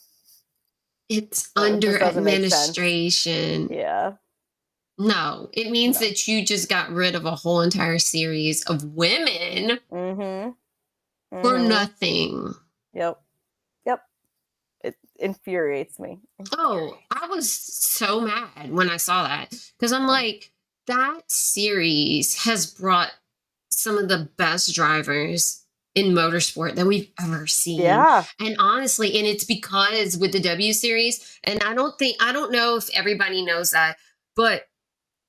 [1.10, 2.53] it's it under just doesn't make sense.
[2.69, 3.69] administration.
[3.72, 4.14] Yeah,
[4.98, 6.08] No, it means No.
[6.08, 10.52] that you just got rid of a whole entire series of women mm-hmm.
[11.42, 11.68] for Mhm.
[11.68, 12.54] nothing.
[12.94, 13.22] Yep,
[13.86, 14.04] yep.
[14.84, 16.20] It infuriates me.
[16.58, 20.52] Oh, I was so mad when I saw that because I'm like,
[20.88, 23.12] that series has brought
[23.70, 25.64] some of the best drivers
[25.94, 27.82] in motorsport that we've ever seen.
[27.82, 32.32] Yeah, And honestly, and it's because with the W series, and I don't think, I
[32.32, 33.98] don't know if everybody knows that,
[34.36, 34.68] but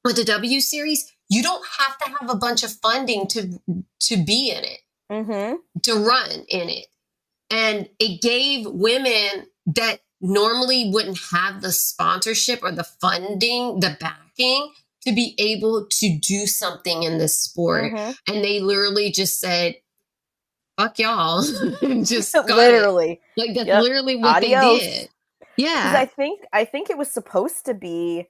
[0.06, 3.60] with the W series, you don't have to have a bunch of funding to
[4.00, 4.80] to be in it
[5.10, 5.56] mm-hmm.
[5.82, 6.86] to run in it.
[7.50, 14.72] And it gave women that normally wouldn't have the sponsorship or the funding, the backing
[15.06, 17.92] to be able to do something in this sport.
[17.92, 18.32] mm-hmm.
[18.32, 19.76] And they literally just said,
[20.76, 21.44] fuck y'all.
[21.82, 22.54] and just got it.
[22.54, 23.20] literally.
[23.36, 23.82] Like that's Yep.
[23.82, 24.80] literally what Adios.
[24.80, 25.08] they did.
[25.56, 25.94] Yeah.
[25.96, 28.28] I think I think it was supposed to be.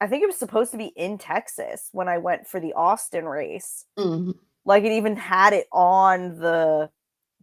[0.00, 3.24] I think it was supposed to be in Texas when I went for the Austin
[3.26, 3.84] race.
[3.98, 4.34] Mhm.
[4.64, 6.90] Like it even had it on the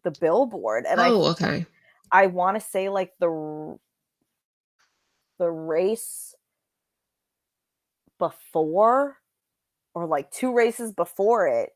[0.03, 1.65] the billboard, and I oh, okay.
[2.11, 3.77] I want to say like the
[5.39, 6.35] the race
[8.19, 9.17] before
[9.95, 11.71] or like two races before it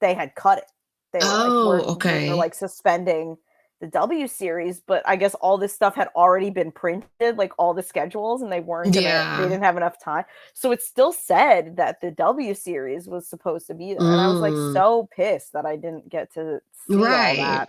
[0.00, 0.64] they had cut it
[1.12, 2.32] they were Oh, we're- we're, okay.
[2.32, 3.36] like suspending
[3.80, 7.74] the W series but I guess all this stuff had already been printed like all
[7.74, 9.36] the schedules and they weren't gonna Yeah.
[9.36, 10.24] they didn't have enough time
[10.54, 14.28] so it still said that the W series was supposed to be there and I
[14.28, 14.72] was like Mm.
[14.72, 17.36] so pissed that I didn't get to see all Right.
[17.38, 17.68] that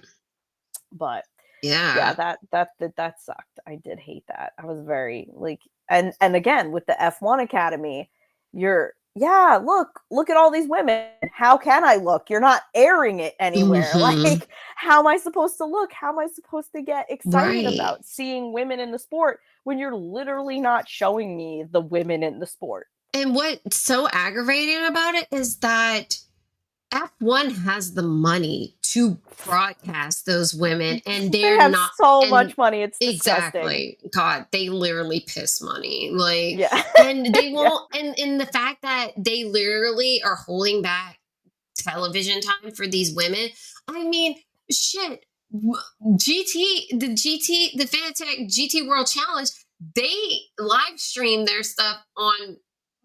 [0.93, 1.25] but
[1.61, 1.95] Yeah.
[1.97, 5.59] yeah that that that that sucked i did hate that i was very like
[5.89, 8.09] and and again with the f1 academy
[8.53, 11.07] you're yeah look look at all these women.
[11.33, 12.29] How can i look?
[12.29, 13.83] You're not airing it anywhere.
[13.93, 14.01] Mhm.
[14.01, 15.91] like how am i supposed to look?
[15.91, 17.73] How am i supposed to get excited Right.
[17.73, 22.39] about seeing women in the sport when you're literally not showing me the women in
[22.39, 22.87] the sport?
[23.13, 26.17] And what's so aggravating about it is that
[26.91, 32.57] F1 has the money to broadcast those women, and they they're have not so much
[32.57, 33.61] money it's disgusting.
[33.61, 33.97] exactly.
[34.13, 36.11] God, they literally piss money.
[36.13, 41.19] Like, yeah and they won't, and, and the fact that they literally are holding back
[41.77, 43.49] television time for these women.
[43.87, 44.35] I mean,
[44.71, 45.25] shit.
[45.53, 49.49] GT, the GT, the Fanatec GT World Challenge,
[49.95, 52.57] they live stream their stuff on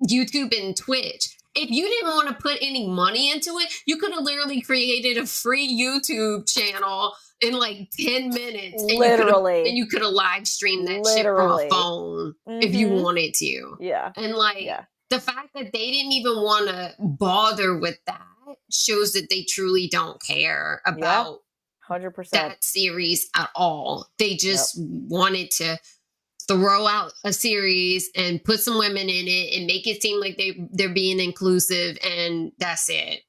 [0.08, 1.36] YouTube and Twitch.
[1.54, 5.18] If you didn't want to put any money into it, you could have literally created
[5.18, 8.82] a free YouTube channel in like 10 minutes.
[8.82, 9.60] And Literally.
[9.62, 11.64] You and you could have live streamed that Literally.
[11.64, 13.02] shit from a phone if you Mhm.
[13.02, 13.76] wanted to.
[13.80, 14.12] Yeah.
[14.16, 14.84] And like Yeah.
[15.10, 18.22] the fact that they didn't even want to bother with that
[18.70, 21.40] shows that they truly don't care about
[21.80, 22.50] Hundred percent.
[22.50, 24.06] that series at all.
[24.18, 25.78] They just wanted to
[26.48, 30.36] throw out a series and put some women in it and make it seem like
[30.36, 33.20] they they're being inclusive and that's it.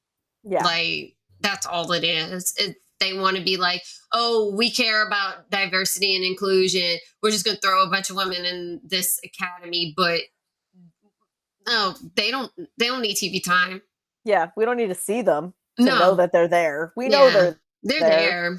[0.44, 0.64] Yeah.
[0.64, 2.53] Like that's all it is.
[2.57, 3.81] It, they want to be like,
[4.14, 6.98] "Oh, we care about diversity and inclusion.
[7.22, 10.22] We're just going to throw a bunch of women in this academy." But
[11.68, 13.81] no, they don't they don't need TV time.
[14.26, 14.48] yeah.
[14.56, 15.99] We don't need to see them to No.
[15.99, 16.94] know that they're there.
[16.95, 17.34] We know Yeah.
[17.34, 18.10] they're They're there.
[18.10, 18.57] there.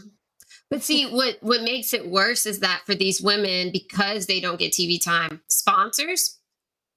[0.71, 4.59] But see, what what makes it worse is that for these women, because they don't
[4.59, 6.39] get TV time, sponsors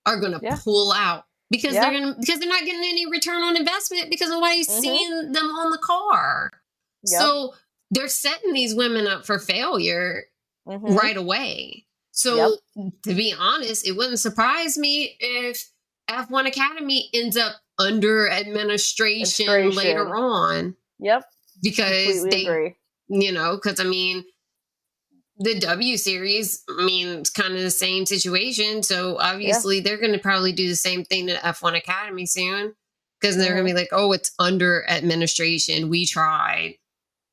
[0.06, 0.57] are going to Yeah.
[0.64, 1.81] pull out because Yeah.
[1.89, 4.81] they're going because they're not getting any return on investment because nobody's Mhm.
[4.81, 6.52] seeing them on the car.
[7.03, 7.22] Yep.
[7.22, 7.53] So
[7.91, 10.26] they're setting these women up for failure
[10.68, 10.98] Mhm.
[10.98, 11.85] right away.
[12.11, 15.69] So to be honest, it wouldn't surprise me if
[16.10, 19.76] F1 Academy ends up under administration, Administration.
[19.88, 21.30] later on Yep.
[21.61, 22.76] because Completely they agree.
[23.09, 24.23] You know, because I mean,
[25.39, 28.81] the W series, I mean, it's kind of the same situation.
[28.84, 32.73] So obviously, they're going to probably do the same thing to F1 Academy soon
[33.21, 35.89] because they're going to be like, oh, it's under administration.
[35.89, 36.75] We tried.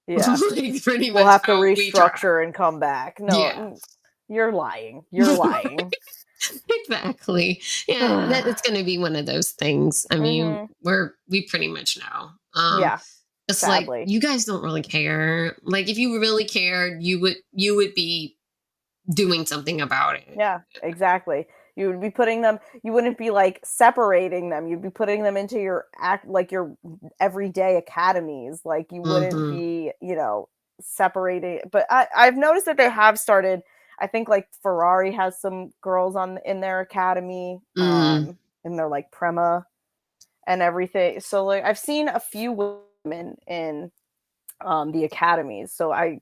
[0.07, 0.37] Yeah.
[0.51, 1.77] like, pretty we'll have to tried.
[1.79, 3.19] restructure and come back.
[3.21, 3.71] No, Yeah.
[4.29, 5.05] you're lying.
[5.11, 5.91] You're lying.
[6.69, 7.63] exactly.
[7.89, 10.07] Yeah, that, it's going to be one of those things.
[10.11, 10.69] I mean, Mhm.
[10.83, 12.31] we're we pretty much know.
[12.55, 12.99] Um, yeah.
[13.49, 14.01] It's sadly.
[14.01, 15.57] like you guys don't really care.
[15.63, 18.37] Like if you really cared, you would you would be
[19.11, 20.29] doing something about it.
[20.37, 21.47] Yeah, exactly.
[21.77, 24.67] You would be putting them you wouldn't be like separating them.
[24.69, 26.77] You'd be putting them into your act like your
[27.21, 28.61] everyday academies.
[28.65, 29.51] Like you wouldn't Mhm.
[29.59, 30.49] be, you know,
[30.81, 33.63] separating but I, I've noticed that they have started
[34.01, 37.61] I think like Ferrari has some girls on in their academy.
[37.79, 37.83] Mm.
[37.83, 39.67] Um and they're like Prema
[40.47, 41.21] and everything.
[41.21, 42.53] So like I've seen a few
[43.05, 43.91] women in
[44.61, 45.73] um the academies.
[45.73, 46.21] So I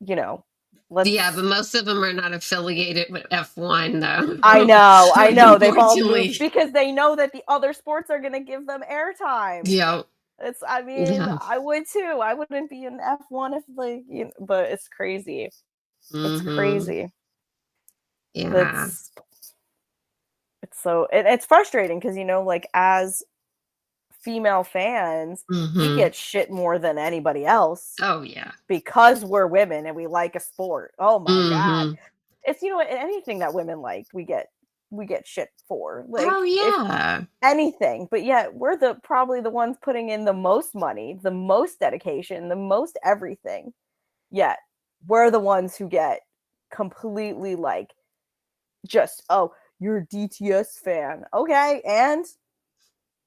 [0.00, 0.44] you know
[0.90, 4.38] let's Yeah, but most of them are not affiliated with F1 though.
[4.42, 5.58] I know, I know.
[5.58, 8.82] They've all moved because they know that the other sports are going to give them
[8.90, 9.64] airtime.
[9.64, 10.02] Yeah.
[10.40, 11.38] It's, I mean, Yeah.
[11.40, 12.20] I would too.
[12.22, 15.50] I wouldn't be in F1 if, like, you know, but it's crazy.
[16.24, 16.54] It's Mhm.
[16.54, 17.12] crazy.
[18.34, 18.90] Yeah.
[18.90, 19.10] It's,
[20.62, 23.22] it's so, it, it's frustrating because, you know, like, as
[24.22, 25.44] female fans,
[25.78, 25.96] we Mhm.
[25.96, 28.52] get shit more than anybody else Oh yeah.
[28.68, 30.94] because we're women and we like a sport.
[30.98, 31.88] Oh my God.
[31.94, 31.98] Mhm.
[32.44, 34.48] It's, you know, anything that women like, we get.
[34.90, 37.24] We get shit for like oh yeah.
[37.42, 41.78] anything but yet we're the probably the ones putting in the most money the most
[41.78, 43.74] dedication the most everything
[44.30, 44.58] yet
[45.06, 46.20] we're the ones who get
[46.70, 47.94] completely like
[48.86, 52.24] just oh you're a dts fan okay and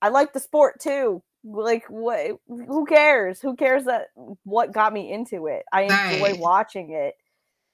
[0.01, 4.07] i like the sport too like what who cares who cares that
[4.43, 6.35] what got me into it i enjoy Right.
[6.35, 7.15] watching it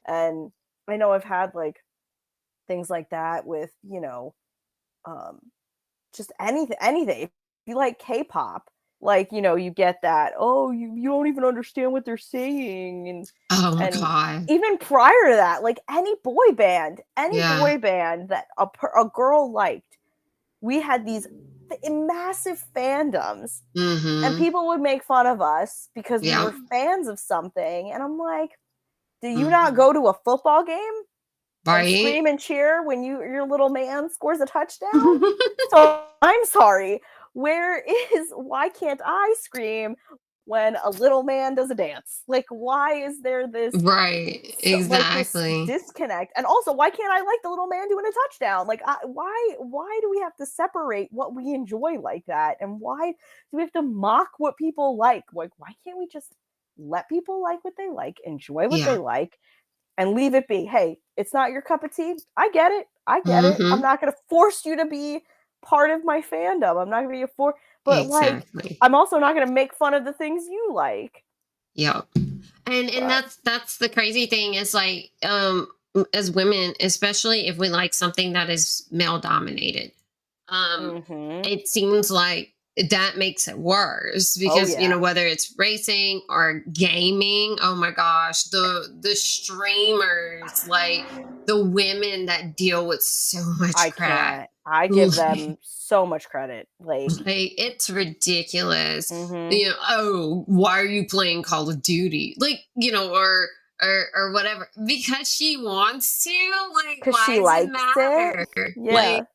[0.07, 0.51] and
[0.89, 1.77] i know i've had like
[2.67, 4.33] things like that with you know
[5.05, 5.39] um
[6.15, 7.29] just anything anything if
[7.67, 8.69] you like k-pop
[9.01, 13.09] like you know you get that oh you, you don't even understand what they're saying
[13.09, 14.49] and Oh my and god.
[14.49, 17.47] even prior to that like any boy band any Yeah.
[17.47, 18.67] boy band that a,
[18.99, 19.96] a girl liked
[20.61, 21.27] we had these
[21.69, 26.39] th- massive fandoms hmm and people would make fun of us because Yeah.
[26.39, 28.51] we were fans of something and i'm like
[29.21, 29.51] do you Mhm.
[29.51, 30.97] not go to a football game
[31.65, 35.21] and scream and cheer when you your little man scores a touchdown
[35.71, 37.01] so i'm sorry
[37.33, 37.79] where
[38.15, 39.95] is why can't i scream
[40.47, 42.23] when a little man does a dance.
[42.27, 44.55] Like why is there this right.
[44.63, 45.65] so- like, this Exactly.
[45.67, 46.33] disconnect?
[46.37, 48.65] And also why can't i like the little man doing a touchdown?
[48.65, 52.57] Like I, why why do we have to separate what we enjoy like that?
[52.61, 55.25] And why do we have to mock what people like?
[55.33, 56.33] Like why can't we just
[56.77, 58.93] let people like what they like enjoy what Yeah.
[58.93, 59.37] they like
[59.97, 60.65] and leave it be?
[60.65, 62.15] Hey it's not your cup of tea.
[62.37, 62.87] I get it.
[63.07, 63.59] I get it.
[63.59, 63.81] I'm Mhm.
[63.81, 65.23] not going to force you to be
[65.63, 66.81] part of my fandom.
[66.81, 67.55] I'm not going to be a for
[67.87, 68.77] but like exactly.
[68.81, 71.23] i'm also not going to make fun of the things you like
[71.75, 72.07] Yep.
[72.15, 75.67] And and But- that's that's the crazy thing is like um
[76.11, 79.91] as women, especially if we like something that is male dominated.
[80.49, 81.45] Um Mhm.
[81.45, 82.53] it seems like
[82.89, 87.91] that makes it worse because Oh, you know whether it's racing or gaming oh my
[87.91, 91.05] gosh the the streamers like
[91.47, 94.49] the women that deal with so much I crap.
[94.69, 96.67] I give them so much credit.
[96.79, 99.51] Like, like it's ridiculous mhm.
[99.57, 103.47] you know oh why are you playing call of duty like you know or
[103.81, 106.31] or, or whatever because she wants to
[106.73, 107.73] like 'Cause why she does likes it it?
[107.73, 108.93] matter yeah.
[108.93, 109.27] like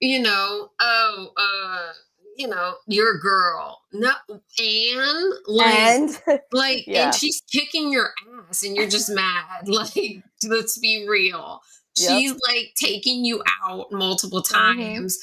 [0.00, 1.92] you know, oh, uh,
[2.36, 3.80] you know, you're a girl.
[3.92, 4.12] No,
[4.58, 6.20] and like, and
[6.52, 7.06] like, yeah.
[7.06, 8.10] and she's kicking your
[8.48, 9.42] ass, and you're just mad.
[9.66, 11.60] Like, let's be real.
[11.98, 12.08] Yep.
[12.10, 14.52] She's like taking you out multiple Mhm.
[14.52, 15.18] times,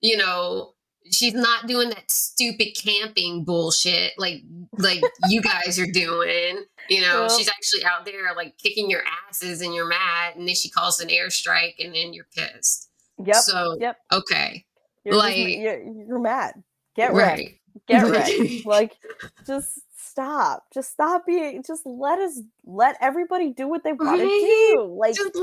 [0.00, 0.74] you know,
[1.10, 4.42] she's not doing that stupid camping bullshit like
[4.78, 6.64] like you guys are doing.
[6.90, 7.30] You know, Yep.
[7.38, 11.00] she's actually out there like kicking your asses, and you're mad, and then she calls
[11.00, 12.90] an airstrike, and then you're pissed.
[13.24, 13.36] yep.
[13.36, 13.96] So Yep.
[14.12, 14.66] okay,
[15.04, 16.62] You're, just- like- you're, you're mad.
[16.94, 17.38] Get wrecked.
[17.40, 17.60] right.
[17.88, 18.66] Get wrecked.
[18.66, 18.92] like,
[19.46, 19.80] just
[20.14, 20.64] stop.
[20.72, 21.62] Just stop being.
[21.66, 22.40] Just let us.
[22.64, 24.96] Let everybody do what they want to do.
[24.98, 25.36] Like, Just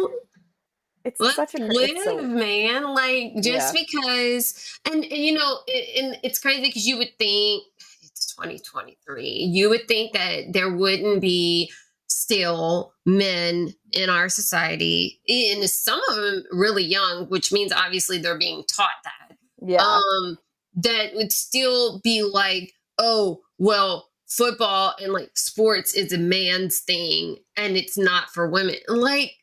[1.03, 1.63] it's let such a.
[1.63, 2.93] live, so, man.
[2.93, 7.63] Like just because, and, and you know, it, and it's crazy because you would think
[8.01, 9.25] it's 2023.
[9.51, 11.71] You would think that there wouldn't be
[12.07, 18.37] still men in our society, and some of them really young, which means obviously they're
[18.37, 19.37] being taught that.
[19.65, 19.81] yeah.
[19.83, 20.37] um
[20.73, 27.35] that would still be like oh well football and like sports is a man's thing
[27.57, 29.33] and it's not for women like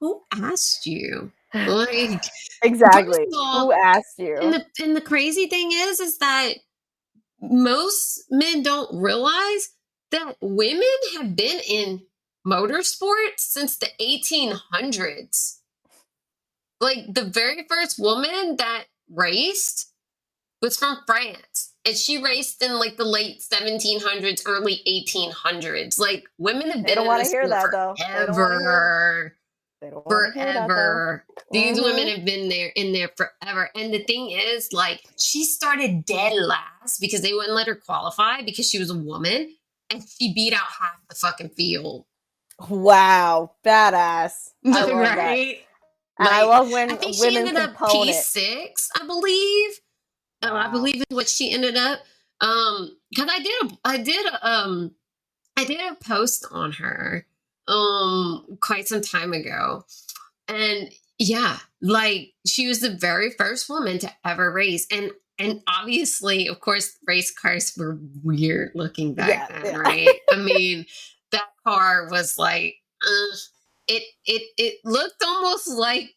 [0.00, 2.22] who asked you like
[2.62, 3.26] exactly.
[3.36, 4.38] all, Who asked you?
[4.40, 6.52] and the and the crazy thing is is that
[7.40, 9.70] most men don't realize
[10.12, 10.82] that women
[11.16, 12.02] have been in
[12.46, 15.58] motorsports since the 1800s
[16.80, 19.92] like the very first woman that raced
[20.62, 26.70] was from France and she raced in like the late 1700s early 1800s like women
[26.70, 27.94] have They been don't wanna hear that, though.
[27.98, 29.36] They don't wanna hear- forever
[29.80, 30.74] They don't wanna hear that, though.
[30.74, 31.26] forever.
[31.52, 31.84] These Mhm.
[31.84, 33.70] women have been there in there forever.
[33.74, 38.40] And the thing is, like, she started dead last because they wouldn't let her qualify
[38.42, 39.54] because she was a woman,
[39.90, 42.06] and she beat out half the fucking field.
[42.70, 44.50] Wow, badass.
[44.64, 45.16] I love that.
[45.18, 45.58] right?
[46.18, 47.76] And I love when I think she women ended up.
[47.90, 49.80] P six, I believe.
[50.44, 52.00] Um, I believe is what she ended up.
[52.40, 54.94] Um, because I did a, I did a, um,
[55.56, 57.26] I did a post on her,
[57.68, 59.84] um, quite some time ago,
[60.48, 66.48] and yeah, like she was the very first woman to ever race, and and obviously,
[66.48, 69.78] of course, race cars were weird looking back Yeah, then, yeah.
[69.78, 70.08] right?
[70.30, 70.86] I mean,
[71.32, 73.36] that car was like, uh,
[73.88, 76.10] it it it looked almost like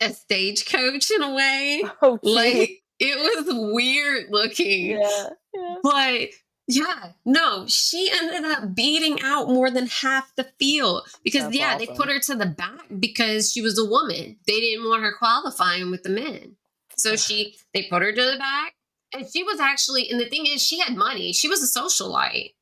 [0.00, 1.84] a stagecoach in a way.
[2.02, 2.18] Oh.
[2.22, 4.92] Like it was weird looking.
[4.92, 5.74] yeah, yeah.
[5.82, 6.28] But
[6.68, 11.76] yeah, no, she ended up beating out more than half the field because That's yeah,
[11.76, 14.36] they put her to the back because she was a woman.
[14.46, 16.56] They didn't want her qualifying with the men.
[16.96, 18.74] So she they put her to the back.
[19.14, 21.34] And she was actually, and the thing is, she had money.
[21.34, 22.54] She was a socialite.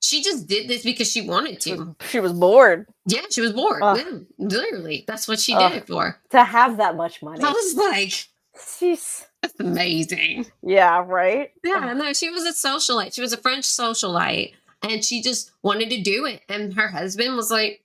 [0.00, 1.96] She just did this because she wanted to.
[2.08, 3.82] she was bored Yeah, she was bored.
[3.82, 3.98] Ugh.
[3.98, 5.04] Yeah, literally.
[5.06, 5.72] That's what she Ugh.
[5.72, 6.20] did it for.
[6.30, 7.42] to have that much money.
[7.42, 8.28] I was like,
[8.78, 10.46] She's that's amazing.
[10.62, 11.50] yeah, right.
[11.64, 13.14] Yeah, no, she was a socialite.
[13.14, 14.52] She was a French socialite,
[14.82, 16.42] and she just wanted to do it.
[16.48, 17.82] And her husband was like,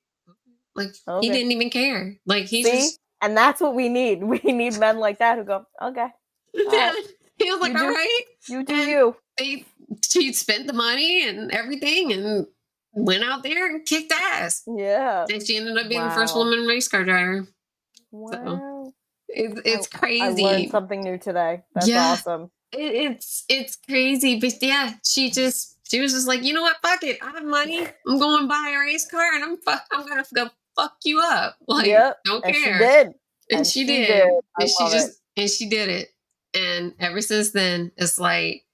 [0.75, 1.27] like Okay.
[1.27, 2.17] he didn't even care.
[2.25, 4.23] Like he See, just, and that's what we need.
[4.23, 6.07] We need men like that who go, okay,
[6.53, 6.93] yeah.
[7.37, 8.21] he was like, You all do- right.
[8.47, 9.15] you do And- you.
[9.37, 9.65] They,
[10.07, 12.45] she spent the money and everything, and
[12.93, 14.61] went out there and kicked ass.
[14.67, 15.25] Yeah.
[15.31, 17.47] And she ended up being the first woman race car driver.
[18.11, 18.68] Wow.
[19.29, 20.43] It's, it's I crazy.
[20.43, 21.63] learned something new today.
[21.75, 22.13] That's Yeah.
[22.13, 22.51] awesome.
[22.71, 26.77] it, it's it's crazy, but yeah, she just she was just like, you know what,
[26.83, 29.83] fuck it, I have money, I'm going to buy a race car, and I'm fuck,
[29.91, 33.07] I'm gonna go fuck you up, like Yep, don't And she did.
[33.07, 33.15] and,
[33.51, 34.29] and she, she did, did.
[34.59, 36.09] And she just and she did it,
[36.53, 38.65] and ever since then, it's like,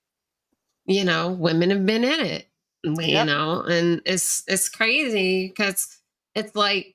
[0.86, 2.48] you know, women have been in it,
[2.84, 3.28] you Yep.
[3.28, 6.00] know, and it's it's crazy because
[6.36, 6.95] it's like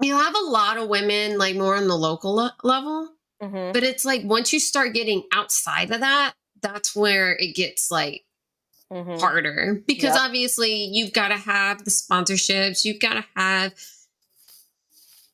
[0.00, 3.08] you have a lot of women like more on the local le- level
[3.42, 3.72] Mhm.
[3.72, 6.32] but it's like once you start getting outside of that,
[6.62, 8.24] that's where it gets like
[8.90, 9.20] Mhm.
[9.20, 10.20] harder because Yep.
[10.24, 13.74] obviously you've got to have the sponsorships, you've got to have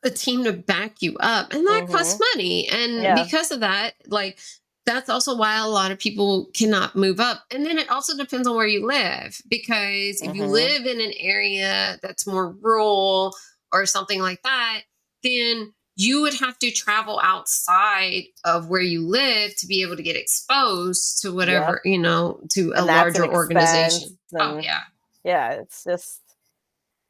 [0.03, 2.69] a team to back you up, and that costs money.
[2.69, 3.23] And Yeah.
[3.23, 4.39] because of that, like
[4.85, 7.45] that's also why a lot of people cannot move up.
[7.53, 10.51] And then it also depends on where you live because if you Mhm.
[10.51, 13.33] live in an area that's more rural
[13.73, 14.83] or something like that,
[15.23, 20.03] then you would have to travel outside of where you live to be able to
[20.03, 24.19] get exposed to whatever, you know, to a And larger organization.
[24.39, 24.81] Oh yeah.
[25.25, 26.21] Yeah, it's just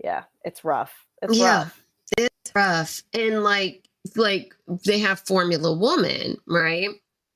[0.02, 1.06] yeah, it's rough.
[1.22, 1.58] It's Yeah.
[1.58, 1.84] rough.
[2.18, 3.02] It's rough.
[3.12, 6.88] And like like they have Formula Woman, right?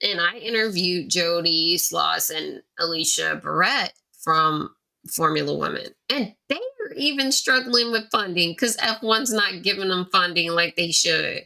[0.02, 4.74] And I interviewed Jody Sloss and Alicia Barrett from
[5.08, 5.94] Formula Woman.
[6.10, 6.60] And they
[6.94, 11.42] even struggling with funding because F1's not giving them funding like they should.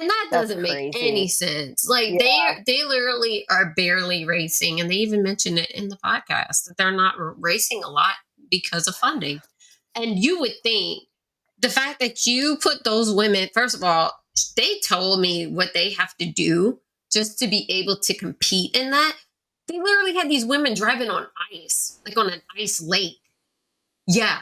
[0.00, 1.86] And that doesn't make any sense.
[1.86, 2.60] Like Yeah.
[2.64, 6.74] they they literally are barely racing and they even mentioned it in the podcast that
[6.78, 8.14] they're not racing a lot
[8.50, 9.40] because of funding.
[9.94, 11.04] And you would think
[11.58, 14.12] the fact that you put those women, first of all,
[14.56, 16.80] they told me what they have to do
[17.12, 19.16] just to be able to compete in that.
[19.68, 23.18] They literally had these women driving on ice, like on an ice lake.
[24.08, 24.40] Yeah,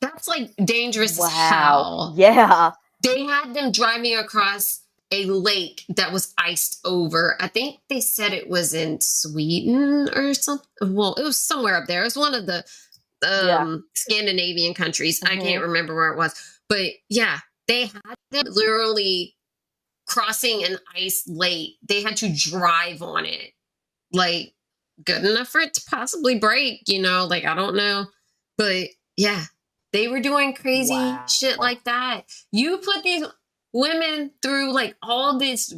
[0.00, 1.28] that's like dangerous wow.
[1.28, 2.14] hell.
[2.16, 2.72] Yeah.
[3.02, 4.80] They had them driving across
[5.10, 7.36] a lake that was iced over.
[7.40, 10.66] I think they said it was in Sweden or something.
[10.94, 12.00] Well, it was somewhere up there.
[12.02, 12.64] It was one of the
[13.24, 13.76] um, Yeah.
[13.94, 15.22] Scandinavian countries.
[15.22, 15.42] I Mhm.
[15.42, 16.34] can't remember where it was.
[16.68, 17.38] But yeah,
[17.68, 18.00] they had
[18.32, 19.36] them literally
[20.06, 21.76] crossing an ice lake.
[21.86, 23.52] They had to drive on it.
[24.12, 24.54] Like,
[25.04, 27.24] good enough for it to possibly break, you know?
[27.26, 28.06] Like, I don't know.
[28.58, 29.44] But yeah,
[29.92, 31.24] they were doing crazy Wow.
[31.26, 32.22] shit like that.
[32.50, 33.24] You put these
[33.74, 35.74] women through like all this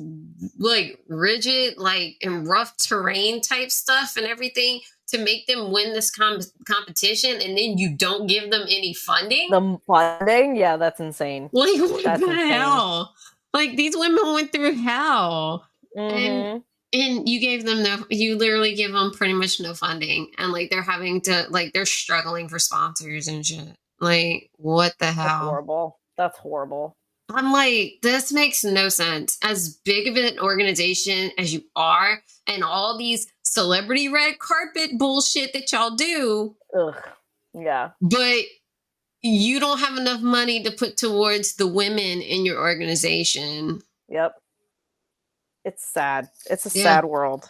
[0.58, 6.10] like rigid like and rough terrain type stuff and everything to make them win this
[6.10, 11.50] com- competition and then you don't give them any funding The funding, yeah, that's insane.
[11.52, 12.48] like what That's the insane.
[12.48, 13.14] hell
[13.52, 15.64] like these women went through hell
[15.96, 16.10] Mhm.
[16.12, 16.62] and
[16.94, 20.82] you gave them no you literally give them pretty much no funding and like they're
[20.82, 25.98] having to like they're struggling for sponsors and shit like what the That's hell horrible.
[26.16, 26.96] That's horrible.
[27.30, 29.38] I'm like, this makes no sense.
[29.42, 35.52] As big of an organization as you are, and all these celebrity red carpet bullshit
[35.54, 36.94] that y'all do, Ugh.
[37.54, 37.90] Yeah.
[38.02, 38.44] but
[39.22, 43.80] you don't have enough money to put towards the women in your organization.
[44.08, 44.34] Yep.
[45.64, 46.28] It's sad.
[46.50, 46.84] It's a Yeah.
[46.84, 47.48] sad world.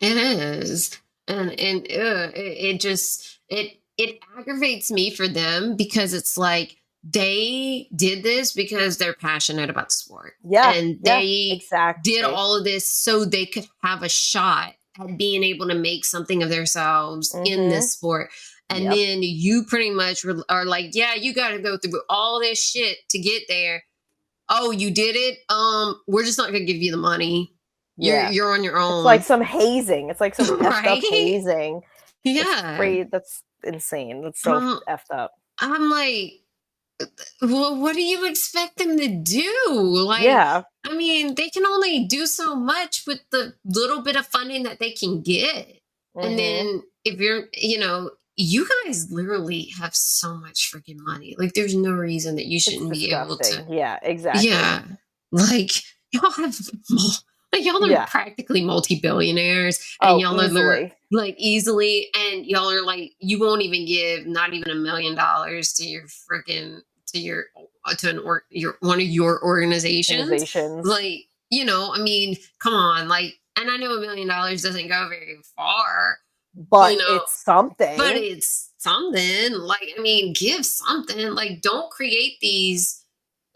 [0.00, 6.14] It is, and and uh, it, it just it it aggravates me for them because
[6.14, 10.34] it's like they did this because they're passionate about the sport.
[10.48, 10.72] Yeah.
[10.72, 12.12] and yeah, they exactly.
[12.12, 16.04] did all of this so they could have a shot at being able to make
[16.04, 17.70] something of themselves in Mhm.
[17.70, 18.30] this sport.
[18.68, 18.94] And Yep.
[18.94, 22.98] then you pretty much are like, yeah, you got to go through all this shit
[23.10, 23.82] to get there.
[24.50, 25.38] Oh, you did it.
[25.48, 27.54] Um, we're just not gonna give you the money.
[27.96, 28.30] You're Yeah.
[28.30, 28.98] you're on your own.
[28.98, 30.10] It's like some hazing.
[30.10, 31.82] It's like some effed up hazing.
[32.24, 32.76] yeah.
[32.76, 33.08] Crazy.
[33.10, 34.22] That's insane.
[34.22, 35.32] That's so Um, effed up.
[35.60, 36.32] I'm like,
[37.42, 39.52] well, what do you expect them to do?
[39.70, 40.62] Like, yeah.
[40.84, 44.78] I mean, they can only do so much with the little bit of funding that
[44.80, 45.78] they can get.
[46.14, 46.36] And Mhm.
[46.36, 51.34] then if you're, you know, you guys literally have so much freaking money.
[51.38, 53.66] Like, there's no reason that you shouldn't be able to.
[53.68, 54.48] Yeah, exactly.
[54.48, 54.82] Yeah.
[55.32, 55.70] Like,
[56.12, 56.58] y'all have,
[57.52, 58.06] like, y'all are Yeah.
[58.06, 59.78] practically multi billionaires.
[60.00, 62.08] And Oh, y'all are like easily.
[62.14, 66.04] And y'all are like, you won't even give not even a million dollars to your
[66.04, 67.44] freaking, to your,
[67.98, 70.86] to an or, your, one of your organizations Organizations.
[70.86, 74.86] like you know i mean come on like and i know a million dollars doesn't
[74.88, 76.18] go very far
[76.54, 77.96] but you know, it's something.
[77.96, 83.04] but it's something like i mean give something like don't create these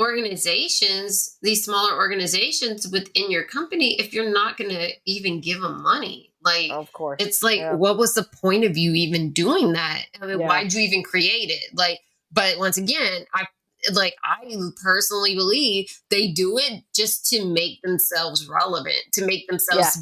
[0.01, 5.83] organizations these smaller organizations within your company if you're not going to even give them
[5.83, 7.17] money like of course.
[7.21, 7.73] it's like yeah.
[7.73, 10.47] what was the point of you even doing that i mean Yeah.
[10.47, 12.01] why'd you even create it like
[12.33, 13.47] but once again i
[13.93, 19.95] like i personally believe they do it just to make themselves relevant to make themselves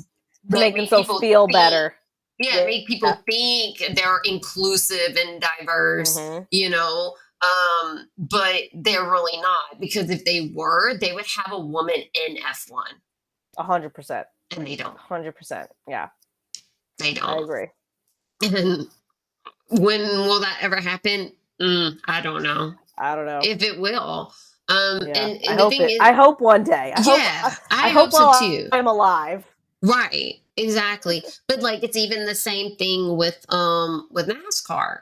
[0.50, 1.94] to like, make themselves feel think- better.
[2.38, 2.66] Yeah, Yeah.
[2.66, 6.46] make people think they're inclusive and diverse Mhm.
[6.50, 11.60] you know um but they're really not because if they were they would have a
[11.60, 12.84] woman in f1
[13.58, 14.26] A hundred percent.
[14.56, 15.70] and they don't hundred percent.
[15.88, 16.08] Yeah,
[16.98, 17.68] they don't I agree.
[18.42, 18.88] and
[19.70, 23.40] when will that ever happen mm, i don't know I don't know.
[23.44, 24.34] if it will.
[24.68, 25.14] Um, yeah.
[25.14, 26.92] and, and I the hope thing it, is, I hope one day.
[26.96, 28.68] I yeah, hope, I, I, hope, hope while so too.
[28.72, 29.44] I'm alive.
[29.82, 31.24] Right, exactly.
[31.48, 35.00] But like, it's even the same thing with um with NASCAR.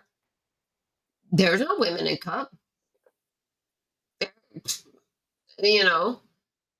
[1.32, 2.52] There's no women in Cup.
[5.62, 6.20] You know,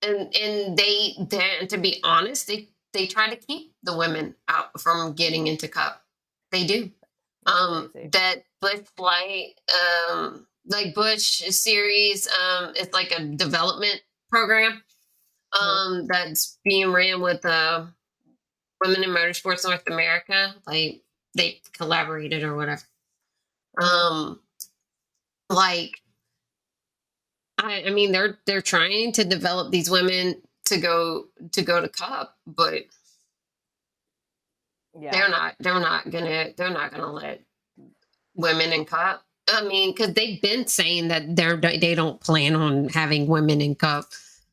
[0.03, 4.81] and and they they to be honest, they they try to keep the women out
[4.81, 6.03] from getting into Cup.
[6.53, 6.91] They do.
[7.47, 9.55] Um, that Busch Light,
[10.11, 12.29] um, like Busch series.
[12.29, 14.83] Um, it's like a development program
[15.55, 15.99] Mm-hmm.
[16.01, 17.87] um that's being ran with uh
[18.83, 20.55] Women in Motorsports North America.
[20.67, 21.03] Like
[21.37, 22.83] they collaborated or whatever.
[23.81, 24.41] Um,
[25.49, 25.93] like
[27.59, 31.89] I, I mean, they're they're trying to develop these women to go to go to
[31.89, 32.85] Cup, but
[34.99, 35.13] Yeah.
[35.13, 37.43] they're not they're not gonna they're not gonna let
[38.35, 39.25] women in Cup.
[39.49, 43.75] I mean, because they've been saying that they're they don't plan on having women in
[43.75, 44.07] Cup.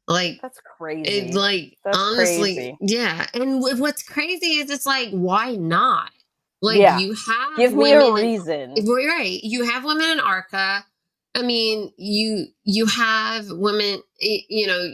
[0.08, 1.10] Like That's crazy.
[1.10, 2.78] it like That's honestly, crazy.
[2.82, 3.28] yeah.
[3.34, 6.12] And wh- what's crazy is it's like, why not?
[6.62, 6.98] Like Yeah.
[7.00, 8.76] you have Give me a women in- reason.
[8.88, 9.40] Right, right.
[9.44, 10.86] You have women in ARCA.
[11.36, 14.02] I mean, you you have women.
[14.20, 14.94] You know,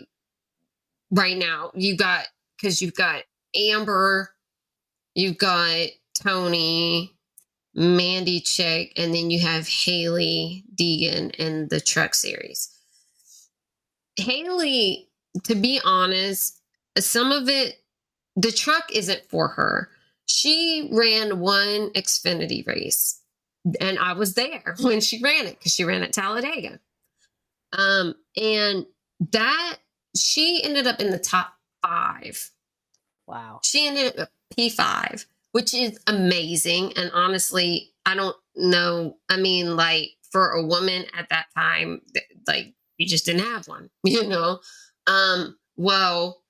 [1.12, 2.26] right now you've got
[2.58, 3.24] because you've got
[3.56, 4.34] Amber,
[5.16, 5.88] you've got
[6.22, 7.14] Toni,
[7.76, 12.70] Mandy Chick, and then you have Hailie Deegan in the Truck Series.
[14.18, 15.10] Hailie,
[15.44, 16.60] to be honest,
[16.98, 17.82] some of it,
[18.36, 19.90] the truck isn't for her.
[20.26, 23.22] She ran one Xfinity race,
[23.80, 26.80] and I was there when she ran it because she ran at Talladega.
[27.78, 28.86] Um, and
[29.32, 29.78] that
[30.16, 32.52] she ended up in the top five.
[33.28, 33.60] wow.
[33.64, 36.94] She ended up P5, which is amazing.
[36.98, 39.18] And honestly, I don't know.
[39.30, 42.02] I mean, like for a woman at that time,
[42.48, 44.60] like you just didn't have one, you know?
[45.08, 46.42] Um, well,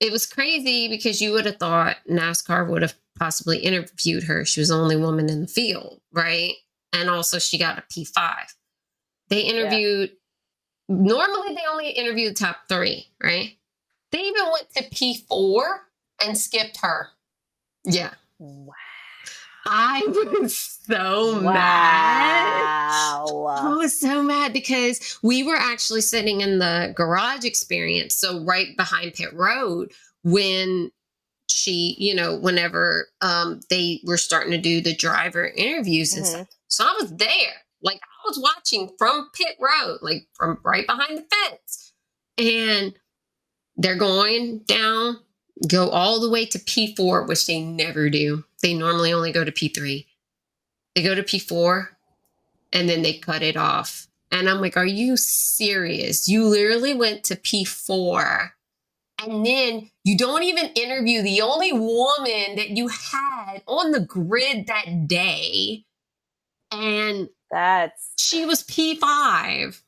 [0.00, 4.44] it was crazy because you would have thought NASCAR would have possibly interviewed her.
[4.44, 6.52] She was the only woman in the field, right?
[6.92, 8.34] And also she got a P5.
[9.28, 10.12] They interviewed,
[10.88, 13.56] normally they only interview the top three, right?
[14.12, 15.78] They even went to P4
[16.24, 17.08] and skipped her.
[17.84, 18.10] Yeah.
[18.38, 18.74] Wow.
[19.68, 20.02] I
[20.40, 22.62] was so mad.
[23.58, 28.76] I was so mad because we were actually sitting in the garage experience, so right
[28.76, 30.90] behind Pit Road when
[31.48, 36.46] she, you know, whenever um they were starting to do the driver interviews and stuff.
[36.48, 36.52] Mhm.
[36.68, 37.54] So I was there.
[37.82, 41.92] Like I was watching from Pit Road, like from right behind the fence.
[42.38, 42.94] And
[43.76, 45.18] they're going down,
[45.68, 48.44] go all the way to P4, which they never do.
[48.66, 50.04] They normally only go to P3.
[50.96, 51.86] They go to P4
[52.72, 54.08] and then they cut it off.
[54.32, 56.28] And I'm like, are you serious?
[56.28, 58.50] You literally went to P4
[59.24, 64.66] and then you don't even interview the only woman that you had on the grid
[64.66, 65.84] that day.
[66.72, 69.80] And That's she was P5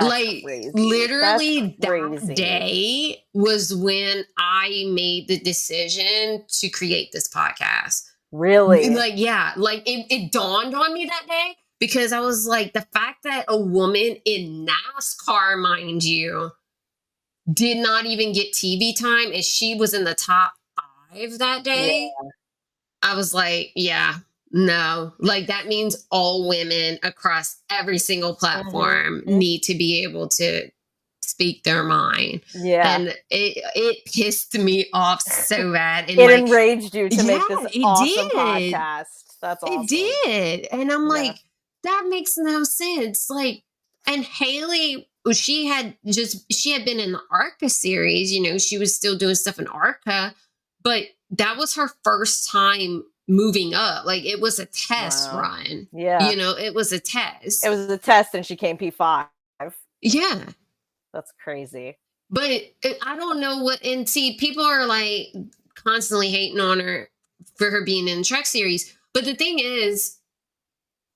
[0.00, 0.70] that's like crazy.
[0.74, 8.02] literally that day was when I made the decision to create this podcast.
[8.30, 8.90] Really?
[8.90, 12.86] Like, yeah, like it, it dawned on me that day because I was like, the
[12.92, 16.50] fact that a woman in NASCAR, mind you,
[17.50, 22.10] did not even get TV time and she was in the top five that day.
[23.02, 24.16] I was like, yeah,
[24.56, 25.12] no.
[25.18, 29.36] Like that means all women across every single platform Mhm.
[29.38, 30.70] need to be able to
[31.22, 32.40] speak their mind.
[32.54, 32.96] yeah.
[32.96, 36.08] And it it pissed me off so bad.
[36.08, 38.32] And it like enraged you to make this it awesome did.
[38.32, 39.04] podcast.
[39.42, 39.82] That's awesome.
[39.82, 40.68] it did.
[40.72, 41.08] And I'm Yeah.
[41.08, 41.36] like,
[41.82, 43.28] that makes no sense.
[43.28, 43.62] Like,
[44.06, 48.78] and Hailie, she had just she had been in the ARCA series, you know, she
[48.78, 50.34] was still doing stuff in ARCA,
[50.82, 54.06] but that was her first time moving up.
[54.06, 55.40] Like it was a test Wow.
[55.40, 55.88] run.
[55.92, 56.30] Yeah.
[56.30, 57.64] You know, it was a test.
[57.64, 59.28] it was a test and she came P5.
[60.02, 60.44] yeah.
[61.14, 61.98] That's crazy.
[62.30, 65.28] But it, I don't know what, and see, people are like
[65.74, 67.08] constantly hating on her
[67.56, 68.96] for her being in the truck series.
[69.14, 70.18] But the thing is,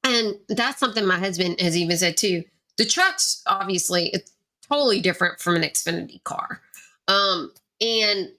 [0.04, 2.44] and that's something my husband has even said too.
[2.78, 4.32] The trucks, obviously, it's
[4.68, 6.62] totally different from an Xfinity car.
[7.08, 8.30] Um, and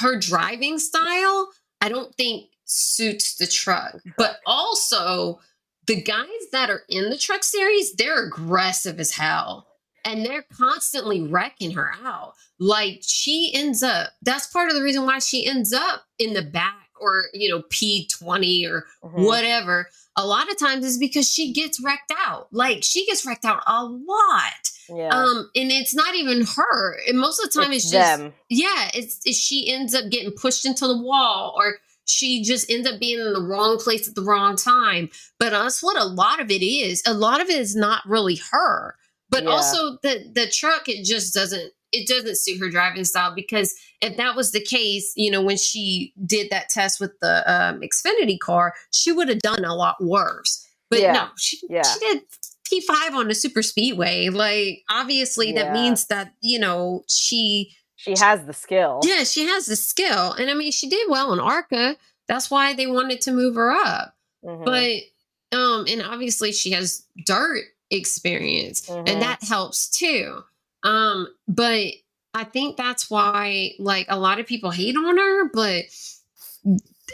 [0.00, 1.50] her driving style,
[1.80, 3.96] I don't think suits the truck.
[4.16, 5.40] But also,
[5.86, 9.66] the guys that are in the truck series, they're aggressive as hell
[10.04, 12.34] and they're constantly wrecking her out.
[12.58, 16.42] Like she ends up, that's part of the reason why she ends up in the
[16.42, 19.26] back or, you know, P20 or Mhm.
[19.26, 19.88] whatever.
[20.16, 22.48] A lot of times is because she gets wrecked out.
[22.52, 24.70] Like she gets wrecked out a lot.
[24.88, 25.08] Yeah.
[25.08, 26.98] Um, and it's not even her.
[27.08, 28.34] And most of the time it's, It's just them.
[28.48, 31.78] yeah, it's, it's she ends up getting pushed into the wall or
[32.10, 35.08] she just ends up being in the wrong place at the wrong time.
[35.38, 37.02] But that's what a lot of it is.
[37.06, 38.96] A lot of it is not really her.
[39.30, 39.50] But Yeah.
[39.50, 44.16] also the the truck, it just doesn't it doesn't suit her driving style because if
[44.16, 48.38] that was the case, you know, when she did that test with the um, Xfinity
[48.38, 50.64] car, she would have done a lot worse.
[50.88, 51.12] But Yeah.
[51.12, 51.82] no, she, Yeah.
[51.82, 52.22] she did
[52.70, 54.28] P5 on a super speedway.
[54.28, 59.00] Like, obviously, that means that, you know, she, She has the skill.
[59.04, 60.32] yeah, she has the skill.
[60.32, 61.96] And I mean, she did well in ARCA.
[62.28, 64.14] That's why they wanted to move her up.
[64.44, 64.64] Mhm.
[64.64, 69.08] But, um, and obviously, she has dirt experience, Mhm.
[69.08, 70.42] and that helps too.
[70.82, 71.92] Um, but
[72.32, 75.84] I think that's why, like, a lot of people hate on her, but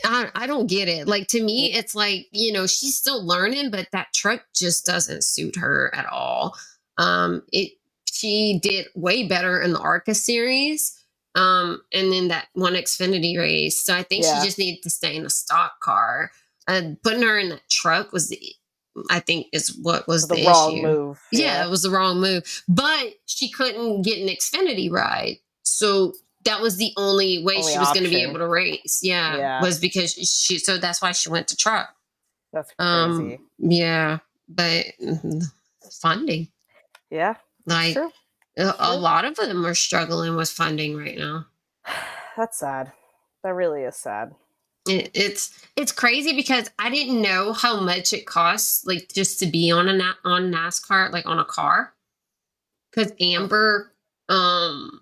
[0.05, 1.09] I, I don't get it.
[1.09, 5.25] Like to me, it's like you know she's still learning, but that truck just doesn't
[5.25, 6.55] suit her at all.
[6.99, 7.73] Um, it
[8.17, 10.99] she did way better in the Arca series,
[11.35, 13.83] um, and then that one Xfinity race.
[13.83, 14.41] So I think Yeah.
[14.41, 16.31] she just needed to stay in a stock car.
[16.69, 18.41] And putting her in that truck was the,
[19.11, 20.83] I think, is what was the, the, wrong issue.
[20.83, 21.21] move.
[21.31, 22.65] Yeah, it was the wrong move.
[22.69, 25.37] But she couldn't get an Xfinity ride.
[25.63, 26.15] So
[26.45, 29.01] that was the only way Only she was going to be able to race.
[29.03, 29.61] Yeah, Yeah.
[29.61, 31.95] Was because she, so that's why she went to truck.
[32.53, 33.35] That's crazy.
[33.35, 34.19] Um, yeah,
[34.49, 35.43] but mm,
[36.01, 36.49] funding.
[37.11, 37.35] yeah,
[37.67, 37.97] Like
[38.57, 41.47] a, lot of them are struggling with funding right now.
[42.37, 42.93] That's sad.
[43.43, 44.35] That really is sad.
[44.89, 49.47] It, it's it's crazy because I didn't know how much it costs, like just to
[49.47, 51.93] be on a na- on NASCAR, like on a car.
[52.91, 53.93] Because Amber,
[54.29, 55.01] um,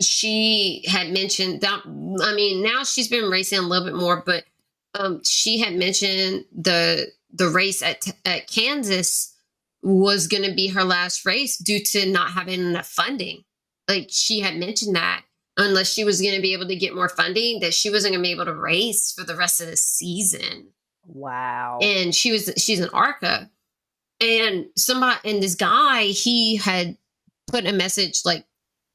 [0.00, 1.82] she had mentioned that.
[1.84, 4.44] I mean, now she's been racing a little bit more, but
[4.98, 9.35] um, she had mentioned the the race at at Kansas
[9.86, 13.44] was going to be her last race due to not having enough funding.
[13.86, 15.22] Like she had mentioned that
[15.56, 18.20] unless she was going to be able to get more funding, that she wasn't going
[18.20, 20.70] to be able to race for the rest of the season.
[21.06, 21.78] Wow.
[21.80, 23.48] And she was she's an ARCA,
[24.20, 26.96] and somebody and this guy he had
[27.46, 28.44] put a message like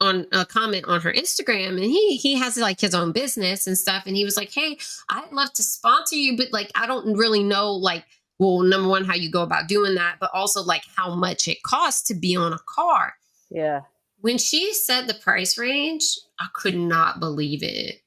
[0.01, 3.77] on a comment on her Instagram, and he he has like his own business and
[3.77, 4.77] stuff, and he was like, "Hey,
[5.09, 8.03] I'd love to sponsor you, but like I don't really know like."
[8.41, 11.61] Well, number one, how you go about doing that, but also like how much it
[11.61, 13.13] costs to be on a car
[13.51, 13.81] yeah.
[14.19, 18.01] when she said the price range, I could not believe it.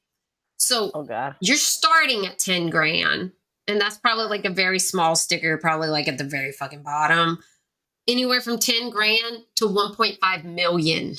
[0.57, 1.37] So Oh God.
[1.39, 3.31] you're starting at 10 grand,
[3.65, 7.39] and that's probably like a very small sticker, probably like at the very fucking bottom.
[8.05, 11.15] Anywhere from 10 grand to 1.5 million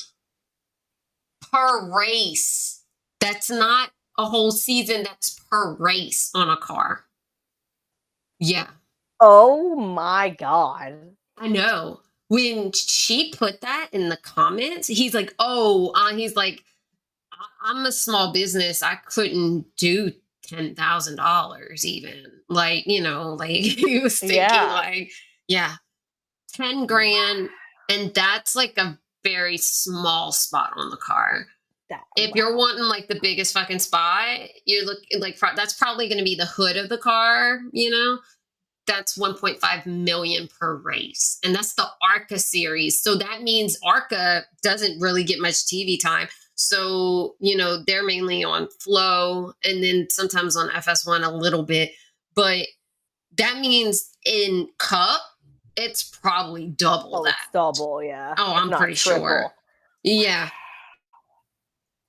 [1.51, 2.83] per race.
[3.19, 7.07] That's not a whole season, that's per race on a car.
[8.39, 8.67] Yeah.
[9.21, 10.95] Oh my God.
[11.39, 12.01] I know.
[12.29, 16.65] When she put that in the comments, he's like, "Oh, uh, he's like,
[17.63, 18.83] I'm a small business.
[18.83, 20.13] I couldn't do
[20.43, 24.73] ten thousand dollars, even like you know, like he was thinking, Yeah.
[24.73, 25.11] like,
[25.49, 25.75] yeah,
[26.53, 27.49] ten grand,
[27.89, 31.47] and that's like a very small spot on the car.
[31.91, 36.19] That, If you're wanting like the biggest fucking spot, you look like that's probably going
[36.19, 38.19] to be the hood of the car, you know.
[38.87, 43.01] That's 1.5 million per race, and that's the ARCA series.
[43.01, 46.29] So that means ARCA doesn't really get much TV time.
[46.55, 51.91] So you know they're mainly on Flow, and then sometimes on FS1 a little bit,
[52.35, 52.67] but
[53.37, 55.21] that means in Cup
[55.77, 57.37] it's probably double oh, that.
[57.53, 58.35] double, yeah.
[58.39, 59.53] Oh, I'm not pretty sure.
[60.03, 60.51] Yeah.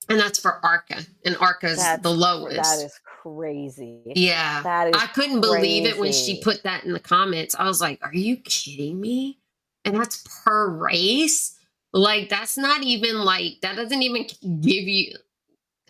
[0.09, 1.01] And that's for ARCA.
[1.25, 2.55] And ARCA's That's the lowest.
[2.55, 4.01] That is crazy.
[4.15, 4.61] yeah.
[4.63, 7.55] That is I couldn't believe it when she put that in the comments.
[7.57, 9.39] I was like, are you kidding me?
[9.83, 11.57] And that's per race?
[11.93, 14.27] Like, that's not even like, that doesn't even
[14.61, 15.15] give you,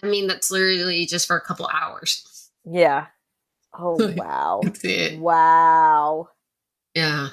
[0.02, 2.50] I mean, that's literally just for a couple hours.
[2.66, 3.08] Yeah.
[3.74, 4.62] Oh wow.
[4.64, 5.20] That's it.
[5.20, 6.30] wow.
[6.96, 7.30] Yeah.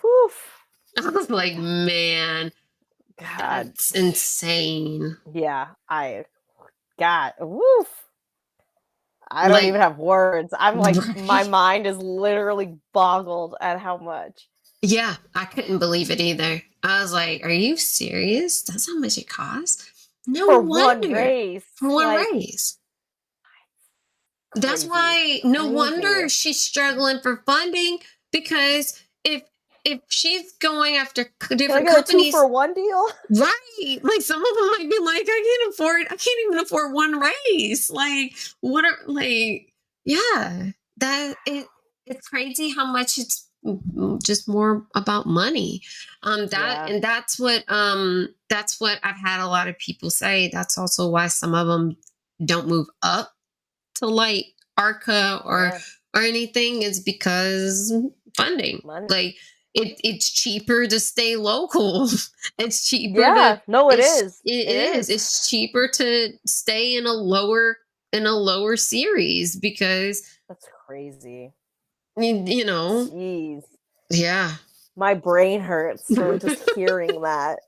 [0.00, 0.30] Whew.
[0.98, 2.52] I was like, man,
[3.18, 3.38] God.
[3.38, 5.16] that's insane.
[5.32, 5.68] Yeah.
[5.88, 6.24] I
[6.98, 7.32] God.
[7.40, 7.88] Woof.
[9.30, 10.54] I don't Like- even have words.
[10.58, 14.48] I'm like my mind is literally boggled at how much.
[14.82, 16.62] Yeah, I couldn't believe it either.
[16.82, 18.62] I was like, "Are you serious?
[18.62, 19.90] That's how much it costs?"
[20.28, 21.64] No for wonder one race.
[21.76, 22.78] for one like, race.
[24.54, 27.98] That's why no wonder she's struggling for funding
[28.32, 29.42] because if
[29.86, 33.08] if she's going after c- Can I different get a two companies, for one deal?
[33.30, 33.98] right?
[34.02, 36.02] Like some of them might be like, "I can't afford.
[36.06, 39.72] I can't even afford one race." Like what are like?
[40.04, 41.66] Yeah, that it
[42.06, 45.82] it's crazy how much it's mm, just more about money
[46.22, 46.86] um that Yeah.
[46.86, 51.08] and that's what um that's what i've had a lot of people say that's also
[51.10, 51.96] why some of them
[52.44, 53.32] don't move up
[53.96, 54.46] to like
[54.78, 55.78] arca or Yeah,
[56.14, 57.92] or anything is because
[58.36, 59.06] funding money.
[59.10, 59.36] like
[59.76, 62.08] it, it's cheaper to stay local
[62.58, 63.56] it's cheaper yeah.
[63.56, 64.40] to no, it it's- is.
[64.44, 65.10] it is.
[65.10, 67.76] It's cheaper to stay in a lower
[68.12, 71.52] in a lower series because That's crazy.
[72.16, 73.62] you, you know, Jeez.
[74.10, 74.52] yeah.
[74.96, 77.58] my brain hurts from just hearing that.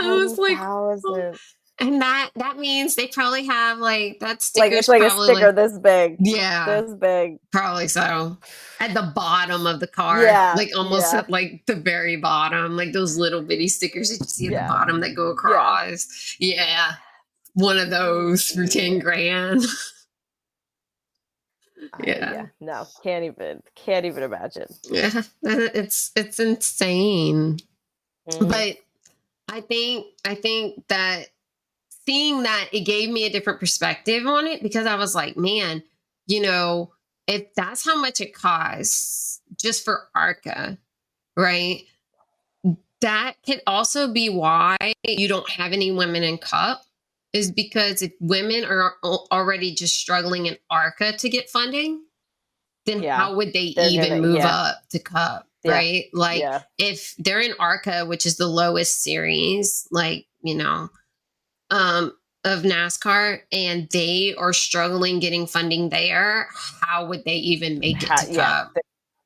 [0.00, 1.36] I was like, 10,000.
[1.80, 4.64] And that that means they probably have like that sticker.
[4.66, 6.16] like it's like a sticker this big.
[6.18, 7.38] Yeah, This big.
[7.52, 8.36] probably so.
[8.80, 11.20] At the bottom of the car, Yeah, like almost yeah.
[11.20, 14.66] at like the very bottom, like those little bitty stickers that you see at Yeah.
[14.66, 16.36] the bottom that go across.
[16.40, 16.92] Yeah,
[17.54, 19.62] one of those for ten grand.
[21.94, 22.46] I- Yeah.
[22.60, 24.66] No, can't even can't even imagine.
[24.90, 27.58] yeah, it's it's insane.
[28.30, 28.48] Mhm.
[28.50, 28.76] but
[29.50, 31.28] i think i think that
[32.08, 35.82] seeing that it gave me a different perspective on it because i was like man
[36.26, 36.90] you know
[37.26, 40.78] if that's how much it costs just for arca
[41.36, 41.82] right
[43.00, 44.76] that could also be why
[45.06, 46.82] you don't have any women in cup
[47.32, 48.94] is because if women are
[49.30, 52.02] already just struggling in arca to get funding
[52.86, 53.16] then Yeah.
[53.18, 54.48] how would they They're even gonna- move yeah.
[54.48, 55.72] up to cup Yeah.
[55.72, 56.42] right like
[56.78, 60.88] if they're in ARCA, which is the lowest series, like, you know,
[61.70, 62.12] um,
[62.44, 66.48] of NASCAR, and they are struggling getting funding there,
[66.80, 68.66] how would they even make it to yeah,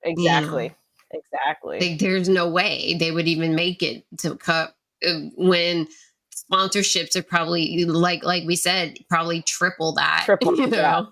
[0.02, 0.74] exactly,
[1.10, 1.80] exactly.
[1.80, 5.86] Like, there's no way they would even make it to Cup uh, when
[6.34, 10.22] sponsorships are probably like like we said, probably triple that.
[10.26, 11.04] Triple, you yeah.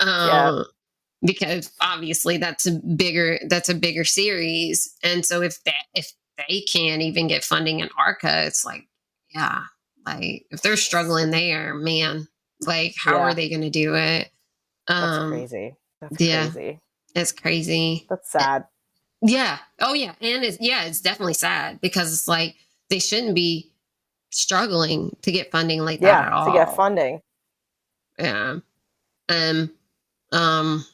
[0.00, 0.06] know.
[0.06, 0.64] Um,
[1.22, 6.62] because obviously that's a bigger that's a bigger series and so if that if they
[6.62, 8.86] can't even get funding in arca it's like
[9.34, 9.64] yeah
[10.18, 12.26] like if they're struggling there man
[12.66, 13.20] like how Yeah.
[13.22, 14.30] are they going to do it
[14.86, 15.74] That's um crazy.
[16.00, 16.50] That's yeah.
[16.50, 16.80] crazy.
[17.14, 18.64] it's crazy That's sad.
[19.22, 22.54] yeah oh yeah and it's yeah it's definitely sad because it's like
[22.88, 23.72] they shouldn't be
[24.30, 27.20] struggling to get funding like that at all to get funding.
[28.18, 28.56] yeah
[29.28, 29.70] um
[30.32, 30.84] um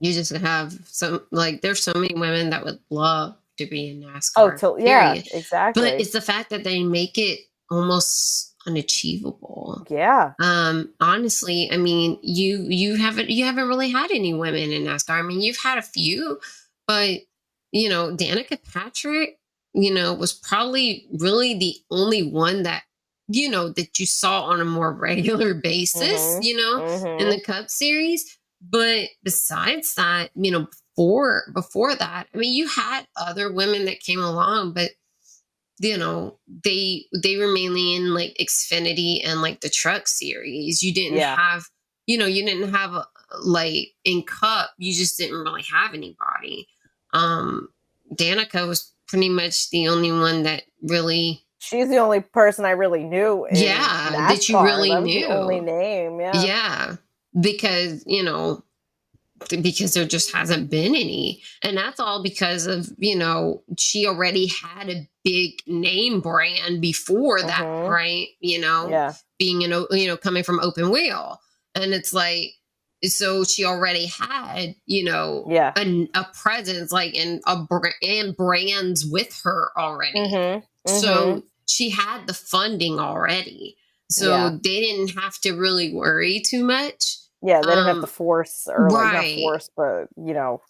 [0.00, 4.00] you just have some like there's so many women that would love to be in
[4.02, 5.28] nascar Oh, to, yeah, period.
[5.34, 5.82] exactly.
[5.82, 7.40] but it's the fact that they make it
[7.70, 14.34] almost unachievable yeah, um honestly i mean you you haven't you haven't really had any
[14.34, 16.38] women in nascar i mean you've had a few
[16.86, 17.20] but
[17.72, 19.38] you know danica patrick
[19.72, 22.82] you know was probably really the only one that
[23.28, 26.44] you know that you saw on a more regular basis Mhm.
[26.44, 27.20] you know Mhm.
[27.20, 30.66] in the cup series but besides that you know
[30.96, 34.90] before before that i mean you had other women that came along but
[35.80, 40.94] you know they they were mainly in like xfinity and like the truck series you
[40.94, 41.36] didn't Yeah.
[41.36, 41.64] have
[42.06, 43.06] you know you didn't have a,
[43.42, 46.68] like in cup you just didn't really have anybody
[47.12, 47.68] um
[48.14, 53.04] danica was pretty much the only one that really she's the only person I really
[53.04, 53.44] knew.
[53.46, 55.26] In Yeah, that you really That knew.
[55.28, 56.20] The only name.
[56.20, 56.42] Yeah.
[56.42, 56.96] yeah
[57.38, 58.62] because you know
[59.48, 64.46] because there just hasn't been any and that's all because of you know she already
[64.46, 67.88] had a big name brand before that Mhm.
[67.88, 69.14] right you know Yeah.
[69.38, 71.40] being an o- you know coming from open wheel
[71.74, 72.52] and it's like
[73.04, 75.72] so she already had you know Yeah.
[75.76, 77.66] a, a presence like in a
[78.02, 83.76] and brands with her already Mhm, so she had the funding already
[84.10, 84.50] so Yeah.
[84.62, 88.68] they didn't have to really worry too much Yeah, they didn't have Um, to force
[88.68, 89.12] or like right.
[89.12, 90.62] not force, but you know,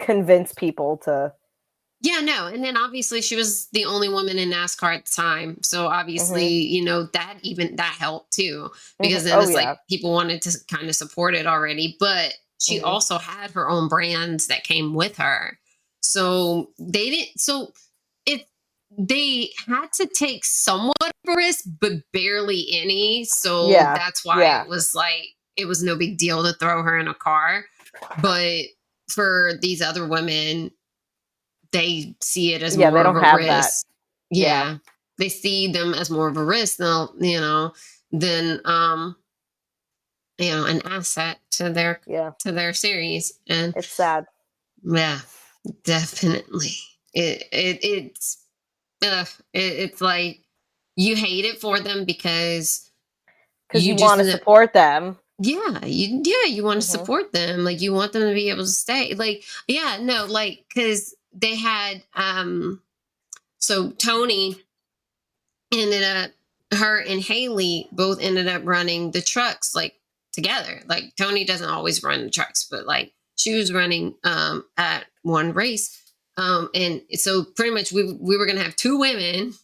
[0.00, 1.32] convince people to.
[2.00, 2.46] Yeah, no.
[2.46, 5.58] And then obviously she was the only woman in NASCAR at the time.
[5.62, 8.70] So obviously, you know, that even that helped too.
[9.00, 9.26] Because Mhm.
[9.26, 9.72] then Oh, it's yeah.
[9.72, 11.96] like people wanted to kind of support it already.
[11.98, 12.84] But she Mhm.
[12.84, 15.58] also had her own brands that came with her.
[16.00, 17.72] So they didn't so
[18.26, 18.46] it
[18.98, 23.24] they had to take somewhat of a risk, but barely any.
[23.24, 24.62] So Yeah, that's why yeah.
[24.62, 27.66] it was like it was no big deal to throw her in a car.
[28.18, 28.64] But
[29.10, 30.72] for these other women,
[31.72, 33.46] they see it as Yeah, more they don't a have risk.
[33.48, 33.76] that.
[34.38, 34.66] Yeah.
[34.66, 34.78] Yeah.
[35.18, 37.74] They see them as more of a risk than you know,
[38.12, 39.16] than um
[40.38, 43.34] you know, an asset to their Yeah, to their series.
[43.48, 44.26] And it's sad.
[44.84, 45.20] yeah,
[45.84, 46.76] definitely.
[47.14, 48.38] It it it's
[49.04, 49.60] uh, it,
[49.90, 50.40] it's like
[50.96, 52.90] you hate it for them because
[53.68, 55.18] Because You you, want to support them.
[55.38, 56.90] Yeah, you yeah, you want to Mhm.
[56.90, 57.64] support them.
[57.64, 59.14] Like you want them to be able to stay.
[59.14, 62.82] Like yeah, no, like cuz they had um
[63.58, 64.56] so Toni
[65.72, 66.30] ended up
[66.72, 69.94] her and Hailie both ended up running the trucks like
[70.32, 70.82] together.
[70.86, 75.52] Like Toni doesn't always run the trucks, but like she was running um at one
[75.52, 76.00] race.
[76.36, 79.54] Um and so pretty much we we were going to have two women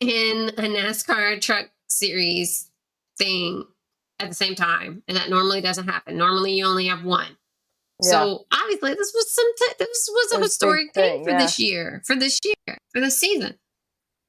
[0.00, 2.68] in a NASCAR truck series
[3.18, 3.64] thing
[4.18, 7.36] at the same time and that normally doesn't happen normally you only have one
[8.02, 8.10] Yeah.
[8.10, 11.38] So obviously, this was some t- this was a historic thing, thing, for yeah.
[11.38, 13.54] this year, for this year, for this season.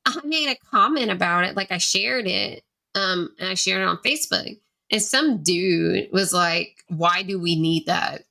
[0.06, 2.64] I made a comment about it, like I shared it,
[2.96, 4.58] um, and I shared it on Facebook,
[4.90, 8.24] and some dude was like, "Why do we need that?"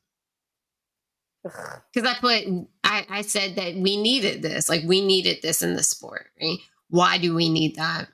[1.42, 2.44] Because I put,
[2.82, 6.28] I, I said that we needed this, like we needed this in the sport.
[6.40, 6.58] Right?
[6.88, 8.08] Why do we need that?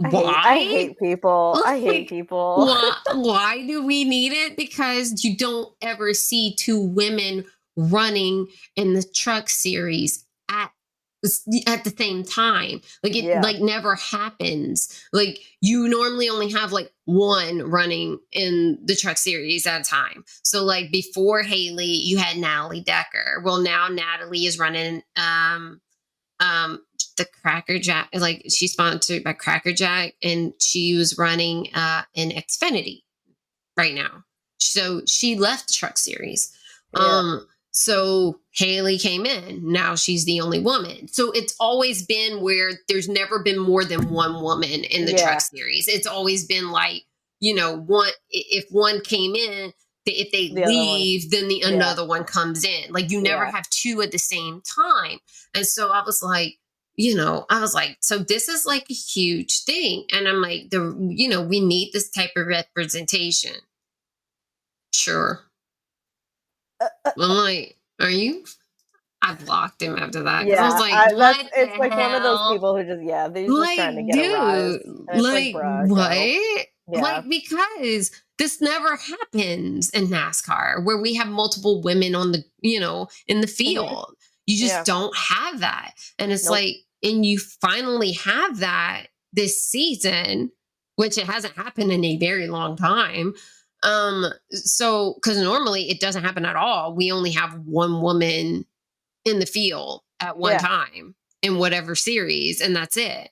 [0.00, 0.22] Why?
[0.22, 1.62] I hate, I hate people.
[1.66, 2.66] I hate people.
[2.66, 4.56] why, why do we need it?
[4.56, 7.44] Because you don't ever see two women
[7.76, 8.46] running
[8.76, 10.70] in the truck series at
[11.66, 13.42] at the same time like it yeah.
[13.42, 19.66] like never happens like you normally only have like one running in the truck series
[19.66, 24.58] at a time so like before hailie you had natalie decker well now natalie is
[24.58, 25.78] running um
[26.40, 26.80] um
[27.20, 32.30] the Cracker Jack, like she's sponsored by Cracker Jack, and she was running uh, in
[32.30, 33.02] Xfinity
[33.76, 34.24] right now.
[34.58, 36.52] So she left the truck series.
[36.96, 37.02] Yeah.
[37.02, 39.70] Um, so Hailie came in.
[39.70, 41.08] Now she's the only woman.
[41.08, 45.22] So it's always been where there's never been more than one woman in the yeah.
[45.22, 45.86] truck series.
[45.88, 47.02] It's always been like,
[47.38, 49.72] you know, one if one came in,
[50.06, 52.08] if they the leave, then the another yeah.
[52.08, 52.92] one comes in.
[52.92, 53.52] Like you never yeah.
[53.52, 55.18] have two at the same time.
[55.54, 56.59] And so I was like,
[57.00, 60.04] you know, I was like, so this is like a huge thing.
[60.12, 63.54] And I'm like, the you know, we need this type of representation.
[64.92, 65.40] Sure.
[66.78, 68.44] Uh, uh, I'm like, are you?
[69.22, 70.46] I blocked him after that.
[70.46, 72.00] Yeah, I was like, I, it's like hell?
[72.00, 74.38] one of those people who just yeah, they're just like, trying to get dude, a
[74.38, 75.20] rise.
[75.22, 76.66] Like, like what?
[76.92, 77.00] Yeah.
[77.00, 82.78] Like because this never happens in NASCAR where we have multiple women on the you
[82.78, 83.54] know in the mm-hmm.
[83.54, 83.88] field.
[83.88, 84.14] Mm-hmm.
[84.46, 84.84] You just yeah.
[84.84, 86.52] don't have that, and it's nope.
[86.52, 90.50] like and you finally have that this season,
[90.96, 93.34] which it hasn't happened in a very long time.
[93.82, 96.94] Um, so because normally it doesn't happen at all.
[96.94, 98.66] We only have one woman
[99.24, 100.58] in the field at one yeah.
[100.58, 103.30] time in whatever series, and that's it.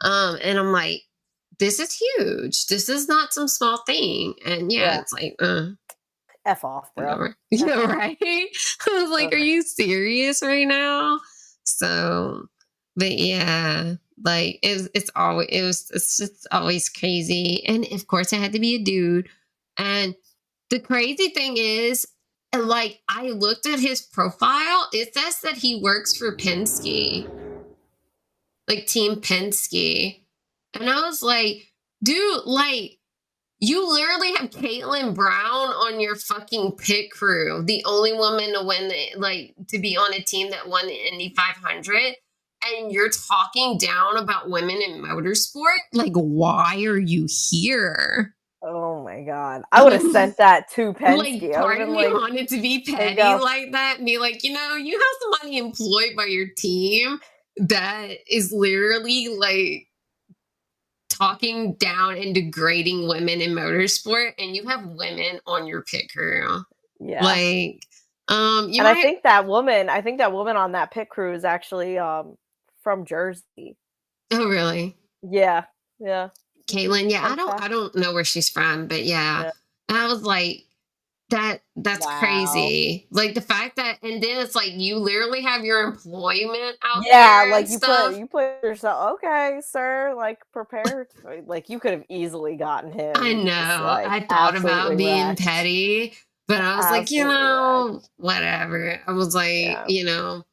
[0.00, 1.02] Um, and I'm like,
[1.58, 2.66] this is huge.
[2.66, 4.34] This is not some small thing.
[4.44, 5.00] And yeah, yeah.
[5.00, 5.66] it's like, uh,
[6.44, 7.28] F off, bro.
[7.50, 8.18] Yeah, right.
[8.22, 9.36] I was like, okay.
[9.36, 11.20] are you serious right now?
[11.64, 12.46] So
[12.96, 18.32] but yeah, like it, it's always it was it's just always crazy, and of course
[18.32, 19.28] it had to be a dude.
[19.78, 20.14] And
[20.70, 22.06] the crazy thing is,
[22.56, 27.28] like I looked at his profile, it says that he works for Penske,
[28.68, 30.22] like Team Penske,
[30.74, 32.98] and I was like, dude, like
[33.58, 38.88] you literally have Katelyn Brown on your fucking pit crew, the only woman to win,
[38.88, 42.16] the, like to be on a team that won the Indy 500
[42.66, 48.34] and you're talking down about women in motorsport, like, why are you here?
[48.64, 49.62] Oh my god!
[49.72, 51.42] I would have sent that to Penske.
[51.42, 54.52] Like, part of me like, wanted to be petty like that, and be like, you
[54.52, 57.18] know, you have somebody employed by your team
[57.56, 59.88] that is literally like
[61.10, 66.62] talking down and degrading women in motorsport, and you have women on your pit crew.
[67.00, 67.82] Yeah, like,
[68.28, 71.34] um, and might- I think that woman, I think that woman on that pit crew
[71.34, 72.36] is actually um
[72.82, 73.76] from Jersey.
[74.30, 74.96] Oh, really?
[75.22, 75.64] Yeah,
[75.98, 76.30] yeah.
[76.66, 79.50] Katelyn, yeah, I don't, I don't know where she's from, but yeah, yeah.
[79.88, 80.64] I was like,
[81.32, 82.18] that that's wow.
[82.20, 83.06] crazy.
[83.10, 87.12] Like the fact that, and then it's like you literally have your employment out there.
[87.12, 88.10] yeah, like you stuff.
[88.10, 90.14] put you put yourself okay, sir.
[90.16, 91.08] Like prepared,
[91.46, 93.12] like you could have easily gotten him.
[93.16, 93.84] I know.
[93.84, 95.40] Like, I thought about being wrecked.
[95.40, 96.14] petty,
[96.48, 98.08] but I was absolutely like, you know, wrecked.
[98.18, 99.00] whatever.
[99.06, 99.84] I was like, yeah.
[99.88, 100.44] you know,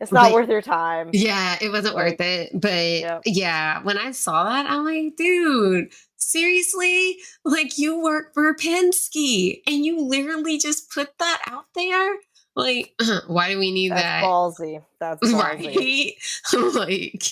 [0.00, 1.10] it's not but, worth your time.
[1.12, 2.50] Yeah, it wasn't like, worth it.
[2.54, 3.22] But yep.
[3.24, 7.16] yeah, when I saw that, I'm like, dude, seriously?
[7.44, 12.16] Like you work for Penske and you literally just put that out there?
[12.54, 12.94] Like,
[13.26, 14.22] why do we need That's that?
[14.24, 14.84] Ballsy.
[15.00, 16.16] That's ballsy.
[16.52, 16.74] Right?
[16.74, 17.24] like,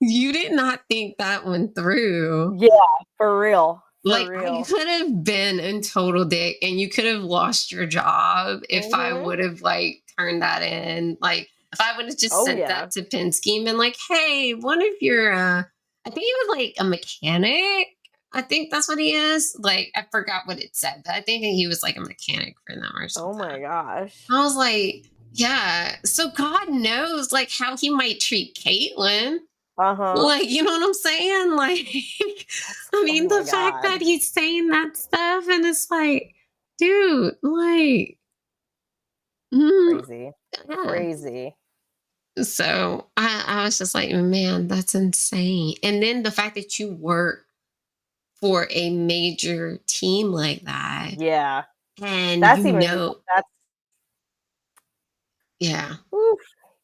[0.00, 2.56] you did not think that one through.
[2.60, 2.68] Yeah,
[3.16, 3.82] for real.
[4.02, 4.58] For like real.
[4.58, 8.86] you could have been in total dick and you could have lost your job if
[8.86, 8.94] mm-hmm.
[8.94, 11.18] I would have like turned that in.
[11.20, 12.68] Like if I would have just oh, sent yeah.
[12.68, 15.62] that to Penske and been like, hey, one of your, uh,
[16.04, 17.88] I think he was like a mechanic.
[18.32, 19.56] I think that's what he is.
[19.58, 22.74] Like, I forgot what it said, but I think he was like a mechanic for
[22.74, 23.40] them or something.
[23.40, 24.14] Oh my gosh.
[24.30, 25.96] I was like, yeah.
[26.04, 29.38] So God knows like how he might treat Katelyn.
[29.78, 30.14] Uh-huh.
[30.22, 31.56] Like, you know what I'm saying?
[31.56, 31.88] Like,
[32.94, 36.34] I mean, oh the fact that he's saying that stuff and it's like,
[36.78, 38.18] dude, like,
[39.54, 40.30] mm, crazy.
[40.68, 40.76] Yeah.
[40.76, 41.56] Crazy.
[42.42, 45.74] So I, I was just like, man, that's insane.
[45.82, 47.46] And then the fact that you work
[48.40, 51.12] for a major team like that.
[51.18, 51.64] Yeah.
[52.02, 53.48] And That's you even know, that's
[55.60, 56.40] yeah, oof.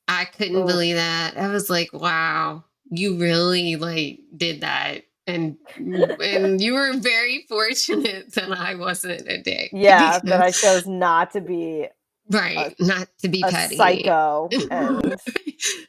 [0.06, 0.66] I couldn't Oof.
[0.66, 1.36] believe that.
[1.36, 5.02] I was like, wow, you really like did that.
[5.26, 9.70] And and you were very fortunate that I wasn't a dick.
[9.72, 11.88] yeah, that I chose not to be
[12.30, 13.76] right, not to be a petty.
[13.76, 15.14] psycho and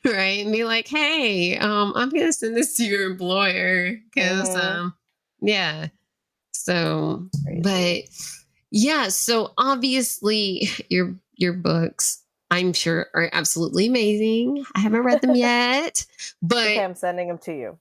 [0.05, 4.59] right and be like hey um i'm gonna send this to your employer because Mhm.
[4.61, 4.93] um
[5.41, 5.87] yeah
[6.51, 7.27] so
[7.61, 8.01] but
[8.71, 15.35] yeah so obviously your your books i'm sure are absolutely amazing i haven't read them
[15.35, 16.05] yet
[16.41, 17.77] but okay, I'm sending them to you.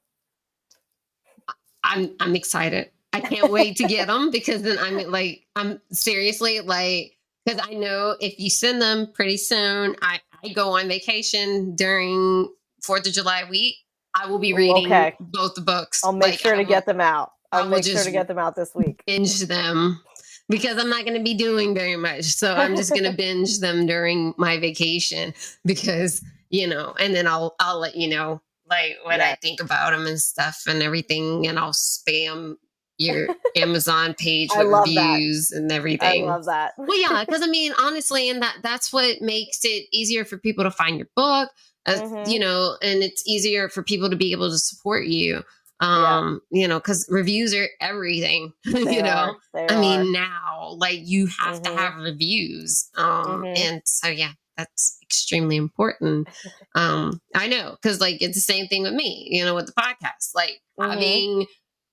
[1.84, 6.60] i'm i'm excited i can't wait to get them because then i'm like i'm seriously
[6.60, 7.15] like
[7.46, 12.48] because i know if you send them pretty soon i i go on vacation during
[12.82, 13.76] fourth of july week
[14.14, 15.14] i will be reading okay.
[15.20, 17.32] both the books I'll make Like, sure to will get them out.
[17.52, 19.02] I'll will make sure to get them out this week.
[19.06, 20.02] binge them
[20.48, 23.60] because i'm not going to be doing very much so i'm just going to binge
[23.60, 25.32] them during my vacation
[25.64, 29.90] because you know and then i'll i'll let you know like what i think about
[29.90, 32.56] them and stuff and everything and i'll spam
[32.98, 35.12] your amazon page with love that.
[35.14, 36.24] reviews and everything.
[36.24, 36.72] I love that.
[36.78, 40.64] well yeah because i mean honestly and that that's what makes it easier for people
[40.64, 41.50] to find your book
[41.86, 42.30] uh, Mhm.
[42.30, 45.42] you know and it's easier for people to be able to support you
[45.80, 49.36] um you know because reviews are everything They you know
[49.68, 49.78] I are.
[49.80, 51.76] mean, now, like you have to Mhm.
[51.78, 52.88] have reviews.
[52.96, 53.56] Um, Mhm.
[53.56, 56.28] and so yeah, that's extremely important.
[56.76, 59.72] Um, I know, because like it's the same thing with me, you know, with the
[59.72, 60.34] podcast.
[60.34, 60.90] Like Mhm.
[60.90, 61.46] having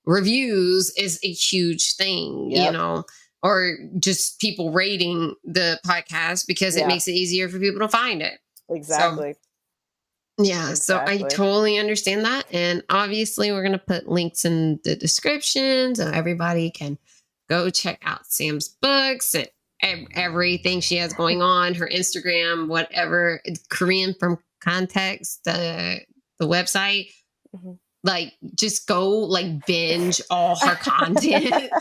[0.06, 3.04] reviews is a huge thing, you know,
[3.42, 6.84] or just people rating the podcast because Yeah.
[6.84, 8.38] it makes it easier for people to find it.
[8.70, 9.34] exactly.
[10.38, 12.52] Yeah, so I totally understand that.
[12.52, 16.98] And obviously, we're going to put links in the description so everybody can
[17.48, 24.14] go check out Sam's books and everything she has going on, her Instagram, whatever, Korean
[24.18, 26.00] from Context, the
[26.40, 27.10] the website.
[27.54, 27.78] Mhm.
[28.04, 31.72] Like, just go like binge all her content,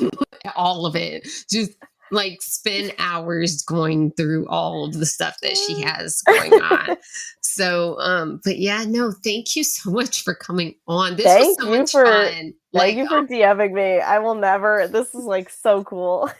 [0.54, 1.26] all of it.
[1.50, 1.72] Just
[2.12, 6.96] like spend hours going through all of the stuff that she has going on.
[7.42, 11.16] So, um, but yeah, no, thank you so much for coming on.
[11.16, 12.54] This Thank was so much for- fun.
[12.72, 14.00] Thank you for DMing me.
[14.00, 14.86] I will never.
[14.86, 16.30] This is like so cool.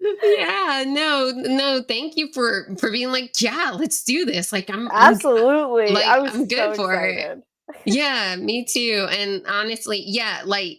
[0.00, 4.52] yeah, no, no, thank you for for being like, yeah, let's do this.
[4.52, 5.90] Like, I'm, I'm Absolutely.
[5.92, 7.42] like, I was I'm good so for it.
[7.84, 9.06] Yeah, me too.
[9.10, 10.78] And honestly, yeah, like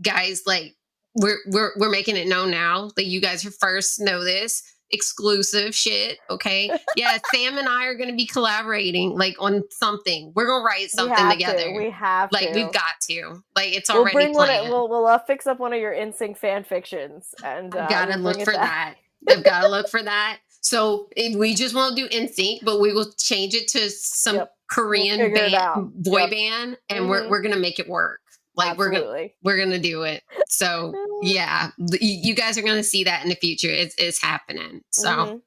[0.00, 0.76] guys, like
[1.14, 5.74] we're we're we're making it known now that you guys are first know this exclusive
[5.74, 6.18] shit.
[6.28, 6.70] Okay.
[6.96, 10.32] Yeah, Sam and I are gonna be collaborating like on something.
[10.34, 11.70] We're gonna write something have together.
[11.70, 11.76] To.
[11.76, 12.54] We have like to.
[12.54, 13.42] we've got to.
[13.54, 14.50] Like it's We'll already bring one.
[14.50, 18.20] Of, we'll we'll uh, fix up one of your NSYNC fan fictions, and uh, gotta
[18.20, 18.96] we'll look for that.
[19.28, 20.40] I've gotta look for that.
[20.60, 24.52] So we just won't do NSYNC, but we will change it to some Yep.
[24.70, 26.30] Korean figure it band, boy Yep.
[26.30, 27.30] band, and we're Mhm.
[27.30, 28.20] we're gonna make it work.
[28.56, 30.22] Like we're gonna we're gonna do it.
[30.48, 30.92] So
[31.22, 33.70] yeah, you you guys are gonna see that in the future.
[33.70, 34.82] It's it's happening.
[34.90, 35.42] So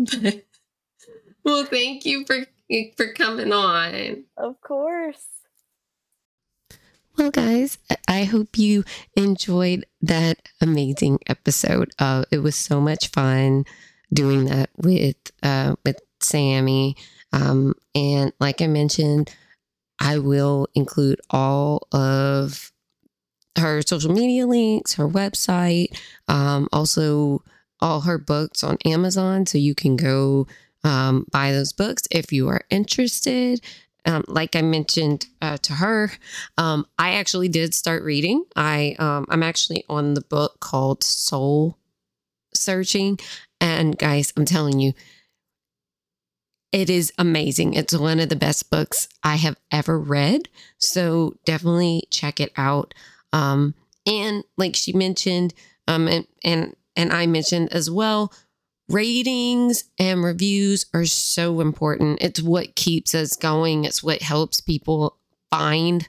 [0.00, 0.42] Mhm.
[1.44, 2.46] well, thank you for
[2.96, 4.24] for coming on.
[4.36, 5.26] of course.
[7.18, 7.76] Well, guys,
[8.08, 8.84] I hope you
[9.16, 11.90] enjoyed that amazing episode.
[11.98, 13.64] Uh, it was so much fun
[14.12, 16.96] doing that with uh, with Sammie.
[17.32, 19.34] Um, and like I mentioned,
[20.00, 22.72] I will include all of
[23.58, 25.96] her social media links, her website,
[26.28, 27.42] um, also
[27.80, 30.46] all her books on Amazon, so you can go
[30.84, 33.60] um, buy those books if you are interested.
[34.04, 36.10] Um, like I mentioned uh, to her,
[36.58, 38.44] um, I actually did start reading.
[38.56, 41.78] I um, I'm actually on the book called Seoul
[42.54, 43.18] Searching,
[43.60, 44.92] and guys, I'm telling you,
[46.72, 47.74] it is amazing.
[47.74, 50.48] It's one of the best books I have ever read.
[50.78, 52.94] So definitely check it out.
[53.32, 53.74] Um,
[54.06, 55.54] and like she mentioned,
[55.86, 58.32] um, and and and I mentioned as well,
[58.88, 62.22] ratings and reviews are so important.
[62.22, 63.84] It's what keeps us going.
[63.84, 65.18] It's what helps people
[65.50, 66.08] find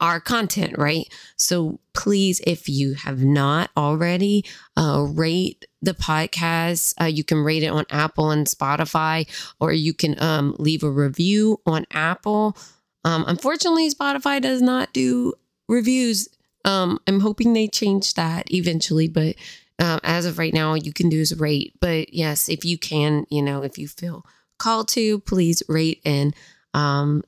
[0.00, 1.06] our content, right?
[1.36, 4.44] So please, if you have not already,
[4.76, 6.94] uh, rate the podcast.
[7.00, 9.28] Uh, you can rate it on Apple and Spotify,
[9.60, 12.56] or you can um, leave a review on Apple.
[13.04, 15.34] Um, unfortunately, Spotify does not do
[15.68, 16.28] reviews.
[16.64, 19.36] Um, I'm hoping they change that eventually, but
[19.78, 21.74] um, as of right now, you can do is rate.
[21.80, 24.26] But yes, if you can, you know, if you feel
[24.58, 26.34] called to, please rate and
[26.74, 27.22] um,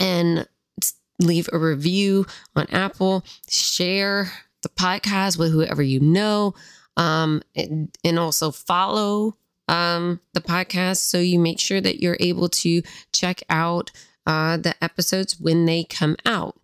[0.00, 0.46] and
[1.20, 4.30] leave a review on Apple, share
[4.62, 6.54] the podcast with whoever you know.
[6.98, 9.36] Um, and, also follow
[9.68, 13.90] um, the podcast so you make sure that you're able to check out
[14.26, 16.56] uh, the episodes when they come out.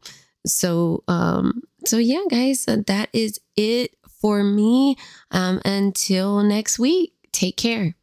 [0.47, 4.97] So, um, so yeah, guys, uh, that is it for me.
[5.31, 7.95] Um, until next week, take care.